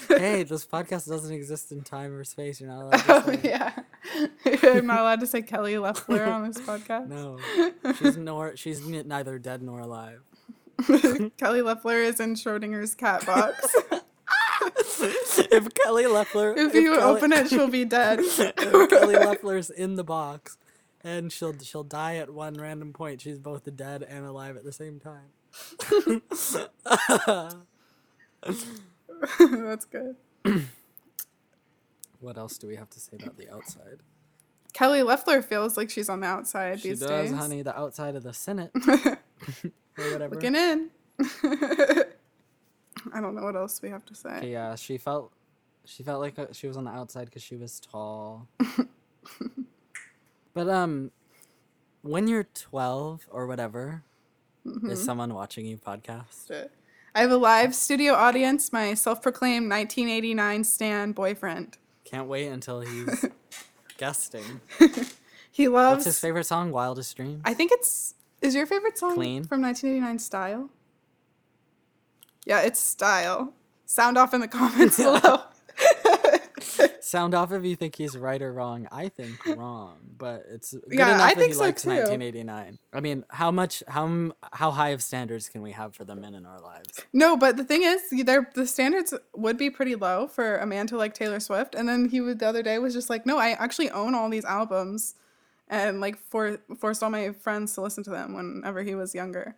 hey, 0.07 0.43
this 0.43 0.65
podcast 0.65 1.07
doesn't 1.07 1.33
exist 1.33 1.71
in 1.71 1.81
time 1.83 2.13
or 2.13 2.23
space. 2.23 2.59
You're 2.61 2.69
not 2.69 2.83
allowed 2.83 2.97
to 2.97 3.03
Oh 3.27 3.31
say 3.31 3.39
yeah. 3.43 3.73
I'm 4.77 4.87
not 4.87 5.01
allowed 5.01 5.19
to 5.19 5.27
say 5.27 5.41
Kelly 5.41 5.77
Loeffler 5.77 6.23
on 6.23 6.47
this 6.47 6.59
podcast. 6.59 7.07
No, 7.09 7.37
she's 7.99 8.17
nor 8.17 8.55
she's 8.55 8.85
neither 8.87 9.37
dead 9.37 9.61
nor 9.61 9.79
alive. 9.81 10.21
Kelly 11.37 11.61
Loeffler 11.61 11.97
is 11.97 12.19
in 12.19 12.35
Schrodinger's 12.35 12.95
cat 12.95 13.25
box. 13.25 13.75
if 15.51 15.73
Kelly 15.73 16.07
Loeffler, 16.07 16.53
if 16.57 16.73
you 16.73 16.95
Kelly, 16.95 17.03
open 17.03 17.33
it, 17.33 17.49
she'll 17.49 17.67
be 17.69 17.85
dead. 17.85 18.19
if 18.21 18.89
Kelly 18.89 19.15
Loeffler's 19.15 19.69
in 19.69 19.95
the 19.95 20.03
box, 20.03 20.57
and 21.05 21.31
she'll 21.31 21.57
she'll 21.59 21.83
die 21.83 22.15
at 22.15 22.31
one 22.31 22.55
random 22.55 22.91
point. 22.91 23.21
She's 23.21 23.37
both 23.37 23.73
dead 23.75 24.01
and 24.03 24.25
alive 24.25 24.57
at 24.57 24.63
the 24.65 24.73
same 24.73 24.99
time. 24.99 25.31
That's 29.39 29.85
good. 29.85 30.15
what 32.19 32.37
else 32.37 32.57
do 32.57 32.67
we 32.67 32.75
have 32.75 32.89
to 32.89 32.99
say 32.99 33.17
about 33.21 33.37
the 33.37 33.49
outside? 33.53 33.99
Kelly 34.73 35.03
Loeffler 35.03 35.41
feels 35.41 35.77
like 35.77 35.89
she's 35.89 36.09
on 36.09 36.19
the 36.19 36.27
outside 36.27 36.81
She 36.81 36.89
these 36.89 36.99
does, 36.99 37.09
days. 37.09 37.29
She 37.29 37.31
does, 37.31 37.39
honey. 37.39 37.61
The 37.61 37.79
outside 37.79 38.15
of 38.15 38.23
the 38.23 38.33
Senate 38.33 38.71
or 38.87 39.17
whatever. 39.95 40.35
Looking 40.35 40.55
in. 40.55 40.89
I 43.13 43.21
don't 43.21 43.35
know 43.35 43.43
what 43.43 43.55
else 43.55 43.79
we 43.81 43.89
have 43.89 44.03
to 44.05 44.15
say. 44.15 44.49
Yeah, 44.51 44.75
she 44.75 44.97
felt 44.97 45.31
she 45.85 46.01
felt 46.01 46.19
like 46.19 46.39
uh, 46.39 46.47
she 46.51 46.67
was 46.67 46.77
on 46.77 46.85
the 46.85 46.91
outside 46.91 47.25
because 47.25 47.43
she 47.43 47.55
was 47.55 47.79
tall. 47.79 48.47
But 50.55 50.67
um, 50.67 51.11
when 52.01 52.27
you're 52.27 52.45
twelve 52.45 53.27
or 53.29 53.45
whatever, 53.45 54.01
Mm-hmm. 54.65 54.89
is 54.89 55.03
someone 55.05 55.31
watching 55.35 55.67
you 55.67 55.77
podcast? 55.77 56.49
I 57.13 57.21
have 57.21 57.29
a 57.29 57.37
live 57.37 57.75
studio 57.75 58.13
audience, 58.15 58.73
my 58.73 58.95
self 58.95 59.21
proclaimed 59.21 59.69
1989 59.69 60.63
Stan 60.63 61.11
boyfriend. 61.11 61.77
Can't 62.03 62.27
wait 62.27 62.47
until 62.47 62.81
he's 62.81 63.25
guesting. 63.99 64.61
He 65.51 65.67
loves. 65.67 65.97
What's 65.97 66.05
his 66.05 66.19
favorite 66.19 66.45
song? 66.45 66.71
Wildest 66.71 67.15
Dream. 67.15 67.41
I 67.45 67.53
think 67.53 67.71
it's. 67.73 68.15
Is 68.41 68.55
your 68.55 68.65
favorite 68.65 68.97
song 68.97 69.13
Clean? 69.13 69.43
from 69.43 69.61
1989 69.61 70.17
Style? 70.17 70.69
Yeah, 72.47 72.61
it's 72.61 72.79
Style. 72.79 73.53
Sound 73.85 74.17
off 74.17 74.33
in 74.33 74.41
the 74.41 74.47
comments 74.47 74.97
below. 75.01 75.41
Sound 77.15 77.33
off 77.33 77.53
if 77.53 77.63
you 77.63 77.77
think 77.77 77.95
he's 77.95 78.17
right 78.17 78.41
or 78.41 78.51
wrong. 78.51 78.89
I 78.91 79.07
think 79.07 79.45
wrong, 79.45 79.99
but 80.17 80.43
it's 80.49 80.73
good 80.73 80.93
Yeah, 80.97 81.15
enough 81.15 81.21
I 81.21 81.29
that 81.29 81.37
think 81.37 81.47
he 81.51 81.53
so 81.53 81.61
likes 81.61 81.83
too. 81.83 81.89
1989. 81.91 82.77
I 82.91 82.99
mean, 82.99 83.23
how 83.29 83.51
much 83.51 83.81
how 83.87 84.33
how 84.51 84.71
high 84.71 84.89
of 84.89 85.01
standards 85.01 85.47
can 85.47 85.61
we 85.61 85.71
have 85.71 85.95
for 85.95 86.03
the 86.03 86.13
men 86.17 86.35
in 86.35 86.45
our 86.45 86.59
lives? 86.59 87.05
No, 87.13 87.37
but 87.37 87.55
the 87.55 87.63
thing 87.63 87.83
is, 87.83 88.01
they're, 88.25 88.49
the 88.53 88.67
standards 88.67 89.13
would 89.33 89.57
be 89.57 89.69
pretty 89.69 89.95
low 89.95 90.27
for 90.27 90.57
a 90.57 90.65
man 90.65 90.87
to 90.87 90.97
like 90.97 91.13
Taylor 91.13 91.39
Swift. 91.39 91.73
And 91.73 91.87
then 91.87 92.09
he 92.09 92.19
would 92.19 92.39
the 92.39 92.47
other 92.47 92.61
day 92.61 92.79
was 92.79 92.93
just 92.93 93.09
like, 93.09 93.25
no, 93.25 93.37
I 93.37 93.51
actually 93.51 93.89
own 93.91 94.13
all 94.13 94.29
these 94.29 94.43
albums, 94.43 95.15
and 95.69 96.01
like 96.01 96.17
for 96.17 96.57
forced 96.77 97.01
all 97.01 97.09
my 97.09 97.31
friends 97.31 97.73
to 97.75 97.81
listen 97.81 98.03
to 98.03 98.09
them 98.09 98.33
whenever 98.33 98.83
he 98.83 98.93
was 98.93 99.15
younger. 99.15 99.55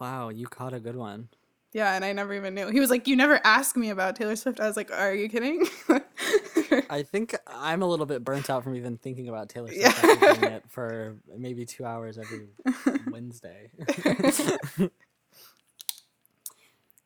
Wow, 0.00 0.30
you 0.30 0.46
caught 0.46 0.72
a 0.74 0.80
good 0.80 0.96
one. 0.96 1.28
Yeah, 1.72 1.94
and 1.94 2.04
I 2.04 2.12
never 2.12 2.34
even 2.34 2.54
knew. 2.54 2.68
He 2.68 2.80
was 2.80 2.90
like, 2.90 3.06
you 3.06 3.14
never 3.14 3.40
asked 3.44 3.76
me 3.76 3.90
about 3.90 4.16
Taylor 4.16 4.34
Swift. 4.34 4.58
I 4.58 4.66
was 4.66 4.76
like, 4.76 4.90
are 4.90 5.14
you 5.14 5.28
kidding? 5.28 5.64
I 6.90 7.02
think 7.04 7.36
I'm 7.46 7.82
a 7.82 7.86
little 7.86 8.06
bit 8.06 8.24
burnt 8.24 8.50
out 8.50 8.64
from 8.64 8.74
even 8.74 8.96
thinking 8.96 9.28
about 9.28 9.48
Taylor 9.48 9.68
Swift 9.68 10.02
Yeah. 10.02 10.46
it 10.56 10.64
for 10.68 11.16
maybe 11.36 11.64
two 11.64 11.84
hours 11.84 12.18
every 12.18 12.48
Wednesday. 13.10 13.70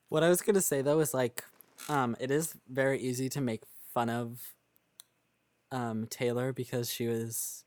what 0.08 0.22
I 0.22 0.28
was 0.28 0.40
gonna 0.42 0.60
say 0.62 0.80
though 0.82 1.00
is 1.00 1.12
like, 1.12 1.44
um, 1.88 2.16
it 2.18 2.30
is 2.30 2.54
very 2.68 2.98
easy 2.98 3.28
to 3.30 3.40
make 3.40 3.62
fun 3.92 4.08
of 4.08 4.54
um, 5.70 6.06
Taylor 6.08 6.52
because 6.52 6.90
she 6.90 7.06
was 7.06 7.63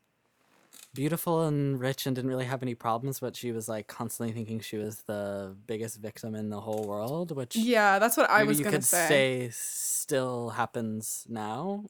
beautiful 0.94 1.42
and 1.42 1.80
rich 1.80 2.06
and 2.06 2.16
didn't 2.16 2.30
really 2.30 2.44
have 2.44 2.62
any 2.62 2.74
problems, 2.74 3.20
but 3.20 3.36
she 3.36 3.52
was 3.52 3.68
like 3.68 3.86
constantly 3.86 4.32
thinking 4.34 4.60
she 4.60 4.76
was 4.76 5.02
the 5.06 5.56
biggest 5.66 6.00
victim 6.00 6.34
in 6.34 6.50
the 6.50 6.60
whole 6.60 6.86
world, 6.86 7.34
which 7.34 7.56
yeah, 7.56 7.98
that's 7.98 8.16
what 8.16 8.28
I 8.30 8.44
was 8.44 8.58
you 8.58 8.64
gonna 8.64 8.76
could 8.76 8.84
say. 8.84 9.50
still 9.52 10.50
happens 10.50 11.26
now. 11.28 11.84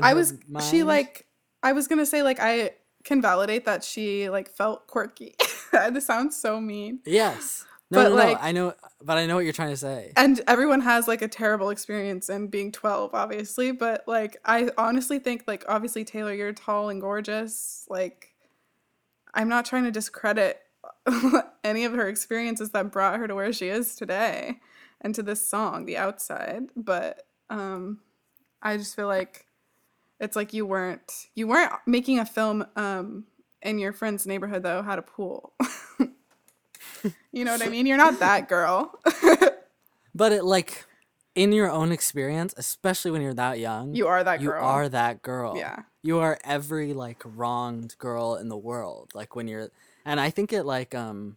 I 0.00 0.14
was 0.14 0.34
she 0.70 0.82
like 0.82 1.26
I 1.62 1.72
was 1.72 1.88
gonna 1.88 2.06
say 2.06 2.22
like 2.22 2.38
I 2.40 2.72
can 3.04 3.20
validate 3.20 3.64
that 3.66 3.84
she 3.84 4.30
like 4.30 4.48
felt 4.48 4.86
quirky. 4.86 5.34
this 5.92 6.06
sounds 6.06 6.36
so 6.36 6.60
mean. 6.60 7.00
yes. 7.04 7.64
No, 7.92 8.02
but, 8.02 8.08
no, 8.08 8.16
no. 8.16 8.38
I 8.40 8.52
know, 8.52 8.74
but 9.02 9.18
I 9.18 9.26
know 9.26 9.36
what 9.36 9.44
you're 9.44 9.52
trying 9.52 9.70
to 9.70 9.76
say. 9.76 10.12
And 10.16 10.40
everyone 10.48 10.80
has 10.80 11.06
like 11.06 11.20
a 11.20 11.28
terrible 11.28 11.68
experience 11.68 12.30
in 12.30 12.48
being 12.48 12.72
12, 12.72 13.14
obviously. 13.14 13.70
But 13.72 14.04
like, 14.06 14.38
I 14.44 14.70
honestly 14.78 15.18
think, 15.18 15.44
like, 15.46 15.64
obviously, 15.68 16.04
Taylor, 16.04 16.32
you're 16.32 16.52
tall 16.52 16.88
and 16.88 17.00
gorgeous. 17.00 17.86
Like, 17.90 18.30
I'm 19.34 19.48
not 19.48 19.66
trying 19.66 19.84
to 19.84 19.90
discredit 19.90 20.60
any 21.64 21.84
of 21.84 21.92
her 21.92 22.08
experiences 22.08 22.70
that 22.70 22.90
brought 22.90 23.18
her 23.18 23.28
to 23.28 23.34
where 23.34 23.52
she 23.52 23.68
is 23.68 23.94
today 23.94 24.60
and 25.02 25.14
to 25.14 25.22
this 25.22 25.46
song, 25.46 25.84
The 25.84 25.98
Outside. 25.98 26.70
But 26.74 27.26
um, 27.50 28.00
I 28.62 28.78
just 28.78 28.96
feel 28.96 29.06
like 29.06 29.46
it's 30.18 30.36
like 30.36 30.52
you 30.54 30.64
weren't 30.64 31.26
you 31.34 31.46
weren't 31.46 31.72
making 31.86 32.20
a 32.20 32.24
film 32.24 32.64
um, 32.76 33.24
in 33.60 33.78
your 33.78 33.92
friend's 33.92 34.26
neighborhood 34.26 34.62
though 34.62 34.82
had 34.82 34.98
a 34.98 35.02
pool. 35.02 35.52
you 37.32 37.44
know 37.44 37.52
what 37.52 37.62
I 37.62 37.68
mean? 37.68 37.86
You're 37.86 37.96
not 37.96 38.18
that 38.20 38.48
girl. 38.48 38.98
But 40.14 40.32
it 40.32 40.44
like 40.44 40.84
in 41.34 41.52
your 41.52 41.70
own 41.70 41.92
experience, 41.92 42.54
especially 42.56 43.10
when 43.10 43.22
you're 43.22 43.34
that 43.34 43.58
young, 43.58 43.94
You 43.94 44.08
are 44.08 44.22
that 44.22 44.40
you 44.40 44.48
girl. 44.48 44.60
You 44.60 44.66
are 44.66 44.88
that 44.88 45.22
girl. 45.22 45.56
Yeah. 45.56 45.82
You 46.02 46.18
are 46.18 46.38
every 46.44 46.92
like 46.92 47.22
wronged 47.24 47.96
girl 47.98 48.36
in 48.36 48.48
the 48.48 48.56
world. 48.56 49.12
Like 49.14 49.34
when 49.34 49.48
you're 49.48 49.70
and 50.04 50.20
I 50.20 50.30
think 50.30 50.52
it 50.52 50.64
like 50.64 50.94
um 50.94 51.36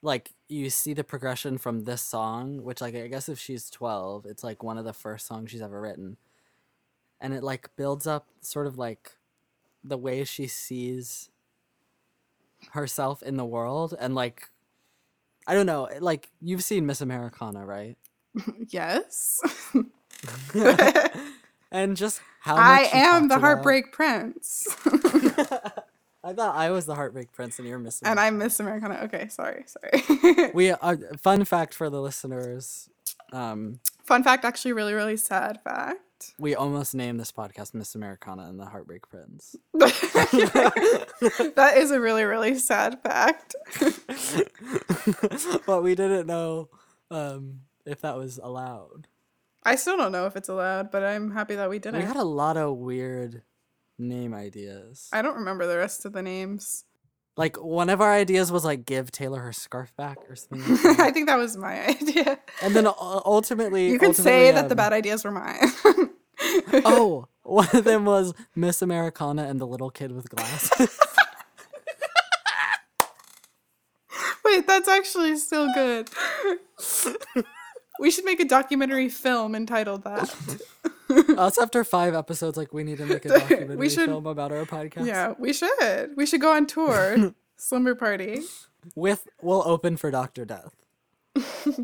like 0.00 0.32
you 0.48 0.70
see 0.70 0.94
the 0.94 1.04
progression 1.04 1.58
from 1.58 1.84
this 1.84 2.02
song, 2.02 2.62
which 2.62 2.80
like 2.80 2.94
I 2.94 3.06
guess 3.08 3.28
if 3.28 3.38
she's 3.38 3.68
12, 3.70 4.26
it's 4.26 4.42
like 4.42 4.62
one 4.62 4.78
of 4.78 4.84
the 4.84 4.92
first 4.92 5.26
songs 5.26 5.50
she's 5.50 5.62
ever 5.62 5.80
written. 5.80 6.16
And 7.20 7.34
it 7.34 7.42
like 7.42 7.68
builds 7.76 8.06
up 8.06 8.26
sort 8.40 8.66
of 8.66 8.78
like 8.78 9.12
the 9.84 9.98
way 9.98 10.24
she 10.24 10.46
sees 10.46 11.28
herself 12.70 13.22
in 13.22 13.36
the 13.36 13.44
world 13.44 13.94
and 13.98 14.14
like 14.14 14.48
I 15.46 15.54
don't 15.54 15.66
know, 15.66 15.88
like 16.00 16.30
you've 16.40 16.62
seen 16.64 16.86
Miss 16.86 17.00
Americana, 17.00 17.64
right? 17.66 17.96
Yes. 18.68 19.40
and 21.70 21.96
just 21.96 22.20
how 22.40 22.56
I 22.56 22.88
am 22.92 23.28
the 23.28 23.34
about- 23.36 23.40
Heartbreak 23.40 23.92
Prince. 23.92 24.66
I 26.24 26.32
thought 26.32 26.54
I 26.54 26.70
was 26.70 26.86
the 26.86 26.94
Heartbreak 26.94 27.32
Prince 27.32 27.58
and 27.58 27.66
you're 27.66 27.78
Miss 27.80 28.00
and 28.02 28.20
I'm 28.20 28.38
Miss 28.38 28.60
Americana. 28.60 29.00
Okay, 29.04 29.26
sorry, 29.28 29.64
sorry. 29.66 30.50
we 30.54 30.70
are 30.70 30.96
fun 31.18 31.44
fact 31.44 31.74
for 31.74 31.90
the 31.90 32.00
listeners 32.00 32.88
um 33.32 33.80
Fun 34.04 34.22
fact, 34.24 34.44
actually, 34.44 34.72
really, 34.72 34.94
really 34.94 35.16
sad 35.16 35.60
fact. 35.62 35.98
We 36.38 36.54
almost 36.54 36.94
named 36.94 37.18
this 37.20 37.32
podcast 37.32 37.74
miss 37.74 37.94
americana 37.94 38.44
and 38.48 38.58
the 38.58 38.66
heartbreak 38.66 39.08
prince 39.08 39.56
that 41.54 41.72
is 41.76 41.90
a 41.90 42.00
really, 42.00 42.24
really 42.24 42.56
sad 42.58 43.00
fact. 43.02 43.54
but 45.66 45.82
we 45.82 45.94
didn't 45.94 46.26
know 46.26 46.68
um 47.10 47.60
if 47.84 48.00
that 48.00 48.16
was 48.16 48.38
allowed 48.42 49.08
I 49.64 49.76
still 49.76 49.96
don't 49.96 50.10
know 50.10 50.26
if 50.26 50.34
it's 50.34 50.48
allowed, 50.48 50.90
but 50.90 51.04
I'm 51.04 51.30
happy 51.30 51.54
that 51.54 51.70
we 51.70 51.78
didn't. 51.78 52.00
we 52.00 52.06
had 52.06 52.16
a 52.16 52.24
lot 52.24 52.56
of 52.56 52.76
weird 52.78 53.42
name 53.98 54.34
ideas 54.34 55.08
I 55.12 55.22
don't 55.22 55.36
remember 55.36 55.66
the 55.66 55.76
rest 55.76 56.04
of 56.04 56.12
the 56.12 56.22
names. 56.22 56.84
Like 57.36 57.56
one 57.62 57.88
of 57.88 58.00
our 58.00 58.12
ideas 58.12 58.52
was 58.52 58.64
like 58.64 58.84
give 58.84 59.10
taylor 59.10 59.40
her 59.40 59.52
scarf 59.52 59.94
back 59.96 60.18
or 60.28 60.36
something 60.36 60.60
like 60.60 60.82
that. 60.96 61.00
I 61.00 61.10
think 61.10 61.26
that 61.28 61.36
was 61.36 61.56
my 61.56 61.86
idea. 61.88 62.38
and 62.62 62.74
then 62.76 62.84
u- 62.84 62.92
ultimately 62.98 63.88
You 63.88 63.98
can 63.98 64.08
ultimately, 64.08 64.30
say 64.30 64.52
that 64.52 64.68
the 64.68 64.74
um, 64.74 64.76
bad 64.76 64.92
ideas 64.92 65.24
were 65.24 65.30
mine. 65.30 65.58
oh 66.84 67.26
one 67.42 67.68
of 67.72 67.84
them 67.84 68.04
was 68.04 68.34
miss 68.54 68.82
americana 68.82 69.44
and 69.44 69.60
the 69.60 69.66
little 69.66 69.90
kid 69.90 70.12
with 70.12 70.28
glasses 70.30 70.98
Wait, 74.44 74.66
that's 74.66 74.88
actually 74.88 75.36
still 75.36 75.72
good. 75.72 76.10
We 78.02 78.10
should 78.10 78.24
make 78.24 78.40
a 78.40 78.44
documentary 78.44 79.08
film 79.08 79.54
entitled 79.54 80.02
that. 80.02 80.34
Us 81.38 81.56
after 81.56 81.84
five 81.84 82.14
episodes, 82.14 82.56
like 82.56 82.72
we 82.74 82.82
need 82.82 82.98
to 82.98 83.06
make 83.06 83.24
a 83.24 83.28
documentary 83.38 83.88
should- 83.88 84.08
film 84.08 84.26
about 84.26 84.50
our 84.50 84.64
podcast. 84.64 85.06
Yeah, 85.06 85.34
we 85.38 85.52
should. 85.52 86.16
We 86.16 86.26
should 86.26 86.40
go 86.40 86.52
on 86.52 86.66
tour. 86.66 87.32
Slumber 87.56 87.94
party. 87.94 88.40
With 88.96 89.28
we'll 89.40 89.62
open 89.64 89.96
for 89.96 90.10
Doctor 90.10 90.44
Death. 90.44 90.74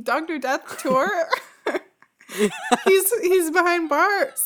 Doctor 0.02 0.38
Death 0.38 0.78
tour. 0.82 1.08
he's 2.84 3.12
he's 3.20 3.52
behind 3.52 3.88
bars. 3.88 4.44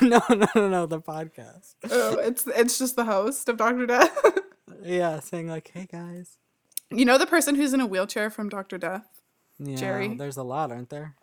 no, 0.00 0.22
no, 0.30 0.46
no, 0.54 0.68
no, 0.68 0.86
the 0.86 1.00
podcast. 1.00 1.74
oh, 1.90 2.18
it's 2.18 2.46
it's 2.46 2.78
just 2.78 2.94
the 2.94 3.04
host 3.04 3.48
of 3.48 3.56
Doctor 3.56 3.86
Death. 3.86 4.16
Yeah, 4.84 5.18
saying 5.18 5.48
like, 5.48 5.72
"Hey 5.74 5.88
guys." 5.90 6.38
You 6.92 7.04
know 7.04 7.18
the 7.18 7.26
person 7.26 7.56
who's 7.56 7.74
in 7.74 7.80
a 7.80 7.86
wheelchair 7.86 8.30
from 8.30 8.48
Doctor 8.48 8.78
Death? 8.78 9.22
Yeah, 9.58 9.76
Jerry? 9.76 10.14
There's 10.16 10.36
a 10.36 10.42
lot, 10.42 10.70
aren't 10.72 10.90
there? 10.90 11.14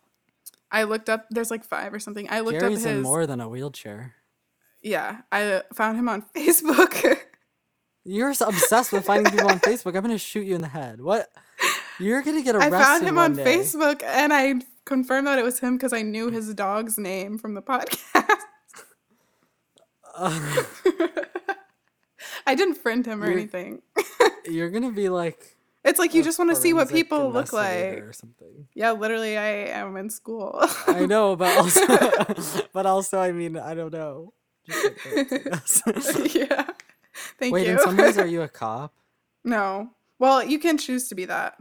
I 0.70 0.84
looked 0.84 1.08
up. 1.10 1.26
There's 1.30 1.50
like 1.50 1.64
five 1.64 1.92
or 1.92 1.98
something. 1.98 2.28
I 2.30 2.40
looked 2.40 2.58
Jerry's 2.60 2.84
up 2.84 2.90
his. 2.90 2.98
in 2.98 3.02
more 3.02 3.26
than 3.26 3.40
a 3.40 3.48
wheelchair. 3.48 4.14
Yeah, 4.82 5.18
I 5.30 5.62
found 5.74 5.98
him 5.98 6.08
on 6.08 6.22
Facebook. 6.36 7.18
You're 8.04 8.34
so 8.34 8.48
obsessed 8.48 8.90
with 8.92 9.04
finding 9.04 9.32
people 9.32 9.48
on 9.48 9.58
Facebook. 9.60 9.94
I'm 9.96 10.02
gonna 10.02 10.18
shoot 10.18 10.46
you 10.46 10.54
in 10.54 10.60
the 10.62 10.68
head. 10.68 11.00
What? 11.00 11.30
You're 12.00 12.22
gonna 12.22 12.42
get 12.42 12.56
arrested. 12.56 12.74
I 12.74 12.82
found 12.82 13.04
him 13.04 13.18
on 13.18 13.34
day. 13.36 13.44
Facebook, 13.44 14.02
and 14.02 14.32
I 14.32 14.54
confirmed 14.84 15.26
that 15.28 15.38
it 15.38 15.44
was 15.44 15.60
him 15.60 15.76
because 15.76 15.92
I 15.92 16.02
knew 16.02 16.30
his 16.30 16.52
dog's 16.54 16.98
name 16.98 17.38
from 17.38 17.54
the 17.54 17.62
podcast. 17.62 18.38
Uh, 20.14 20.62
I 22.46 22.54
didn't 22.54 22.74
friend 22.74 23.04
him 23.06 23.22
or 23.22 23.26
You're- 23.26 23.40
anything. 23.40 23.82
you're 24.46 24.70
gonna 24.70 24.90
be 24.92 25.08
like. 25.08 25.56
It's 25.84 25.98
like 25.98 26.14
you 26.14 26.22
just 26.22 26.38
want 26.38 26.50
to 26.50 26.56
see 26.56 26.72
what 26.72 26.88
people 26.88 27.30
look 27.30 27.52
like. 27.52 28.00
or 28.02 28.12
something. 28.12 28.68
Yeah, 28.74 28.92
literally, 28.92 29.36
I 29.36 29.48
am 29.80 29.96
in 29.96 30.10
school. 30.10 30.60
I 30.86 31.06
know, 31.06 31.34
but 31.34 31.56
also, 31.58 31.86
but 32.72 32.86
also, 32.86 33.18
I 33.18 33.32
mean, 33.32 33.56
I 33.56 33.74
don't 33.74 33.92
know. 33.92 34.32
Just 34.68 34.84
like 34.84 35.28
that, 35.28 35.42
I 35.42 35.48
guess. 35.50 36.34
yeah. 36.34 36.66
Thank 37.38 37.50
you. 37.50 37.52
Wait, 37.52 37.66
you. 37.66 37.72
in 37.72 37.78
some 37.80 37.96
ways, 37.96 38.16
are 38.16 38.26
you 38.26 38.42
a 38.42 38.48
cop? 38.48 38.92
no. 39.44 39.90
Well, 40.18 40.44
you 40.44 40.60
can 40.60 40.78
choose 40.78 41.08
to 41.08 41.16
be 41.16 41.24
that, 41.24 41.56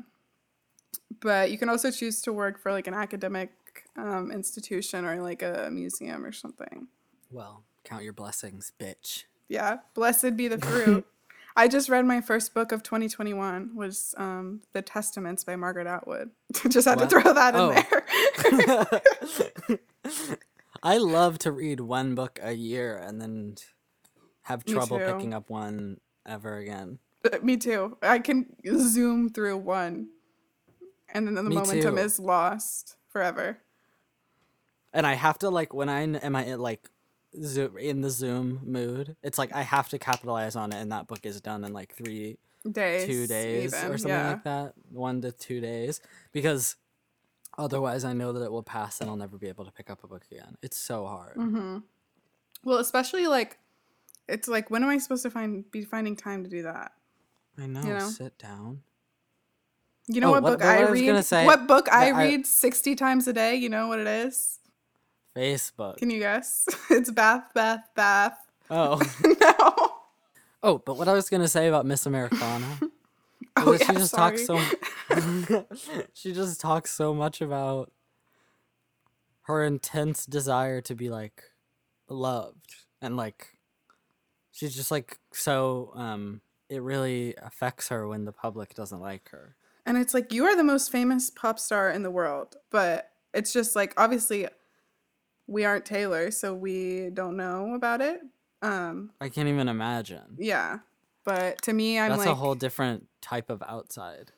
but 1.20 1.50
you 1.50 1.58
can 1.58 1.68
also 1.68 1.90
choose 1.90 2.22
to 2.22 2.32
work 2.32 2.60
for 2.60 2.72
like 2.72 2.86
an 2.86 2.94
academic 2.94 3.50
um, 3.98 4.32
institution 4.32 5.04
or 5.04 5.20
like 5.20 5.42
a 5.42 5.70
museum 5.72 6.24
or 6.24 6.32
something. 6.32 6.88
Well, 7.32 7.64
count 7.84 8.04
your 8.04 8.14
blessings, 8.14 8.72
bitch. 8.80 9.24
Yeah, 9.50 9.78
blessed 9.96 10.38
be 10.38 10.48
the 10.48 10.60
fruit. 10.60 11.08
I 11.56 11.68
just 11.68 11.90
read 11.90 12.06
my 12.06 12.22
first 12.22 12.54
book 12.54 12.72
of 12.72 12.82
2021 12.84 13.76
was 13.76 14.16
um, 14.18 14.62
The 14.74 14.82
Testaments 14.82 15.44
by 15.44 15.56
Margaret 15.56 15.88
Atwood. 15.88 16.32
just 16.70 16.88
had 16.88 17.00
to 17.00 17.08
throw 17.08 17.22
that 17.34 17.56
in 17.56 17.62
Oh. 17.62 17.72
there. 19.70 19.80
I 20.84 20.98
love 20.98 21.38
to 21.40 21.52
read 21.52 21.80
one 21.82 22.16
book 22.16 22.40
a 22.42 22.54
year 22.54 22.98
and 22.98 23.22
then 23.22 23.56
have 24.44 24.66
trouble 24.66 24.98
picking 24.98 25.34
up 25.34 25.50
one 25.50 26.00
ever 26.26 26.58
again. 26.58 27.00
Me 27.44 27.58
too. 27.58 27.98
I 28.02 28.18
can 28.20 28.48
zoom 28.80 29.30
through 29.30 29.58
one, 29.58 30.08
and 31.14 31.28
then 31.28 31.36
the 31.36 31.44
Me 31.44 31.56
momentum 31.56 31.96
too. 31.98 32.02
is 32.02 32.20
lost 32.20 32.96
forever. 33.10 33.60
And 34.92 35.06
I 35.06 35.14
have 35.14 35.38
to 35.40 35.50
like 35.52 35.72
when 35.74 35.88
I 35.88 36.02
am 36.02 36.36
I 36.36 36.56
like 36.56 36.90
zo- 37.44 37.76
in 37.78 38.02
the 38.02 38.10
Zoom 38.10 38.62
mood. 38.66 39.16
It's 39.24 39.38
like 39.38 39.54
I 39.54 39.62
have 39.62 39.90
to 39.90 40.00
capitalize 40.00 40.56
on 40.56 40.72
it, 40.72 40.78
and 40.82 40.92
that 40.92 41.08
book 41.08 41.26
is 41.26 41.40
done 41.42 41.64
in 41.64 41.74
like 41.74 41.94
three, 41.96 42.38
Days, 42.70 43.06
two 43.08 43.26
days 43.28 43.74
even, 43.74 43.92
or 43.92 43.98
something 43.98 44.10
yeah. 44.18 44.30
like 44.32 44.44
that, 44.44 44.74
one 44.92 45.22
to 45.22 45.32
two 45.32 45.60
days, 45.62 46.00
because 46.32 46.76
otherwise 47.58 48.04
I 48.06 48.14
know 48.14 48.32
that 48.34 48.44
it 48.44 48.52
will 48.52 48.64
pass 48.64 49.02
and 49.02 49.10
I'll 49.10 49.16
never 49.16 49.38
be 49.38 49.48
able 49.48 49.66
to 49.66 49.72
pick 49.72 49.90
up 49.90 50.04
a 50.04 50.08
book 50.08 50.24
again. 50.32 50.58
It's 50.62 50.78
so 50.78 51.06
hard. 51.08 51.36
Mm-hmm. 51.38 51.78
Well, 52.64 52.78
especially 52.78 53.26
like, 53.28 53.58
it's 54.28 54.48
like 54.48 54.70
when 54.70 54.84
am 54.84 54.90
I 54.90 54.98
supposed 55.00 55.24
to 55.24 55.32
find 55.32 55.70
be 55.72 55.84
finding 55.84 56.16
time 56.16 56.44
to 56.44 56.50
do 56.50 56.62
that? 56.64 56.92
I 57.58 57.66
know. 57.66 57.82
know? 57.82 58.10
Sit 58.10 58.38
down. 58.38 58.82
You 60.08 60.22
know 60.22 60.28
Oh, 60.28 60.32
what, 60.32 60.44
what- 60.44 60.60
book 60.60 60.66
I, 60.66 60.84
I 60.84 60.90
read? 60.90 61.26
what 61.46 61.68
book 61.68 61.92
I- 61.92 62.12
read 62.12 62.46
sixty 62.46 62.96
times 62.96 63.28
a 63.28 63.34
day? 63.34 63.56
You 63.56 63.70
know 63.70 63.88
what 63.88 64.00
it 64.00 64.08
is? 64.08 64.60
Facebook. 65.36 65.98
Can 65.98 66.10
you 66.10 66.20
guess? 66.20 66.68
it's 66.90 67.12
Bath, 67.12 67.54
Bath, 67.54 67.90
Bath. 67.96 68.38
Oh. 68.70 69.02
no. 69.42 69.94
Oh, 70.64 70.78
but 70.78 70.98
what 70.98 71.08
I 71.08 71.14
was 71.14 71.30
gonna 71.30 71.48
say 71.48 71.68
about 71.68 71.86
Miss 71.86 72.06
Americana 72.06 72.80
Oh, 73.58 73.74
that 73.74 73.82
she 73.82 73.92
yeah, 73.92 74.00
just 74.00 74.14
talks 74.14 74.46
so 74.46 74.60
she 76.14 76.32
just 76.34 76.62
talks 76.62 76.92
so 76.92 77.14
much 77.14 77.42
about 77.42 77.92
her 79.44 79.64
intense 79.64 80.26
desire 80.26 80.80
to 80.82 80.96
be 80.96 81.10
like 81.10 81.44
loved 82.08 82.76
and 83.02 83.18
like 83.18 83.58
she's 84.52 84.74
just 84.74 84.92
like 84.92 85.18
so 85.34 85.92
um 85.96 86.42
it 86.72 86.82
really 86.82 87.36
affects 87.42 87.90
her 87.90 88.08
when 88.08 88.24
the 88.24 88.32
public 88.32 88.74
doesn't 88.74 89.02
like 89.02 89.30
her. 89.30 89.58
And 89.86 89.98
it's 89.98 90.14
like 90.14 90.32
you 90.32 90.46
are 90.46 90.56
the 90.56 90.64
most 90.64 90.90
famous 90.90 91.30
pop 91.30 91.60
star 91.60 91.92
in 91.92 92.02
the 92.02 92.10
world, 92.10 92.56
but 92.70 93.12
it's 93.34 93.52
just 93.52 93.76
like 93.76 93.94
obviously 93.98 94.48
we 95.52 95.66
aren't 95.66 95.86
Taylor, 95.86 96.32
so 96.32 96.54
we 96.54 97.10
don't 97.14 97.36
know 97.36 97.74
about 97.74 98.02
it. 98.02 98.22
Um, 98.62 99.12
I 99.20 99.30
can't 99.30 99.50
even 99.50 99.68
imagine. 99.68 100.38
yeah. 100.38 100.80
But 101.24 101.62
to 101.64 101.74
me, 101.74 102.00
I'm 102.00 102.10
That's 102.10 102.22
like, 102.22 102.30
a 102.30 102.36
whole 102.36 102.56
different 102.56 103.08
type 103.22 103.52
of 103.52 103.62
outside. 103.68 104.32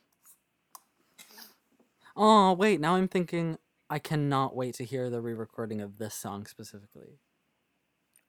Oh, 2.18 2.54
wait, 2.54 2.82
now 2.82 2.96
I'm 2.96 3.08
thinking 3.08 3.58
I 3.90 4.00
cannot 4.00 4.56
wait 4.56 4.76
to 4.76 4.84
hear 4.84 5.10
the 5.10 5.22
re-recording 5.22 5.82
of 5.82 5.98
this 5.98 6.14
song 6.14 6.46
specifically. 6.46 7.20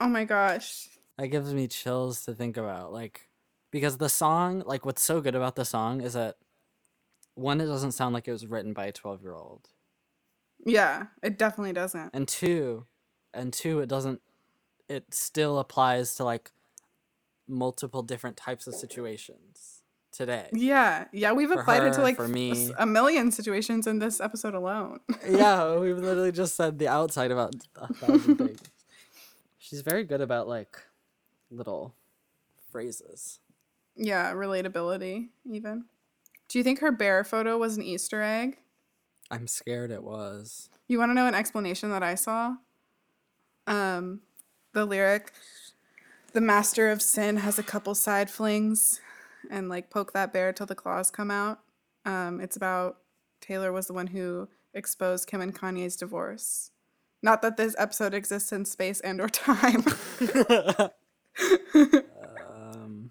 oh 0.00 0.08
my 0.08 0.24
gosh. 0.24 0.88
That 1.18 1.28
gives 1.28 1.52
me 1.52 1.68
chills 1.68 2.24
to 2.26 2.34
think 2.34 2.56
about. 2.56 2.92
Like, 2.92 3.28
because 3.70 3.98
the 3.98 4.08
song, 4.08 4.62
like, 4.66 4.86
what's 4.86 5.02
so 5.02 5.20
good 5.20 5.34
about 5.34 5.56
the 5.56 5.64
song 5.64 6.00
is 6.00 6.12
that 6.12 6.36
one, 7.34 7.60
it 7.60 7.66
doesn't 7.66 7.92
sound 7.92 8.14
like 8.14 8.28
it 8.28 8.32
was 8.32 8.46
written 8.46 8.72
by 8.72 8.86
a 8.86 8.92
12 8.92 9.22
year 9.22 9.34
old. 9.34 9.68
Yeah, 10.64 11.06
it 11.22 11.38
definitely 11.38 11.72
doesn't. 11.72 12.10
And 12.14 12.26
two, 12.26 12.86
and 13.32 13.52
two, 13.52 13.80
it 13.80 13.88
doesn't, 13.88 14.20
it 14.88 15.12
still 15.14 15.58
applies 15.58 16.14
to 16.16 16.24
like 16.24 16.50
multiple 17.46 18.02
different 18.02 18.36
types 18.36 18.66
of 18.66 18.74
situations 18.74 19.82
today. 20.12 20.48
Yeah, 20.52 21.06
yeah, 21.12 21.32
we've 21.32 21.50
For 21.50 21.60
applied 21.60 21.82
it 21.84 21.92
to 21.94 22.02
like 22.02 22.16
for 22.16 22.28
me. 22.28 22.72
a 22.78 22.86
million 22.86 23.30
situations 23.32 23.86
in 23.86 23.98
this 23.98 24.20
episode 24.20 24.54
alone. 24.54 25.00
yeah, 25.28 25.76
we've 25.76 25.98
literally 25.98 26.32
just 26.32 26.54
said 26.56 26.78
the 26.78 26.88
outside 26.88 27.30
about 27.30 27.54
a 27.76 27.92
thousand 27.94 28.36
things. 28.36 28.60
She's 29.58 29.80
very 29.82 30.04
good 30.04 30.20
about 30.20 30.46
like 30.48 30.78
little 31.50 31.94
phrases. 32.70 33.40
yeah, 33.96 34.32
relatability 34.32 35.28
even. 35.50 35.84
Do 36.48 36.58
you 36.58 36.64
think 36.64 36.80
her 36.80 36.92
bear 36.92 37.24
photo 37.24 37.56
was 37.58 37.76
an 37.76 37.82
Easter 37.82 38.22
egg? 38.22 38.58
I'm 39.30 39.46
scared 39.46 39.90
it 39.90 40.02
was. 40.02 40.68
You 40.86 40.98
want 40.98 41.10
to 41.10 41.14
know 41.14 41.26
an 41.26 41.34
explanation 41.34 41.90
that 41.90 42.02
I 42.02 42.14
saw? 42.14 42.56
Um, 43.66 44.20
the 44.72 44.84
lyric, 44.84 45.32
"The 46.32 46.40
master 46.40 46.90
of 46.90 47.00
sin 47.00 47.38
has 47.38 47.58
a 47.58 47.62
couple 47.62 47.94
side 47.94 48.30
flings, 48.30 49.00
and 49.50 49.68
like 49.68 49.90
poke 49.90 50.12
that 50.12 50.32
bear 50.32 50.52
till 50.52 50.66
the 50.66 50.74
claws 50.74 51.10
come 51.10 51.30
out." 51.30 51.60
Um, 52.04 52.40
it's 52.40 52.56
about 52.56 52.98
Taylor 53.40 53.72
was 53.72 53.86
the 53.86 53.94
one 53.94 54.08
who 54.08 54.48
exposed 54.74 55.26
Kim 55.28 55.40
and 55.40 55.54
Kanye's 55.54 55.96
divorce. 55.96 56.70
Not 57.22 57.40
that 57.42 57.56
this 57.56 57.74
episode 57.78 58.12
exists 58.12 58.52
in 58.52 58.66
space 58.66 59.00
and 59.00 59.20
or 59.20 59.28
time. 59.28 59.84
Um, 62.54 63.10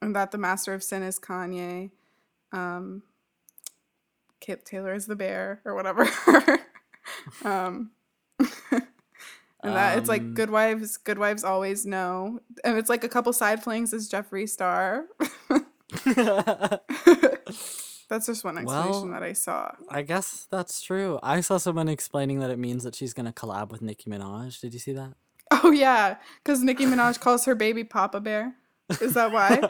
and 0.00 0.16
that 0.16 0.32
the 0.32 0.38
master 0.38 0.74
of 0.74 0.82
sin 0.82 1.02
is 1.02 1.20
Kanye. 1.20 1.90
Um, 2.50 3.02
Kip 4.42 4.64
Taylor 4.64 4.92
is 4.92 5.06
the 5.06 5.16
bear 5.16 5.62
or 5.64 5.74
whatever. 5.74 6.02
um, 7.44 7.92
and 8.70 8.82
that 9.62 9.96
it's 9.96 10.08
like 10.08 10.20
Um, 10.20 10.34
good 10.34 10.50
wives, 10.50 10.98
good 10.98 11.18
wives 11.18 11.44
always 11.44 11.86
know. 11.86 12.40
And 12.64 12.76
it's 12.76 12.90
like 12.90 13.04
a 13.04 13.08
couple 13.08 13.32
side 13.32 13.62
flings 13.62 13.94
is 13.94 14.10
Jeffree 14.10 14.48
Star. 14.48 15.06
That's 18.08 18.26
just 18.26 18.44
one 18.44 18.58
explanation 18.58 18.90
Well, 18.90 19.10
that 19.12 19.22
I 19.22 19.32
saw. 19.32 19.70
I 19.88 20.02
guess 20.02 20.46
that's 20.50 20.82
true. 20.82 21.18
I 21.22 21.40
saw 21.40 21.56
someone 21.56 21.88
explaining 21.88 22.40
that 22.40 22.50
it 22.50 22.58
means 22.58 22.84
that 22.84 22.94
she's 22.94 23.14
gonna 23.14 23.32
collab 23.32 23.70
with 23.70 23.80
Nicki 23.80 24.10
Minaj. 24.10 24.60
Did 24.60 24.74
you 24.74 24.80
see 24.80 24.92
that? 24.92 25.14
Oh 25.50 25.70
yeah, 25.70 26.16
because 26.44 26.62
Nicki 26.62 26.84
Minaj 26.84 27.20
calls 27.20 27.46
her 27.46 27.54
baby 27.54 27.84
Papa 27.84 28.20
Bear. 28.20 28.54
Is 29.00 29.14
that 29.14 29.32
why? 29.32 29.66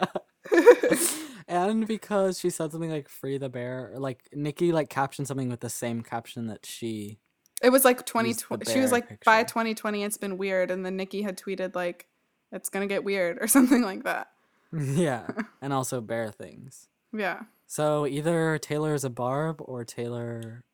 And 1.52 1.86
because 1.86 2.40
she 2.40 2.48
said 2.48 2.72
something 2.72 2.90
like 2.90 3.10
"free 3.10 3.36
the 3.36 3.50
bear," 3.50 3.90
or 3.92 3.98
like 3.98 4.26
Nicki 4.32 4.72
like 4.72 4.88
captioned 4.88 5.28
something 5.28 5.50
with 5.50 5.60
the 5.60 5.68
same 5.68 6.02
caption 6.02 6.46
that 6.46 6.64
she. 6.64 7.18
It 7.62 7.68
was 7.68 7.84
like 7.84 7.98
Use 7.98 8.04
2020. 8.06 8.72
She 8.72 8.80
was 8.80 8.90
like, 8.90 9.22
by 9.22 9.42
picture. 9.42 9.52
2020, 9.52 10.02
it's 10.02 10.16
been 10.16 10.38
weird. 10.38 10.70
And 10.70 10.84
then 10.84 10.96
Nicki 10.96 11.22
had 11.22 11.36
tweeted, 11.36 11.76
like, 11.76 12.08
it's 12.50 12.70
going 12.70 12.88
to 12.88 12.92
get 12.92 13.04
weird 13.04 13.36
or 13.40 13.46
something 13.46 13.82
like 13.82 14.04
that. 14.04 14.30
yeah, 14.72 15.26
and 15.60 15.74
also 15.74 16.00
bear 16.00 16.30
things. 16.30 16.88
Yeah. 17.12 17.42
So 17.66 18.06
either 18.06 18.58
Taylor 18.58 18.94
is 18.94 19.04
a 19.04 19.10
barb 19.10 19.60
or 19.60 19.84
Taylor, 19.84 20.64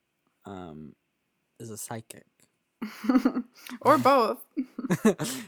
um, 0.44 0.94
is 1.58 1.70
a 1.70 1.76
psychic. 1.76 2.26
or 3.80 3.98
both. 3.98 4.44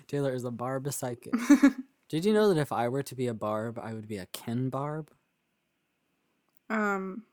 Taylor 0.08 0.34
is 0.34 0.44
a 0.44 0.50
barb 0.50 0.88
a 0.88 0.92
psychic. 0.92 1.32
Did 2.08 2.24
you 2.24 2.32
know 2.32 2.52
that 2.52 2.60
if 2.60 2.72
I 2.72 2.88
were 2.88 3.04
to 3.04 3.14
be 3.14 3.28
a 3.28 3.34
barb, 3.34 3.78
I 3.80 3.94
would 3.94 4.08
be 4.08 4.16
a 4.16 4.26
Ken 4.26 4.68
barb? 4.68 5.12
Um, 6.70 7.24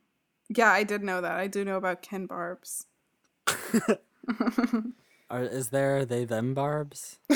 yeah, 0.49 0.71
I 0.71 0.83
did 0.83 1.03
know 1.03 1.21
that. 1.21 1.31
I 1.33 1.47
do 1.47 1.63
know 1.63 1.77
about 1.77 2.01
Ken 2.01 2.25
Barbs. 2.25 2.87
Are, 5.29 5.43
is 5.43 5.69
there 5.69 6.05
they 6.05 6.25
them 6.25 6.53
barbs? 6.53 7.19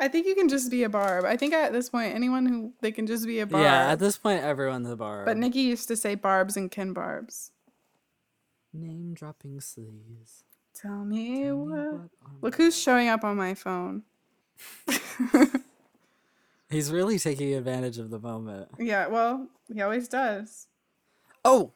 I 0.00 0.08
think 0.08 0.26
you 0.26 0.34
can 0.34 0.48
just 0.48 0.70
be 0.70 0.82
a 0.82 0.88
barb. 0.88 1.24
I 1.24 1.36
think 1.36 1.52
at 1.54 1.72
this 1.72 1.88
point, 1.90 2.14
anyone 2.14 2.46
who 2.46 2.72
they 2.80 2.90
can 2.90 3.06
just 3.06 3.26
be 3.26 3.40
a 3.40 3.46
barb. 3.46 3.62
Yeah, 3.62 3.92
at 3.92 3.98
this 3.98 4.18
point, 4.18 4.42
everyone's 4.42 4.88
a 4.90 4.96
barb. 4.96 5.26
but 5.26 5.36
Nicki 5.36 5.60
used 5.60 5.88
to 5.88 5.96
say 5.96 6.14
barbs 6.14 6.56
and 6.56 6.70
Ken 6.70 6.92
barbs. 6.92 7.52
Name 8.72 9.14
dropping 9.14 9.58
sleaze. 9.58 10.42
Tell 10.74 11.04
me 11.04 11.44
Tell 11.44 11.44
me 11.44 11.52
what. 11.52 11.92
what 11.92 12.10
Look 12.40 12.54
who's 12.56 12.76
showing 12.76 13.08
up 13.08 13.24
on 13.24 13.36
my 13.36 13.54
phone. 13.54 14.02
He's 16.70 16.90
really 16.92 17.18
taking 17.18 17.54
advantage 17.54 17.98
of 17.98 18.10
the 18.10 18.18
moment. 18.18 18.68
Yeah, 18.78 19.08
well, 19.08 19.48
he 19.72 19.80
always 19.82 20.08
does. 20.08 20.68
Oh, 21.44 21.72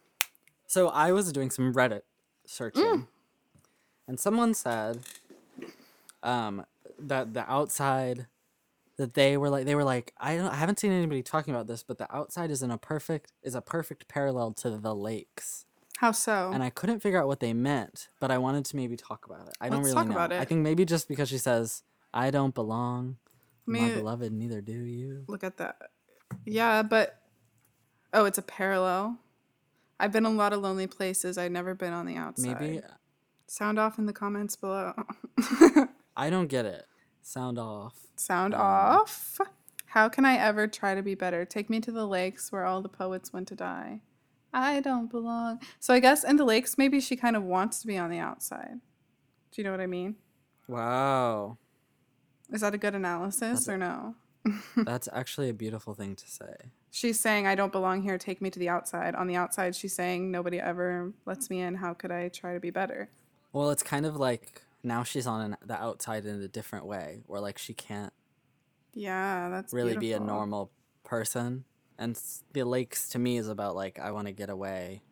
so 0.66 0.88
I 0.88 1.12
was 1.12 1.32
doing 1.32 1.50
some 1.50 1.72
Reddit 1.72 2.02
searching, 2.46 2.82
Mm. 2.82 3.06
and 4.08 4.20
someone 4.20 4.54
said, 4.54 5.00
um, 6.22 6.64
that 6.98 7.34
the 7.34 7.50
outside, 7.50 8.26
that 8.96 9.14
they 9.14 9.36
were 9.36 9.50
like 9.50 9.64
they 9.66 9.74
were 9.74 9.84
like 9.84 10.12
I 10.18 10.36
don't 10.36 10.46
I 10.50 10.54
haven't 10.56 10.78
seen 10.78 10.92
anybody 10.92 11.22
talking 11.22 11.54
about 11.54 11.66
this, 11.66 11.82
but 11.82 11.98
the 11.98 12.14
outside 12.14 12.50
is 12.50 12.62
in 12.62 12.70
a 12.70 12.78
perfect 12.78 13.32
is 13.42 13.54
a 13.54 13.60
perfect 13.60 14.06
parallel 14.08 14.52
to 14.54 14.70
the 14.78 14.94
lakes, 14.94 15.66
How 15.98 16.12
so? 16.12 16.50
and 16.52 16.62
I 16.62 16.70
couldn't 16.70 17.00
figure 17.00 17.20
out 17.20 17.26
what 17.26 17.40
they 17.40 17.52
meant, 17.52 18.08
but 18.20 18.30
I 18.30 18.38
wanted 18.38 18.64
to 18.66 18.76
maybe 18.76 18.96
talk 18.96 19.26
about 19.26 19.48
it. 19.48 19.54
I 19.60 19.68
don't 19.68 19.78
Let's 19.82 19.86
really 19.94 19.94
talk 19.94 20.06
know. 20.08 20.14
about 20.14 20.32
it. 20.32 20.40
I 20.40 20.44
think 20.44 20.60
maybe 20.60 20.84
just 20.84 21.08
because 21.08 21.28
she 21.28 21.38
says 21.38 21.82
I 22.12 22.30
don't 22.30 22.54
belong, 22.54 23.16
my 23.66 23.90
beloved, 23.94 24.32
neither 24.32 24.60
do 24.60 24.72
you. 24.72 25.24
Look 25.26 25.42
at 25.42 25.56
that. 25.56 25.76
Yeah, 26.44 26.82
but 26.82 27.18
oh, 28.12 28.24
it's 28.26 28.38
a 28.38 28.42
parallel. 28.42 29.18
I've 30.00 30.12
been 30.12 30.26
in 30.26 30.32
a 30.32 30.36
lot 30.36 30.52
of 30.52 30.60
lonely 30.60 30.86
places. 30.86 31.38
I've 31.38 31.52
never 31.52 31.74
been 31.74 31.92
on 31.92 32.06
the 32.06 32.16
outside. 32.16 32.60
Maybe 32.60 32.80
sound 33.46 33.78
off 33.78 33.98
in 33.98 34.06
the 34.06 34.12
comments 34.12 34.56
below. 34.56 34.92
I 36.16 36.30
don't 36.30 36.48
get 36.48 36.64
it. 36.66 36.84
Sound 37.22 37.58
off. 37.58 37.94
sound 38.16 38.54
Um, 38.54 38.60
off. 38.60 39.38
How 39.86 40.08
can 40.08 40.24
I 40.24 40.36
ever 40.36 40.66
try 40.66 40.94
to 40.94 41.02
be 41.02 41.14
better? 41.14 41.44
Take 41.44 41.70
me 41.70 41.80
to 41.80 41.92
the 41.92 42.06
lakes 42.06 42.50
where 42.50 42.64
all 42.64 42.82
the 42.82 42.88
poets 42.88 43.32
went 43.32 43.48
to 43.48 43.54
die. 43.54 44.00
I 44.52 44.80
don't 44.80 45.10
belong. 45.10 45.60
So 45.80 45.94
I 45.94 46.00
guess 46.00 46.22
in 46.24 46.36
the 46.36 46.44
lakes, 46.44 46.76
maybe 46.78 47.00
she 47.00 47.16
kind 47.16 47.36
of 47.36 47.42
wants 47.44 47.80
to 47.80 47.86
be 47.86 47.96
on 47.96 48.10
the 48.10 48.18
outside. 48.18 48.80
Do 49.52 49.60
you 49.62 49.64
know 49.64 49.70
what 49.70 49.80
I 49.80 49.86
mean? 49.86 50.16
Wow. 50.68 51.58
Is 52.52 52.60
that 52.60 52.74
a 52.74 52.78
good 52.78 52.94
analysis 52.94 53.40
That's- 53.66 53.68
or 53.68 53.78
no? 53.78 54.16
That's 54.76 55.08
actually 55.12 55.48
a 55.48 55.54
beautiful 55.54 55.94
thing 55.94 56.16
to 56.16 56.30
say. 56.30 56.54
She's 56.90 57.18
saying, 57.18 57.46
I 57.46 57.54
don't 57.54 57.72
belong 57.72 58.02
here. 58.02 58.18
Take 58.18 58.40
me 58.42 58.50
to 58.50 58.58
the 58.58 58.68
outside. 58.68 59.14
On 59.14 59.26
the 59.26 59.36
outside, 59.36 59.74
she's 59.74 59.94
saying, 59.94 60.30
nobody 60.30 60.60
ever 60.60 61.12
lets 61.26 61.50
me 61.50 61.60
in. 61.60 61.74
How 61.76 61.94
could 61.94 62.12
I 62.12 62.28
try 62.28 62.54
to 62.54 62.60
be 62.60 62.70
better? 62.70 63.08
Well, 63.52 63.70
it's 63.70 63.82
kind 63.82 64.04
of 64.06 64.16
like 64.16 64.62
now 64.82 65.02
she's 65.02 65.26
on 65.26 65.40
an, 65.40 65.56
the 65.64 65.74
outside 65.80 66.24
in 66.26 66.42
a 66.42 66.48
different 66.48 66.86
way, 66.86 67.22
where 67.26 67.40
like 67.40 67.56
she 67.58 67.72
can't 67.74 68.12
Yeah, 68.92 69.48
that's 69.48 69.72
really 69.72 69.96
be 69.96 70.12
a 70.12 70.20
normal 70.20 70.70
person. 71.04 71.64
And 71.98 72.20
the 72.52 72.64
lakes 72.64 73.08
to 73.10 73.18
me 73.18 73.38
is 73.38 73.48
about 73.48 73.74
like 73.76 73.98
I 73.98 74.10
want 74.10 74.26
to 74.26 74.32
get 74.32 74.50
away 74.50 75.02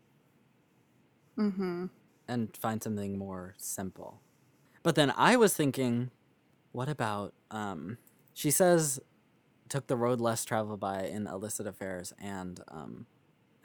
Mm-hmm. 1.39 1.87
and 2.29 2.57
find 2.57 2.83
something 2.83 3.17
more 3.17 3.55
simple. 3.57 4.21
But 4.83 4.97
then 4.97 5.13
I 5.17 5.37
was 5.37 5.55
thinking, 5.55 6.11
what 6.73 6.89
about 6.89 7.33
um? 7.51 7.99
She 8.35 8.51
says, 8.51 9.01
took 9.73 9.87
the 9.89 9.97
road 9.97 10.21
less 10.21 10.45
traveled 10.45 10.79
by 10.81 11.05
in 11.05 11.27
illicit 11.27 11.67
affairs 11.67 12.13
and 12.21 12.61
um, 12.69 13.07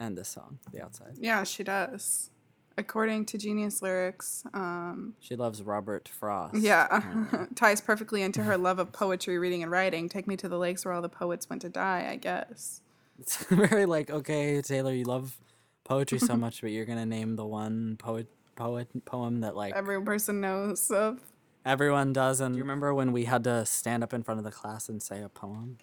and 0.00 0.16
this 0.16 0.28
song, 0.28 0.58
the 0.72 0.82
outside. 0.82 1.14
Yeah, 1.20 1.44
she 1.44 1.62
does. 1.62 2.30
According 2.76 3.26
to 3.26 3.38
Genius 3.38 3.82
Lyrics, 3.82 4.44
um, 4.54 5.14
She 5.18 5.34
loves 5.34 5.62
Robert 5.64 6.08
Frost. 6.08 6.54
yeah, 6.56 7.02
ties 7.56 7.80
perfectly 7.80 8.22
into 8.22 8.42
her 8.44 8.56
love 8.68 8.78
of 8.78 8.92
poetry, 8.92 9.36
reading, 9.38 9.62
and 9.64 9.72
writing. 9.72 10.08
Take 10.08 10.26
me 10.28 10.36
to 10.36 10.48
the 10.48 10.58
lakes 10.58 10.84
where 10.84 10.94
all 10.94 11.02
the 11.02 11.08
poets 11.08 11.50
went 11.50 11.62
to 11.62 11.68
die, 11.68 12.06
I 12.08 12.16
guess. 12.16 12.80
It's 13.18 13.36
very 13.50 13.84
like, 13.84 14.10
okay, 14.10 14.62
Taylor, 14.62 14.92
you 14.94 15.04
love 15.04 15.36
poetry 15.82 16.20
so 16.20 16.36
much, 16.36 16.60
but 16.60 16.70
you're 16.70 16.84
gonna 16.86 17.04
name 17.06 17.34
the 17.36 17.44
one 17.46 17.96
poet 17.98 18.28
poet 18.54 18.88
poem 19.04 19.40
that 19.40 19.56
like 19.56 19.74
Every 19.74 20.00
person 20.02 20.40
knows 20.40 20.88
of. 20.92 21.18
everyone 21.66 22.12
does. 22.12 22.40
And 22.40 22.54
do 22.54 22.58
you 22.58 22.62
remember 22.62 22.94
when 22.94 23.10
we 23.12 23.24
had 23.24 23.42
to 23.44 23.66
stand 23.66 24.04
up 24.04 24.14
in 24.14 24.22
front 24.22 24.38
of 24.38 24.44
the 24.44 24.52
class 24.52 24.88
and 24.88 25.02
say 25.02 25.20
a 25.20 25.28
poem? 25.28 25.78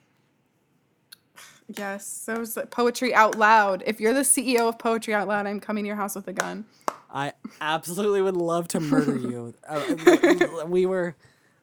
Yes, 1.68 2.06
so 2.06 2.44
like 2.56 2.70
poetry 2.70 3.14
out 3.14 3.38
loud. 3.38 3.84
If 3.88 4.00
you're 4.00 4.14
the 4.14 4.22
CEO 4.22 4.68
of 4.70 4.78
Poetry 4.78 5.14
Out 5.14 5.28
Loud, 5.28 5.48
I'm 5.48 5.60
coming 5.60 5.84
to 5.84 5.88
your 5.88 5.96
house 5.96 6.16
with 6.16 6.28
a 6.28 6.34
gun. 6.34 6.66
I 7.12 7.34
absolutely 7.62 8.22
would 8.22 8.38
love 8.38 8.68
to 8.70 8.80
murder 8.80 9.18
you. 9.18 9.54
Uh, 9.68 10.66
we 10.68 10.86
were, 10.86 11.16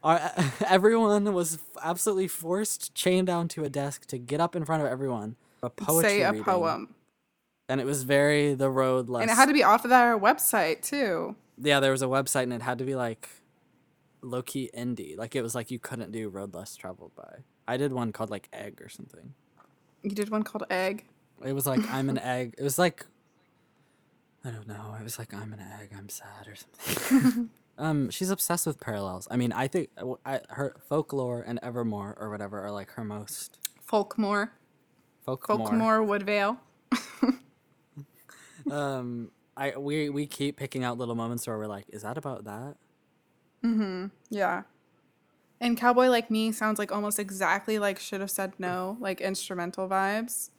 our, 0.02 0.20
everyone 0.68 1.32
was 1.32 1.58
absolutely 1.82 2.26
forced, 2.28 2.94
chained 2.94 3.26
down 3.28 3.48
to 3.48 3.64
a 3.64 3.68
desk 3.68 4.06
to 4.06 4.18
get 4.18 4.40
up 4.40 4.56
in 4.56 4.64
front 4.64 4.82
of 4.82 4.88
everyone. 4.88 5.36
A 5.62 5.70
poetry 5.70 6.10
Say 6.10 6.22
a 6.22 6.30
reading. 6.32 6.44
poem. 6.44 6.94
and 7.68 7.80
it 7.80 7.86
was 7.86 8.02
very 8.02 8.54
the 8.54 8.70
road 8.70 9.08
less. 9.08 9.22
And 9.22 9.30
it 9.30 9.34
had 9.34 9.46
to 9.46 9.52
be 9.54 9.62
off 9.62 9.84
of 9.84 9.92
our 9.92 10.18
website, 10.18 10.82
too. 10.82 11.36
yeah, 11.62 11.78
there 11.78 11.92
was 11.92 12.02
a 12.02 12.06
website 12.06 12.44
and 12.44 12.54
it 12.54 12.62
had 12.62 12.78
to 12.78 12.84
be 12.84 12.96
like 12.96 13.28
low 14.20 14.42
key 14.42 14.68
indie. 14.76 15.16
Like 15.16 15.36
it 15.36 15.42
was 15.42 15.54
like 15.54 15.70
you 15.70 15.78
couldn't 15.78 16.10
do 16.10 16.28
road 16.28 16.54
less 16.54 16.74
traveled 16.74 17.14
by. 17.14 17.40
I 17.68 17.76
did 17.76 17.92
one 17.92 18.10
called 18.10 18.30
like 18.30 18.48
egg 18.52 18.80
or 18.82 18.88
something. 18.88 19.34
You 20.02 20.10
did 20.10 20.30
one 20.30 20.42
called 20.42 20.64
Egg. 20.70 21.04
It 21.44 21.52
was 21.52 21.66
like 21.66 21.80
I'm 21.92 22.08
an 22.08 22.18
egg. 22.36 22.54
It 22.58 22.62
was 22.62 22.78
like 22.78 23.06
I 24.44 24.50
don't 24.50 24.66
know. 24.66 24.96
It 24.98 25.04
was 25.04 25.18
like 25.18 25.32
I'm 25.32 25.52
an 25.52 25.60
egg. 25.60 25.90
I'm 25.96 26.08
sad 26.08 26.48
or 26.48 26.54
something. 26.56 27.50
um, 27.78 28.10
she's 28.10 28.30
obsessed 28.30 28.66
with 28.66 28.80
parallels. 28.80 29.28
I 29.30 29.36
mean, 29.36 29.52
I 29.52 29.68
think 29.68 29.90
I, 30.26 30.40
her 30.50 30.74
folklore 30.88 31.42
and 31.46 31.60
Evermore 31.62 32.16
or 32.18 32.30
whatever 32.30 32.60
are 32.60 32.72
like 32.72 32.90
her 32.92 33.04
most 33.04 33.58
Folkmore. 33.80 34.52
folklore. 35.24 35.58
Folkmore 35.58 36.02
Woodvale. 36.02 36.58
Um, 38.70 39.30
I 39.56 39.76
we 39.76 40.08
we 40.08 40.26
keep 40.26 40.56
picking 40.56 40.84
out 40.84 40.98
little 40.98 41.14
moments 41.14 41.46
where 41.46 41.58
we're 41.58 41.66
like, 41.66 41.86
is 41.88 42.02
that 42.02 42.16
about 42.16 42.44
that? 42.44 42.76
Mm-hmm. 43.64 44.06
Yeah. 44.30 44.62
And 45.62 45.76
Cowboy 45.76 46.08
Like 46.08 46.28
Me 46.28 46.50
sounds 46.50 46.80
like 46.80 46.90
almost 46.90 47.20
exactly 47.20 47.78
like 47.78 48.00
Should 48.00 48.20
Have 48.20 48.32
Said 48.32 48.54
No, 48.58 48.96
like 48.98 49.20
instrumental 49.20 49.88
vibes. 49.88 50.50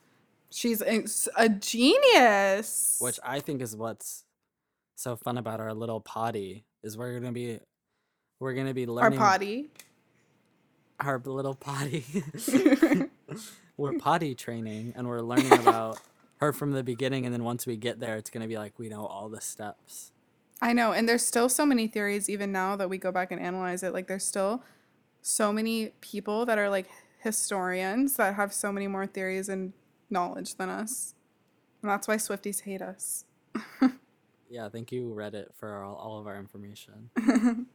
She's 0.50 0.82
a, 0.82 1.50
genius. 1.50 3.00
Which 3.02 3.20
I 3.22 3.42
think 3.42 3.62
is 3.62 3.76
what's 3.76 4.24
so 4.96 5.18
fun 5.18 5.38
about 5.38 5.60
our 5.60 5.74
little 5.74 6.00
potty 6.00 6.64
is 6.84 6.98
we're 6.98 7.20
gonna 7.20 7.34
be 7.34 7.60
we're 8.40 8.54
gonna 8.54 8.74
be 8.74 8.86
learning 8.86 9.20
Our 9.20 9.32
potty. 9.32 9.70
our 11.02 11.22
little 11.26 11.56
potty. 11.56 12.06
we're 13.78 13.98
potty 13.98 14.36
training 14.36 14.94
and 14.96 15.10
we're 15.10 15.22
learning 15.22 15.52
about 15.52 16.00
her 16.38 16.54
from 16.54 16.72
the 16.72 16.84
beginning 16.84 17.26
and 17.26 17.34
then 17.34 17.44
once 17.44 17.66
we 17.66 17.76
get 17.76 18.00
there 18.00 18.16
it's 18.16 18.30
gonna 18.30 18.48
be 18.48 18.58
like 18.58 18.80
we 18.80 18.88
know 18.88 19.06
all 19.06 19.28
the 19.28 19.42
steps. 19.42 20.14
I 20.62 20.72
know. 20.72 20.94
And 20.94 21.10
there's 21.10 21.26
still 21.26 21.50
so 21.50 21.66
many 21.66 21.88
theories, 21.88 22.30
even 22.30 22.54
now 22.54 22.78
that 22.78 22.90
we 22.90 22.98
go 22.98 23.12
back 23.12 23.34
and 23.34 23.42
analyze 23.42 23.84
it. 23.84 23.92
Like, 23.92 24.08
there's 24.08 24.24
still 24.24 24.64
so 25.24 25.52
many 25.52 25.94
people 26.02 26.46
that 26.46 26.60
are 26.60 26.70
like 26.70 26.88
historians 27.20 28.18
that 28.18 28.36
have 28.36 28.54
so 28.54 28.72
many 28.72 28.88
more 28.88 29.08
theories 29.08 29.50
and 29.50 29.74
knowledge 30.10 30.56
than 30.56 30.70
us. 30.70 31.16
And 31.82 31.90
that's 31.90 32.08
why 32.08 32.18
Swifties 32.18 32.62
hate 32.62 32.82
us. 32.82 33.26
Yeah, 34.54 34.70
thank 34.70 34.92
you 34.92 35.12
Reddit 35.18 35.48
for 35.56 35.82
all, 35.82 35.96
all 35.96 36.20
of 36.20 36.28
our 36.28 36.38
information. 36.38 37.10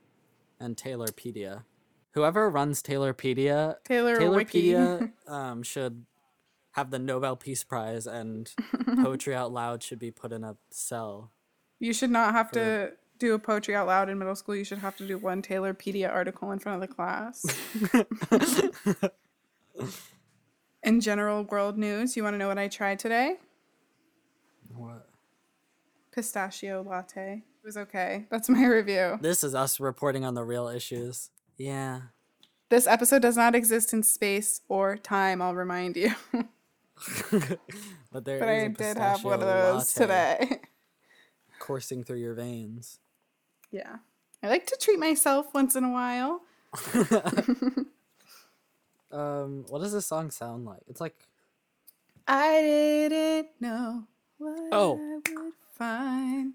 and 0.61 0.77
Taylorpedia. 0.77 1.65
Whoever 2.13 2.49
runs 2.49 2.85
Taylorpedia 2.85 3.83
Taylor. 3.83 4.17
Taylorpedia 4.17 5.11
um, 5.27 5.65
should 5.65 6.07
have 6.73 6.93
the 6.93 7.01
Nobel 7.01 7.35
Peace 7.35 7.65
Prize 7.65 8.07
and 8.07 8.55
Poetry 9.03 9.35
Out 9.35 9.53
Loud 9.53 9.83
should 9.83 9.99
be 9.99 10.13
put 10.13 10.33
in 10.33 10.45
a 10.45 10.57
cell. 10.71 11.33
You 11.81 11.93
should 11.93 12.11
not 12.13 12.33
have 12.33 12.53
to 12.53 12.93
do 13.19 13.35
a 13.35 13.39
poetry 13.39 13.75
out 13.75 13.87
loud 13.87 14.09
in 14.09 14.19
middle 14.19 14.35
school. 14.35 14.57
You 14.57 14.65
should 14.65 14.79
have 14.79 14.97
to 14.99 15.07
do 15.07 15.19
one 15.19 15.43
Taylorpedia 15.43 16.13
article 16.13 16.53
in 16.53 16.59
front 16.59 16.83
of 16.83 16.89
the 16.89 16.95
class. 16.95 17.45
in 20.83 21.01
general 21.01 21.45
world 21.45 21.79
news, 21.79 22.17
you 22.17 22.23
want 22.23 22.35
to 22.35 22.39
know 22.39 22.49
what 22.49 22.59
I 22.59 22.69
tried 22.69 22.99
today? 22.99 23.37
What? 24.75 25.09
Pistachio 26.13 26.83
latte. 26.83 27.45
It 27.63 27.67
was 27.67 27.77
okay. 27.77 28.27
That's 28.31 28.49
my 28.49 28.65
review. 28.67 29.19
This 29.21 29.45
is 29.45 29.55
us 29.55 29.81
reporting 29.81 30.25
on 30.25 30.35
the 30.35 30.45
real 30.45 30.69
issues. 30.69 31.31
Yeah. 31.57 32.01
This 32.71 32.87
episode 32.87 33.23
does 33.23 33.37
not 33.37 33.55
exist 33.55 33.93
in 33.93 34.03
space 34.03 34.61
or 34.69 34.97
time, 34.97 35.41
I'll 35.41 35.55
remind 35.55 35.97
you. 35.97 36.11
but 38.13 38.25
there 38.25 38.39
but 38.39 38.49
is 38.49 38.63
I 38.63 38.65
a 38.65 38.69
did 38.69 38.99
have 38.99 39.25
one 39.25 39.35
of 39.35 39.41
those 39.41 39.99
latte 39.99 40.39
today. 40.47 40.61
coursing 41.59 42.05
through 42.05 42.19
your 42.19 42.35
veins. 42.35 42.99
Yeah. 43.71 43.97
I 44.43 44.49
like 44.49 44.67
to 44.67 44.77
treat 44.81 44.99
myself 44.99 45.53
once 45.55 45.75
in 45.77 45.85
a 45.85 45.91
while. 45.91 46.43
Um, 49.11 49.65
what 49.69 49.81
does 49.81 49.93
this 49.93 50.07
song 50.07 50.31
sound 50.31 50.67
like? 50.67 50.83
It's 50.87 51.01
like 51.01 51.17
I 52.27 52.61
didn't 53.09 53.49
know 53.61 54.05
what 54.37 54.69
Oh. 54.71 54.99
I 55.27 55.31
would 55.41 55.53
find. 55.73 56.53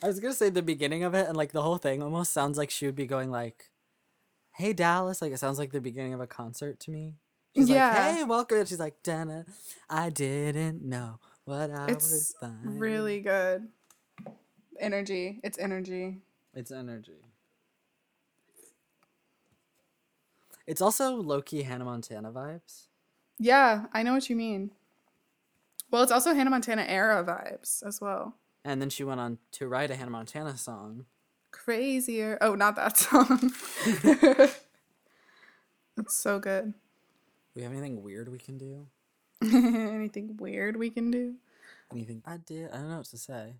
I 0.00 0.06
was 0.06 0.20
gonna 0.20 0.32
say 0.32 0.48
the 0.48 0.62
beginning 0.62 1.02
of 1.02 1.14
it, 1.14 1.26
and 1.26 1.36
like 1.36 1.50
the 1.50 1.62
whole 1.62 1.78
thing 1.78 2.02
almost 2.04 2.32
sounds 2.32 2.56
like 2.56 2.70
she 2.70 2.86
would 2.86 2.94
be 2.94 3.06
going 3.06 3.32
like, 3.32 3.70
"Hey 4.54 4.72
Dallas," 4.72 5.20
like 5.20 5.32
it 5.32 5.38
sounds 5.38 5.58
like 5.58 5.72
the 5.72 5.80
beginning 5.80 6.14
of 6.14 6.20
a 6.20 6.26
concert 6.28 6.78
to 6.80 6.92
me. 6.92 7.16
She's 7.56 7.68
Yeah. 7.68 7.88
like, 7.88 8.16
"Hey, 8.18 8.24
welcome." 8.24 8.58
And 8.58 8.68
she's 8.68 8.78
like, 8.78 9.02
"Dana, 9.02 9.44
I 9.90 10.10
didn't 10.10 10.82
know 10.84 11.18
what 11.46 11.72
I 11.72 11.86
It's 11.88 12.08
was 12.12 12.34
finding." 12.40 12.78
really 12.78 13.20
good. 13.20 13.70
Energy. 14.80 15.40
It's 15.42 15.58
energy. 15.58 16.18
It's 16.54 16.70
energy. 16.70 17.24
It's 20.66 20.82
also 20.82 21.14
low 21.16 21.40
key 21.40 21.62
Hannah 21.62 21.84
Montana 21.84 22.30
vibes. 22.30 22.86
Yeah, 23.38 23.86
I 23.92 24.02
know 24.02 24.12
what 24.12 24.28
you 24.28 24.36
mean. 24.36 24.70
Well, 25.90 26.02
it's 26.02 26.12
also 26.12 26.34
Hannah 26.34 26.50
Montana 26.50 26.84
era 26.86 27.24
vibes 27.24 27.82
as 27.86 28.00
well. 28.00 28.34
And 28.64 28.82
then 28.82 28.90
she 28.90 29.04
went 29.04 29.20
on 29.20 29.38
to 29.52 29.66
write 29.68 29.90
a 29.90 29.96
Hannah 29.96 30.10
Montana 30.10 30.56
song. 30.58 31.06
Crazier. 31.50 32.36
Oh, 32.40 32.54
not 32.54 32.76
that 32.76 32.96
song. 32.98 33.52
it's 35.96 36.14
so 36.14 36.38
good. 36.38 36.74
We 37.54 37.62
have 37.62 37.72
anything 37.72 38.02
weird 38.02 38.28
we 38.30 38.38
can 38.38 38.58
do? 38.58 38.86
Anything 39.42 40.36
weird 40.36 40.76
we 40.76 40.90
can 40.90 41.10
do? 41.10 41.34
Anything 41.92 42.22
I 42.26 42.36
did? 42.38 42.70
I 42.72 42.78
don't 42.78 42.90
know 42.90 42.96
what 42.98 43.06
to 43.06 43.16
say. 43.18 43.54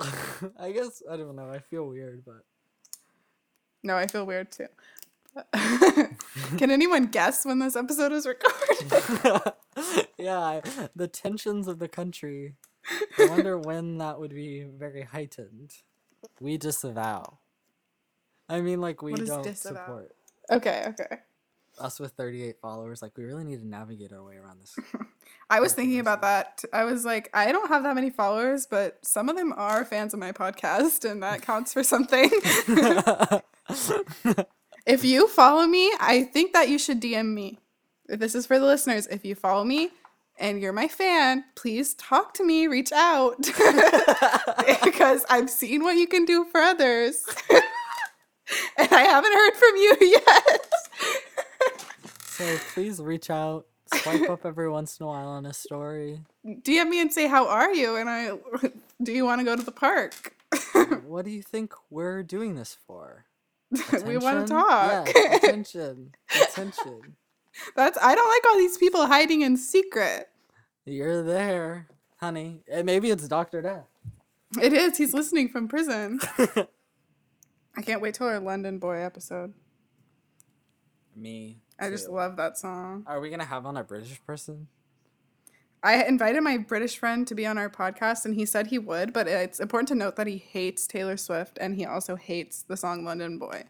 I 0.58 0.72
guess 0.72 1.02
I 1.10 1.16
don't 1.16 1.36
know. 1.36 1.50
I 1.50 1.58
feel 1.58 1.86
weird, 1.86 2.24
but 2.24 2.44
No, 3.82 3.96
I 3.96 4.06
feel 4.06 4.24
weird 4.24 4.52
too. 4.52 4.66
Can 6.56 6.70
anyone 6.70 7.06
guess 7.06 7.44
when 7.44 7.58
this 7.58 7.76
episode 7.76 8.12
is 8.12 8.26
recorded? 8.26 9.52
yeah, 10.18 10.38
I, 10.38 10.62
the 10.94 11.08
tensions 11.08 11.68
of 11.68 11.78
the 11.78 11.88
country. 11.88 12.54
I 13.18 13.26
wonder 13.26 13.58
when 13.58 13.98
that 13.98 14.18
would 14.18 14.34
be 14.34 14.62
very 14.62 15.02
heightened. 15.02 15.74
We 16.40 16.56
disavow. 16.56 17.38
I 18.48 18.60
mean, 18.60 18.80
like 18.80 19.02
we 19.02 19.12
don't 19.14 19.42
disavow? 19.42 19.80
support 19.80 20.16
okay, 20.50 20.84
okay. 20.88 21.18
Us 21.78 22.00
with 22.00 22.12
38 22.12 22.56
followers. 22.60 23.02
Like 23.02 23.16
we 23.16 23.24
really 23.24 23.44
need 23.44 23.60
to 23.60 23.66
navigate 23.66 24.12
our 24.12 24.22
way 24.22 24.36
around 24.36 24.60
this. 24.60 24.76
I 25.50 25.60
was 25.60 25.72
thinking 25.72 26.00
about 26.00 26.22
that. 26.22 26.64
I 26.72 26.84
was 26.84 27.04
like, 27.04 27.30
I 27.32 27.52
don't 27.52 27.68
have 27.68 27.84
that 27.84 27.94
many 27.94 28.10
followers, 28.10 28.66
but 28.66 28.98
some 29.02 29.28
of 29.28 29.36
them 29.36 29.52
are 29.56 29.84
fans 29.84 30.12
of 30.12 30.20
my 30.20 30.32
podcast, 30.32 31.08
and 31.08 31.22
that 31.22 31.42
counts 31.42 31.72
for 31.72 31.84
something. 31.84 32.30
if 34.86 35.04
you 35.04 35.28
follow 35.28 35.66
me, 35.66 35.92
I 36.00 36.28
think 36.32 36.52
that 36.52 36.68
you 36.68 36.78
should 36.78 37.00
DM 37.00 37.32
me. 37.32 37.58
This 38.08 38.34
is 38.34 38.46
for 38.46 38.58
the 38.58 38.66
listeners. 38.66 39.06
If 39.06 39.24
you 39.24 39.34
follow 39.34 39.64
me 39.64 39.90
and 40.38 40.60
you're 40.60 40.72
my 40.72 40.88
fan, 40.88 41.44
please 41.54 41.94
talk 41.94 42.34
to 42.34 42.44
me, 42.44 42.66
reach 42.66 42.92
out. 42.92 43.36
because 44.84 45.24
I've 45.28 45.50
seen 45.50 45.82
what 45.82 45.96
you 45.96 46.06
can 46.06 46.24
do 46.24 46.44
for 46.44 46.60
others. 46.60 47.24
and 47.50 48.92
I 48.92 49.02
haven't 49.02 49.32
heard 49.32 49.54
from 49.54 49.76
you 49.76 49.96
yet. 50.00 50.65
So 52.36 52.56
please 52.74 53.00
reach 53.00 53.30
out, 53.30 53.66
swipe 53.94 54.28
up 54.28 54.44
every 54.44 54.68
once 54.68 54.98
in 55.00 55.04
a 55.04 55.06
while 55.06 55.28
on 55.28 55.46
a 55.46 55.54
story. 55.54 56.20
DM 56.44 56.88
me 56.88 57.00
and 57.00 57.12
say, 57.12 57.26
How 57.26 57.48
are 57.48 57.72
you? 57.72 57.96
And 57.96 58.08
I, 58.10 58.32
do 59.02 59.12
you 59.12 59.24
want 59.24 59.40
to 59.40 59.44
go 59.44 59.56
to 59.56 59.62
the 59.62 59.72
park? 59.72 60.34
Um, 60.74 61.02
what 61.06 61.24
do 61.24 61.30
you 61.30 61.42
think 61.42 61.72
we're 61.90 62.22
doing 62.22 62.54
this 62.54 62.76
for? 62.86 63.24
we 64.06 64.18
want 64.18 64.46
to 64.46 64.52
talk. 64.52 65.08
Yeah, 65.14 65.36
attention. 65.36 66.12
Attention. 66.42 67.16
That's 67.74 67.98
I 68.00 68.14
don't 68.14 68.28
like 68.28 68.46
all 68.46 68.58
these 68.58 68.76
people 68.76 69.06
hiding 69.06 69.40
in 69.40 69.56
secret. 69.56 70.28
You're 70.84 71.22
there, 71.22 71.88
honey. 72.18 72.62
And 72.70 72.86
maybe 72.86 73.10
it's 73.10 73.26
Dr. 73.26 73.62
Death. 73.62 73.88
It 74.60 74.72
is. 74.72 74.96
He's 74.98 75.14
listening 75.14 75.48
from 75.48 75.68
prison. 75.68 76.20
I 77.76 77.82
can't 77.82 78.00
wait 78.00 78.14
till 78.14 78.26
our 78.26 78.38
London 78.38 78.78
Boy 78.78 78.98
episode. 78.98 79.52
Me. 81.14 81.58
I 81.78 81.90
just 81.90 82.08
love 82.08 82.36
that 82.36 82.56
song. 82.58 83.04
Are 83.06 83.20
we 83.20 83.30
gonna 83.30 83.44
have 83.44 83.66
on 83.66 83.76
a 83.76 83.84
British 83.84 84.20
person? 84.24 84.68
I 85.82 86.02
invited 86.04 86.42
my 86.42 86.56
British 86.56 86.96
friend 86.96 87.26
to 87.28 87.34
be 87.34 87.46
on 87.46 87.58
our 87.58 87.70
podcast 87.70 88.24
and 88.24 88.34
he 88.34 88.46
said 88.46 88.68
he 88.68 88.78
would, 88.78 89.12
but 89.12 89.28
it's 89.28 89.60
important 89.60 89.88
to 89.88 89.94
note 89.94 90.16
that 90.16 90.26
he 90.26 90.38
hates 90.38 90.86
Taylor 90.86 91.16
Swift 91.16 91.58
and 91.60 91.76
he 91.76 91.84
also 91.84 92.16
hates 92.16 92.62
the 92.62 92.76
song 92.76 93.04
London 93.04 93.38
Boy. 93.38 93.64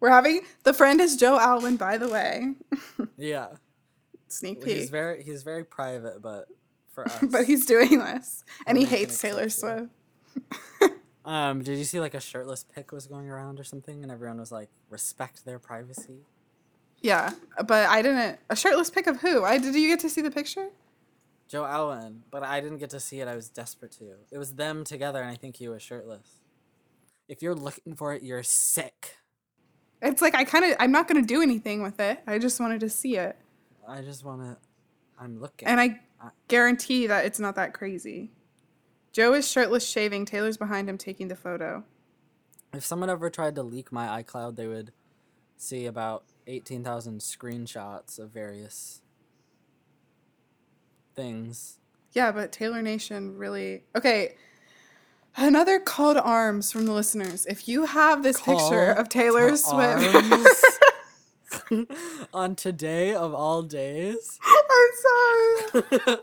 We're 0.00 0.10
having 0.10 0.40
the 0.64 0.72
friend 0.72 1.00
is 1.00 1.16
Joe 1.16 1.38
Alwyn, 1.38 1.76
by 1.76 1.98
the 1.98 2.08
way. 2.08 2.54
Yeah. 3.16 3.48
Sneak 4.28 4.64
peek. 4.64 4.78
He's 4.78 4.90
very 4.90 5.22
he's 5.22 5.42
very 5.42 5.64
private, 5.64 6.22
but 6.22 6.46
for 6.90 7.04
us. 7.06 7.24
But 7.30 7.44
he's 7.44 7.66
doing 7.66 7.98
this. 7.98 8.42
And 8.66 8.78
he 8.78 8.84
We're 8.84 8.86
not 8.86 8.90
gonna 8.90 8.98
hates 8.98 9.18
Taylor 9.18 9.48
Swift. 9.50 9.90
Um, 11.24 11.62
did 11.62 11.78
you 11.78 11.84
see 11.84 12.00
like 12.00 12.14
a 12.14 12.20
shirtless 12.20 12.64
pic 12.64 12.90
was 12.90 13.06
going 13.06 13.30
around 13.30 13.60
or 13.60 13.64
something, 13.64 14.02
and 14.02 14.10
everyone 14.10 14.40
was 14.40 14.50
like, 14.50 14.70
respect 14.90 15.44
their 15.44 15.58
privacy? 15.58 16.22
Yeah, 17.02 17.32
but 17.66 17.88
I 17.88 18.00
didn't. 18.02 18.38
A 18.48 18.56
shirtless 18.56 18.88
pic 18.90 19.06
of 19.08 19.20
who? 19.20 19.44
I 19.44 19.58
did 19.58 19.74
you 19.74 19.88
get 19.88 20.00
to 20.00 20.08
see 20.08 20.20
the 20.22 20.30
picture? 20.30 20.68
Joe 21.48 21.64
Alwyn, 21.64 22.22
but 22.30 22.42
I 22.42 22.60
didn't 22.60 22.78
get 22.78 22.90
to 22.90 23.00
see 23.00 23.20
it. 23.20 23.28
I 23.28 23.34
was 23.34 23.48
desperate 23.50 23.92
to. 23.98 24.14
It 24.30 24.38
was 24.38 24.54
them 24.54 24.84
together, 24.84 25.20
and 25.20 25.28
I 25.30 25.34
think 25.34 25.56
he 25.56 25.68
was 25.68 25.82
shirtless. 25.82 26.40
If 27.28 27.42
you're 27.42 27.54
looking 27.54 27.94
for 27.96 28.14
it, 28.14 28.22
you're 28.22 28.42
sick. 28.42 29.16
It's 30.00 30.22
like 30.22 30.34
I 30.34 30.44
kind 30.44 30.64
of 30.64 30.76
I'm 30.80 30.92
not 30.92 31.08
gonna 31.08 31.22
do 31.22 31.42
anything 31.42 31.82
with 31.82 32.00
it. 32.00 32.20
I 32.26 32.38
just 32.38 32.58
wanted 32.60 32.80
to 32.80 32.88
see 32.88 33.16
it, 33.16 33.36
I 33.86 34.00
just 34.00 34.24
want 34.24 34.42
to. 34.42 34.56
I'm 35.18 35.40
looking. 35.40 35.68
and 35.68 35.80
I 35.80 36.00
I- 36.20 36.30
guarantee 36.48 37.06
that 37.08 37.24
it's 37.24 37.38
not 37.40 37.56
that 37.56 37.74
crazy. 37.74 38.30
Joe 39.12 39.34
is 39.34 39.46
shirtless, 39.50 39.86
shaving. 39.88 40.24
Taylor's 40.24 40.56
behind 40.56 40.88
him 40.88 40.96
taking 40.98 41.28
the 41.28 41.36
photo. 41.36 41.84
if 42.72 42.84
someone 42.84 43.10
ever 43.10 43.28
tried 43.28 43.54
to 43.56 43.62
leak 43.62 43.92
my 43.92 44.22
iCloud, 44.22 44.56
they 44.56 44.66
would 44.66 44.92
see 45.58 45.84
about 45.86 46.24
18,000 46.46 47.20
screenshots 47.20 48.18
of 48.18 48.30
various 48.30 49.02
things. 51.14 51.78
Yeah, 52.12 52.32
but 52.32 52.52
Taylor 52.52 52.82
Nation 52.82 53.36
really 53.36 53.84
okay. 53.96 54.34
Another 55.34 55.80
call 55.80 56.12
to 56.12 56.22
arms 56.22 56.70
from 56.70 56.84
the 56.84 56.92
listeners. 56.92 57.46
If 57.46 57.66
you 57.66 57.86
have 57.86 58.22
this 58.22 58.38
picture 58.40 58.90
of 58.90 59.08
Taylor 59.08 59.56
Swift, 59.56 60.14
on 62.34 62.54
today 62.54 63.14
of 63.14 63.32
all 63.34 63.62
days. 63.62 64.38
I'm 64.44 65.82
sorry. 66.02 66.18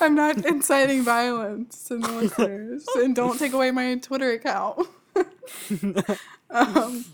I'm 0.00 0.14
not 0.14 0.44
inciting 0.44 1.02
violence 1.02 1.84
to 1.84 1.98
the 1.98 2.12
listeners, 2.12 2.86
and 2.96 3.14
don't 3.14 3.38
take 3.38 3.52
away 3.52 3.70
my 3.70 3.96
Twitter 3.96 4.32
account. 4.32 4.86
um, 6.50 7.04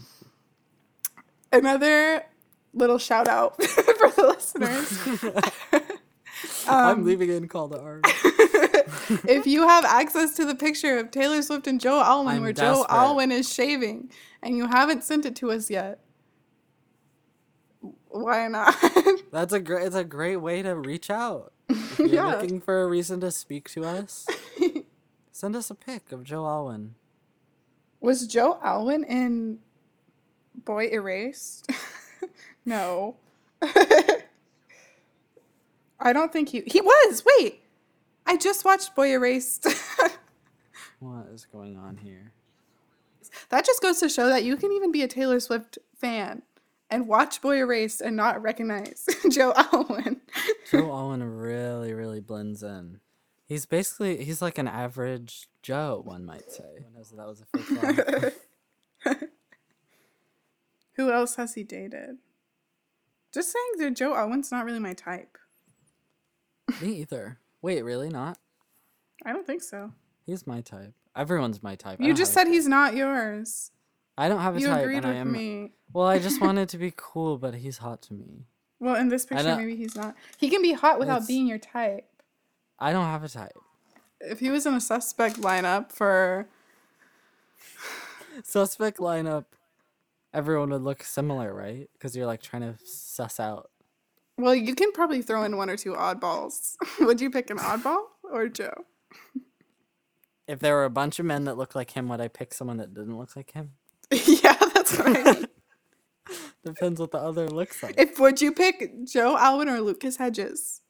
another 1.52 2.24
little 2.74 2.98
shout 2.98 3.28
out 3.28 3.62
for 3.62 4.10
the 4.10 4.26
listeners. 4.36 5.32
I'm 6.68 6.98
Um, 7.00 7.04
leaving 7.04 7.28
in 7.30 7.48
call 7.48 7.68
to 7.68 7.78
arms. 7.80 8.02
if 9.26 9.46
you 9.46 9.66
have 9.68 9.84
access 9.84 10.34
to 10.36 10.44
the 10.46 10.54
picture 10.54 10.98
of 10.98 11.10
Taylor 11.10 11.42
Swift 11.42 11.66
and 11.66 11.80
Joe 11.80 12.00
Alwyn, 12.00 12.36
I'm 12.36 12.42
where 12.42 12.52
Joe. 12.52 12.86
Alwyn 12.88 13.30
is 13.32 13.52
shaving, 13.52 14.10
and 14.42 14.56
you 14.56 14.66
haven't 14.66 15.04
sent 15.04 15.26
it 15.26 15.36
to 15.36 15.50
us 15.50 15.68
yet, 15.70 15.98
why 18.08 18.48
not? 18.48 18.74
That's 19.32 19.52
a 19.52 19.60
great. 19.60 19.86
It's 19.86 19.94
a 19.96 20.04
great 20.04 20.36
way 20.36 20.62
to 20.62 20.74
reach 20.74 21.10
out. 21.10 21.52
If 21.68 21.98
you're 21.98 22.08
Yeah. 22.08 22.26
looking 22.36 22.60
for 22.60 22.82
a 22.82 22.86
reason 22.88 23.20
to 23.20 23.30
speak 23.30 23.68
to 23.70 23.84
us, 23.84 24.26
send 25.30 25.54
us 25.56 25.70
a 25.70 25.74
pic 25.74 26.10
of 26.12 26.24
Joe 26.24 26.46
Alwyn. 26.46 26.94
Was 28.00 28.26
Joe 28.26 28.58
Alwyn 28.62 29.04
in 29.04 29.58
Boy 30.54 30.88
Erased? 30.90 31.70
no. 32.64 33.16
I 33.62 34.22
don't 36.12 36.32
think 36.32 36.48
he 36.48 36.62
he 36.66 36.80
was. 36.80 37.24
Wait. 37.24 37.60
I 38.26 38.36
just 38.36 38.64
watched 38.64 38.94
Boy 38.94 39.12
Erased. 39.12 39.66
What 41.00 41.28
is 41.32 41.46
going 41.46 41.78
on 41.78 41.96
here? 41.96 42.32
that 43.48 43.64
just 43.64 43.80
goes 43.80 44.00
to 44.00 44.08
show 44.10 44.28
that 44.28 44.44
you 44.44 44.56
can 44.56 44.70
even 44.72 44.92
be 44.92 45.02
a 45.02 45.08
Taylor 45.08 45.40
Swift 45.40 45.78
fan 45.96 46.42
and 46.90 47.08
watch 47.08 47.40
Boy 47.40 47.58
Erased 47.58 48.02
and 48.02 48.16
not 48.16 48.42
recognize 48.42 49.06
Joe 49.30 49.54
Alwyn. 49.56 50.20
Joe 50.70 50.90
Alwyn 50.90 51.22
really, 51.22 51.94
really 51.94 52.20
blends 52.20 52.62
in. 52.62 53.00
He's 53.46 53.64
basically 53.64 54.22
he's 54.24 54.42
like 54.42 54.58
an 54.58 54.68
average 54.68 55.48
Joe, 55.62 56.02
one 56.04 56.26
might 56.26 56.50
say. 56.50 56.64
Who 56.78 56.98
knows 56.98 57.10
if 57.10 57.16
that 57.16 57.26
was 57.26 57.40
a 57.40 57.58
fake 57.58 58.22
line? 58.22 58.32
Who 61.00 61.10
else 61.10 61.36
has 61.36 61.54
he 61.54 61.62
dated? 61.62 62.18
Just 63.32 63.50
saying 63.52 63.72
that 63.78 63.96
Joe 63.96 64.14
Alwyn's 64.14 64.52
not 64.52 64.66
really 64.66 64.78
my 64.80 64.92
type. 64.92 65.38
Me 66.82 66.88
either. 66.96 67.38
Wait, 67.62 67.82
really 67.82 68.10
not? 68.10 68.36
I 69.24 69.32
don't 69.32 69.46
think 69.46 69.62
so. 69.62 69.92
He's 70.26 70.46
my 70.46 70.60
type. 70.60 70.92
Everyone's 71.16 71.62
my 71.62 71.74
type. 71.74 72.00
You 72.02 72.12
just 72.12 72.34
said 72.34 72.48
he's 72.48 72.68
not 72.68 72.94
yours. 72.94 73.70
I 74.18 74.28
don't 74.28 74.40
have 74.42 74.56
a 74.56 74.60
You 74.60 74.66
type, 74.66 74.82
agreed 74.82 74.96
and 74.98 75.06
I 75.06 75.08
with 75.10 75.18
am. 75.18 75.32
me. 75.32 75.72
Well, 75.94 76.06
I 76.06 76.18
just 76.18 76.38
wanted 76.42 76.68
to 76.68 76.76
be 76.78 76.92
cool, 76.94 77.38
but 77.38 77.54
he's 77.54 77.78
hot 77.78 78.02
to 78.02 78.12
me. 78.14 78.44
Well, 78.78 78.96
in 78.96 79.08
this 79.08 79.24
picture, 79.24 79.56
maybe 79.56 79.76
he's 79.76 79.96
not. 79.96 80.14
He 80.36 80.50
can 80.50 80.60
be 80.60 80.74
hot 80.74 80.98
without 80.98 81.16
It's- 81.22 81.26
being 81.28 81.46
your 81.46 81.58
type. 81.58 82.06
I 82.78 82.92
don't 82.92 83.06
have 83.06 83.24
a 83.24 83.28
type. 83.28 83.56
if 84.20 84.40
he 84.40 84.50
was 84.50 84.66
in 84.66 84.74
a 84.74 84.80
suspect 84.82 85.40
lineup 85.40 85.92
for 85.92 86.46
Suspect 88.44 88.98
lineup. 88.98 89.44
Everyone 90.32 90.70
would 90.70 90.82
look 90.82 91.02
similar, 91.02 91.52
right? 91.54 91.88
Because 91.92 92.16
you're 92.16 92.26
like 92.26 92.42
trying 92.42 92.62
to 92.62 92.74
suss 92.84 93.40
out. 93.40 93.70
well, 94.38 94.54
you 94.54 94.74
can 94.74 94.92
probably 94.92 95.22
throw 95.22 95.42
in 95.44 95.56
one 95.56 95.68
or 95.70 95.76
two 95.76 95.92
oddballs. 95.94 96.76
Would 97.00 97.20
you 97.20 97.30
pick 97.30 97.50
an 97.50 97.58
oddball 97.58 98.02
or 98.22 98.48
Joe? 98.48 98.72
If 100.46 100.60
there 100.60 100.74
were 100.74 100.84
a 100.84 100.90
bunch 100.90 101.18
of 101.18 101.26
men 101.26 101.44
that 101.44 101.56
looked 101.56 101.74
like 101.74 101.90
him, 101.92 102.08
would 102.08 102.20
I 102.20 102.28
pick 102.28 102.52
someone 102.54 102.78
that 102.78 102.92
didn't 102.94 103.16
look 103.16 103.36
like 103.36 103.52
him? 103.52 103.72
yeah, 104.12 104.54
that's 104.74 104.98
what 104.98 105.16
I 105.16 105.32
mean. 105.32 105.46
Depends 106.64 107.00
what 107.00 107.10
the 107.12 107.18
other 107.18 107.48
looks 107.48 107.82
like. 107.82 107.94
if 107.98 108.18
would 108.18 108.40
you 108.40 108.52
pick 108.52 109.04
Joe 109.04 109.36
Alwyn 109.36 109.68
or 109.68 109.80
Lucas 109.80 110.16
Hedges? 110.16 110.80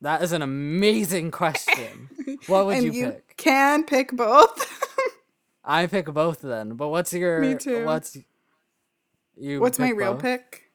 That 0.00 0.22
is 0.22 0.32
an 0.32 0.42
amazing 0.42 1.30
question. 1.30 2.08
What 2.48 2.66
would 2.66 2.76
and 2.78 2.94
you, 2.94 3.12
pick? 3.12 3.36
can 3.36 3.84
pick 3.84 4.12
both. 4.12 4.88
I 5.64 5.86
pick 5.86 6.06
both 6.06 6.40
then. 6.40 6.74
But 6.74 6.88
what's 6.88 7.12
your 7.12 7.40
Me 7.40 7.54
too. 7.54 7.84
what's 7.84 8.18
you 9.36 9.60
What's 9.60 9.78
my 9.78 9.90
real 9.90 10.14
both? 10.14 10.22
pick? 10.22 10.70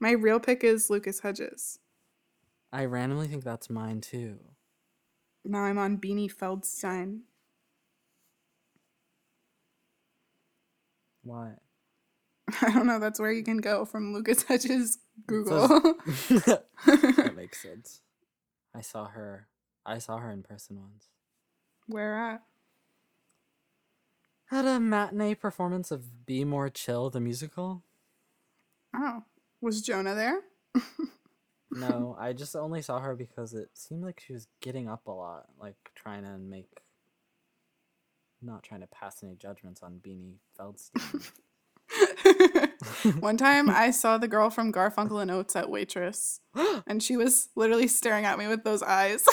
My 0.00 0.12
real 0.12 0.40
pick 0.40 0.64
is 0.64 0.90
Lucas 0.90 1.20
Hedges. 1.20 1.78
I 2.72 2.84
randomly 2.84 3.28
think 3.28 3.44
that's 3.44 3.70
mine 3.70 4.00
too. 4.00 4.38
Now 5.44 5.60
I'm 5.60 5.78
on 5.78 5.98
Beanie 5.98 6.32
Feldstein. 6.32 7.20
Why? 11.22 11.52
I 12.62 12.72
don't 12.72 12.86
know. 12.86 12.98
That's 12.98 13.18
where 13.20 13.32
you 13.32 13.42
can 13.42 13.58
go 13.58 13.84
from 13.84 14.12
Lucas 14.12 14.42
Hedges 14.42 14.98
Google. 15.26 15.68
that 16.28 17.32
makes 17.36 17.62
sense. 17.62 18.00
I 18.74 18.80
saw 18.80 19.06
her. 19.06 19.48
I 19.86 19.98
saw 19.98 20.18
her 20.18 20.30
in 20.30 20.42
person 20.42 20.80
once. 20.80 21.08
where 21.86 22.18
at? 22.18 22.42
At 24.54 24.66
a 24.66 24.78
matinee 24.78 25.34
performance 25.34 25.90
of 25.90 26.26
Be 26.26 26.44
More 26.44 26.68
Chill, 26.68 27.10
the 27.10 27.18
musical. 27.18 27.82
Oh, 28.94 29.24
was 29.60 29.82
Jonah 29.82 30.14
there? 30.14 30.40
No, 31.76 32.16
I 32.20 32.32
just 32.32 32.54
only 32.54 32.82
saw 32.82 33.00
her 33.00 33.16
because 33.16 33.52
it 33.52 33.68
seemed 33.74 34.04
like 34.04 34.22
she 34.24 34.32
was 34.32 34.46
getting 34.60 34.88
up 34.88 35.08
a 35.08 35.10
lot, 35.10 35.46
like 35.60 35.74
trying 35.96 36.22
to 36.22 36.38
make. 36.38 36.82
Not 38.40 38.62
trying 38.62 38.82
to 38.82 38.86
pass 38.86 39.24
any 39.24 39.34
judgments 39.34 39.82
on 39.82 40.00
Beanie 40.00 40.36
Feldstein. 40.56 41.32
One 43.20 43.36
time 43.36 43.68
I 43.68 43.90
saw 43.90 44.18
the 44.18 44.28
girl 44.28 44.50
from 44.50 44.72
Garfunkel 44.72 45.20
and 45.20 45.30
Oates 45.32 45.56
at 45.56 45.68
Waitress, 45.68 46.40
and 46.86 47.02
she 47.02 47.16
was 47.16 47.48
literally 47.56 47.88
staring 47.88 48.24
at 48.24 48.38
me 48.38 48.46
with 48.46 48.62
those 48.62 48.82
eyes. 48.82 49.26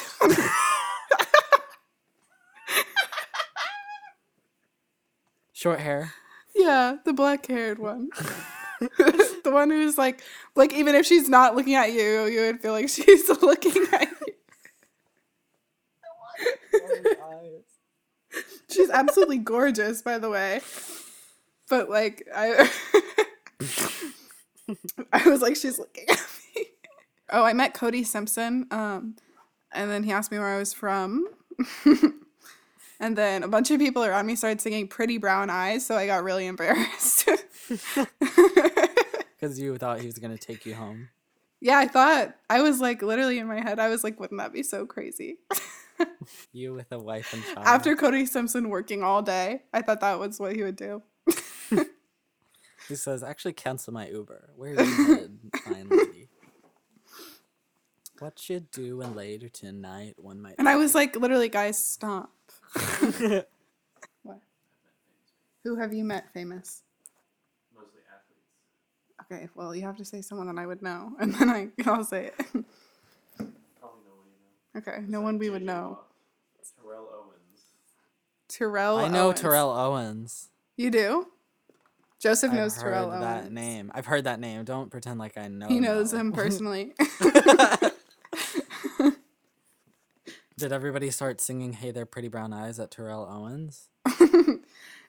Short 5.61 5.79
hair. 5.79 6.11
yeah, 6.55 6.95
the 7.05 7.13
black 7.13 7.45
haired 7.45 7.77
one. 7.77 8.09
the 8.79 9.51
one 9.51 9.69
who's 9.69 9.95
like, 9.95 10.23
like 10.55 10.73
even 10.73 10.95
if 10.95 11.05
she's 11.05 11.29
not 11.29 11.55
looking 11.55 11.75
at 11.75 11.91
you, 11.91 12.25
you 12.25 12.41
would 12.41 12.59
feel 12.59 12.71
like 12.71 12.89
she's 12.95 13.29
looking 13.29 13.85
at 13.93 14.09
you. 14.25 14.33
She's 18.71 18.89
absolutely 18.89 19.37
gorgeous, 19.37 20.01
by 20.01 20.17
the 20.17 20.31
way. 20.31 20.61
But 21.69 21.91
like 21.91 22.27
I 22.35 22.67
I 25.13 25.29
was 25.29 25.43
like, 25.43 25.55
she's 25.57 25.77
looking 25.77 26.05
at 26.09 26.25
me. 26.55 26.65
Oh, 27.29 27.43
I 27.43 27.53
met 27.53 27.75
Cody 27.75 28.03
Simpson. 28.03 28.65
Um, 28.71 29.15
and 29.71 29.91
then 29.91 30.01
he 30.01 30.11
asked 30.11 30.31
me 30.31 30.39
where 30.39 30.55
I 30.55 30.57
was 30.57 30.73
from. 30.73 31.27
And 33.01 33.17
then 33.17 33.43
a 33.43 33.47
bunch 33.49 33.69
of 33.71 33.79
people 33.79 34.05
around 34.05 34.25
me 34.27 34.35
started 34.37 34.61
singing 34.61 34.87
Pretty 34.87 35.17
Brown 35.17 35.49
Eyes, 35.49 35.85
so 35.85 35.97
I 35.97 36.05
got 36.05 36.23
really 36.23 36.47
embarrassed. 36.47 37.27
Because 39.39 39.59
you 39.59 39.75
thought 39.77 39.99
he 39.99 40.05
was 40.05 40.19
gonna 40.19 40.37
take 40.37 40.67
you 40.67 40.75
home. 40.75 41.09
yeah, 41.59 41.79
I 41.79 41.87
thought 41.87 42.35
I 42.47 42.61
was 42.61 42.79
like 42.79 43.01
literally 43.01 43.39
in 43.39 43.47
my 43.47 43.59
head, 43.59 43.79
I 43.79 43.89
was 43.89 44.03
like, 44.03 44.19
wouldn't 44.19 44.39
that 44.39 44.53
be 44.53 44.63
so 44.63 44.85
crazy? 44.85 45.39
You 46.51 46.73
with 46.73 46.91
a 46.91 46.97
wife 46.97 47.31
and 47.33 47.43
child. 47.43 47.59
After 47.65 47.95
Cody 47.95 48.25
Simpson 48.25 48.69
working 48.69 49.03
all 49.03 49.21
day, 49.21 49.63
I 49.71 49.81
thought 49.83 49.99
that 50.01 50.17
was 50.19 50.39
what 50.39 50.55
he 50.55 50.63
would 50.63 50.75
do. 50.75 51.03
he 52.87 52.95
says, 52.95 53.21
"Actually, 53.21 53.53
cancel 53.53 53.93
my 53.93 54.07
Uber. 54.07 54.49
Where 54.55 54.73
are 54.75 54.83
you 54.83 55.05
headed, 55.05 55.39
fine 55.63 55.89
lady? 55.89 56.10
What 58.21 58.47
you 58.51 58.59
doing 58.59 59.15
later 59.15 59.49
tonight? 59.49 60.13
One 60.17 60.39
might." 60.43 60.53
And 60.59 60.69
I 60.69 60.75
was 60.75 60.93
like, 60.93 61.15
literally, 61.15 61.49
guys, 61.49 61.83
stop. 61.83 62.31
What? 64.23 64.37
Who 65.63 65.75
have 65.77 65.91
you 65.91 66.03
met 66.03 66.31
famous? 66.31 66.83
Mostly 67.75 68.01
athletes. 68.13 69.43
Okay, 69.43 69.49
well, 69.55 69.75
you 69.75 69.81
have 69.81 69.97
to 69.97 70.05
say 70.05 70.21
someone 70.21 70.45
that 70.53 70.61
I 70.61 70.67
would 70.67 70.83
know, 70.83 71.13
and 71.19 71.33
then 71.33 71.49
I, 71.49 71.69
I'll 71.89 72.03
say 72.03 72.27
it. 72.27 72.35
Probably 72.37 73.47
no 73.79 74.13
one 74.13 74.27
you 74.29 74.37
know. 74.75 74.77
okay, 74.77 75.03
no 75.07 75.21
one 75.21 75.39
we 75.39 75.49
would 75.49 75.63
know. 75.63 76.01
Terrell 76.79 77.09
Owens. 77.11 77.63
Terrell. 78.47 78.97
I 78.97 79.07
know 79.07 79.25
Owens. 79.27 79.41
Terrell 79.41 79.71
Owens. 79.71 80.49
You 80.77 80.91
do? 80.91 81.25
Joseph 82.19 82.53
knows 82.53 82.77
I've 82.77 82.83
Terrell 82.83 83.09
heard 83.09 83.23
that 83.23 83.51
name. 83.51 83.91
I've 83.95 84.05
heard 84.05 84.25
that 84.25 84.39
name. 84.39 84.63
Don't 84.63 84.91
pretend 84.91 85.17
like 85.17 85.39
I 85.39 85.47
know. 85.47 85.67
He 85.67 85.79
knows 85.79 86.13
know. 86.13 86.19
him 86.19 86.31
personally. 86.33 86.93
Did 90.61 90.71
everybody 90.71 91.09
start 91.09 91.41
singing 91.41 91.73
"Hey 91.73 91.89
There, 91.89 92.05
Pretty 92.05 92.27
Brown 92.27 92.53
Eyes" 92.53 92.79
at 92.79 92.91
Terrell 92.91 93.27
Owens? 93.27 93.89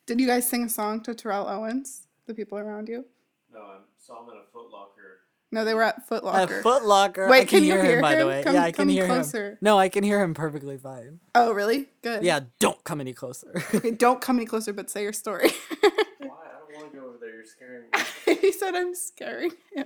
Did 0.06 0.18
you 0.18 0.26
guys 0.26 0.48
sing 0.48 0.64
a 0.64 0.68
song 0.70 1.02
to 1.02 1.14
Terrell 1.14 1.46
Owens? 1.46 2.06
The 2.24 2.32
people 2.32 2.56
around 2.56 2.88
you? 2.88 3.04
No, 3.52 3.60
I 3.60 3.76
saw 3.98 4.22
him 4.24 4.30
in 4.30 4.38
a 4.38 4.50
Foot 4.50 4.70
Locker. 4.72 5.20
No, 5.50 5.66
they 5.66 5.74
were 5.74 5.82
at 5.82 6.08
Foot 6.08 6.24
Locker. 6.24 6.54
At 6.56 6.62
Foot 6.62 6.86
Locker. 6.86 7.28
Wait, 7.28 7.40
I 7.42 7.44
can, 7.44 7.48
can 7.58 7.64
you 7.64 7.72
hear, 7.74 7.84
hear 7.84 7.96
him, 7.96 8.00
by 8.00 8.14
the 8.14 8.26
way. 8.26 8.42
Come- 8.42 8.54
yeah, 8.54 8.62
I 8.62 8.72
can 8.72 8.88
hear 8.88 9.04
closer. 9.04 9.50
him. 9.50 9.58
No, 9.60 9.78
I 9.78 9.90
can 9.90 10.02
hear 10.04 10.22
him 10.22 10.32
perfectly 10.32 10.78
fine. 10.78 11.20
oh, 11.34 11.52
really? 11.52 11.90
Good. 12.00 12.22
Yeah, 12.22 12.40
don't 12.58 12.82
come 12.84 13.02
any 13.02 13.12
closer. 13.12 13.52
Okay, 13.74 13.90
don't 13.90 14.22
come 14.22 14.36
any 14.38 14.46
closer, 14.46 14.72
but 14.72 14.88
say 14.88 15.02
your 15.02 15.12
story. 15.12 15.50
Why? 15.80 15.90
I 16.30 16.70
don't 16.70 16.80
want 16.80 16.92
to 16.94 16.98
go 16.98 17.06
over 17.08 17.18
there. 17.20 17.34
You're 17.34 17.44
scaring 17.44 17.82
me. 17.92 18.36
he 18.40 18.52
said 18.52 18.74
I'm 18.74 18.94
scaring 18.94 19.52
him. 19.74 19.84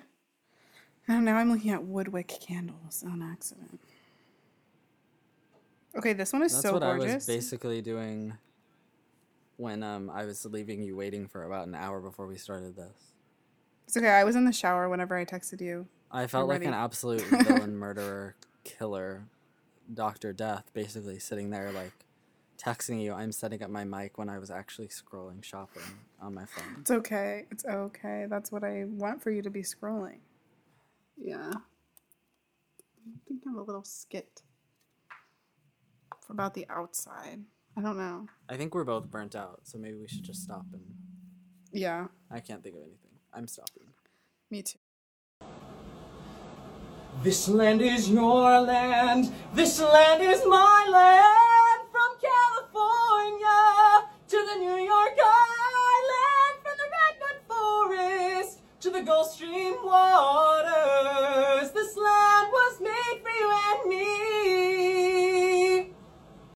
Oh, 1.09 1.19
now 1.19 1.39
I'm 1.39 1.51
looking 1.51 1.73
at 1.73 1.83
Woodwick 1.83 2.33
candles 2.41 3.03
on 3.05 3.21
accident. 3.21 3.81
Okay, 5.97 6.13
this 6.13 6.33
one 6.33 6.43
is 6.43 6.53
so 6.53 6.57
much. 6.57 6.63
That's 6.63 6.69
so 6.69 6.73
what 6.75 6.99
gorgeous. 6.99 7.13
I 7.13 7.15
was 7.17 7.27
basically 7.27 7.83
doing 7.83 8.35
when 9.57 9.83
um 9.83 10.11
I 10.11 10.25
was 10.25 10.45
leaving 10.45 10.83
you 10.83 10.97
waiting 10.97 11.27
for 11.27 11.45
about 11.45 11.67
an 11.67 11.75
hour 11.75 12.01
before 12.01 12.27
we 12.27 12.37
started 12.37 12.77
this. 12.77 13.13
It's 13.87 13.97
okay. 13.97 14.11
I 14.11 14.25
was 14.25 14.37
in 14.37 14.45
the 14.45 14.53
shower 14.53 14.89
whenever 14.89 15.17
I 15.17 15.25
texted 15.25 15.61
you. 15.61 15.87
I 16.11 16.27
felt 16.27 16.49
like 16.49 16.65
an 16.65 16.75
absolute 16.75 17.23
villain, 17.31 17.77
murderer, 17.77 18.37
killer, 18.65 19.25
Doctor 19.93 20.33
Death, 20.33 20.71
basically 20.75 21.19
sitting 21.19 21.51
there 21.51 21.73
like 21.73 21.93
texting 22.59 23.03
you. 23.03 23.13
I'm 23.13 23.33
setting 23.33 23.63
up 23.63 23.71
my 23.71 23.85
mic 23.85 24.19
when 24.19 24.29
I 24.29 24.39
was 24.39 24.51
actually 24.51 24.89
scrolling 24.89 25.43
shopping 25.43 25.83
on 26.21 26.35
my 26.35 26.45
phone. 26.47 26.77
It's 26.81 26.91
okay. 26.91 27.47
It's 27.51 27.65
okay. 27.65 28.27
That's 28.29 28.51
what 28.51 28.65
I 28.65 28.85
want 28.87 29.23
for 29.23 29.31
you 29.31 29.43
to 29.43 29.51
be 29.51 29.63
scrolling. 29.63 30.19
Yeah. 31.17 31.51
I'm 31.53 33.21
thinking 33.29 33.53
of 33.53 33.59
a 33.59 33.63
little 33.63 33.85
skit 33.85 34.43
about 36.31 36.55
the 36.55 36.67
outside. 36.69 37.41
I 37.77 37.81
don't 37.83 37.97
know. 37.99 38.27
I 38.49 38.57
think 38.57 38.75
we're 38.75 38.85
both 38.85 39.11
burnt 39.11 39.35
out, 39.37 39.61
so 39.65 39.79
maybe 39.79 39.97
we 39.99 40.09
should 40.09 40.23
just 40.23 40.43
stop 40.43 40.65
and 40.73 40.83
Yeah, 41.73 42.07
I 42.31 42.41
can't 42.41 42.63
think 42.63 42.75
of 42.77 42.83
anything. 42.83 43.11
I'm 43.35 43.47
stopping. 43.49 43.83
me 44.51 44.63
too. 44.63 44.79
This 47.23 47.49
land 47.49 47.81
is 47.83 48.09
your 48.11 48.61
land. 48.61 49.33
This 49.55 49.81
land 49.81 50.23
is 50.23 50.43
my 50.47 50.87
land. 50.91 51.89
From 51.91 52.11
California 52.31 54.09
to 54.29 54.37
the 54.37 54.57
New 54.61 54.77
York 54.77 55.17
Island, 55.19 56.55
from 56.63 56.77
the 56.83 56.89
Redwood 56.97 57.41
Forest 57.49 58.61
to 58.81 58.91
the 58.91 59.03
Gulf 59.03 59.33
Stream 59.33 59.75
waters. 59.85 61.71
This 61.73 61.97
land 61.97 62.53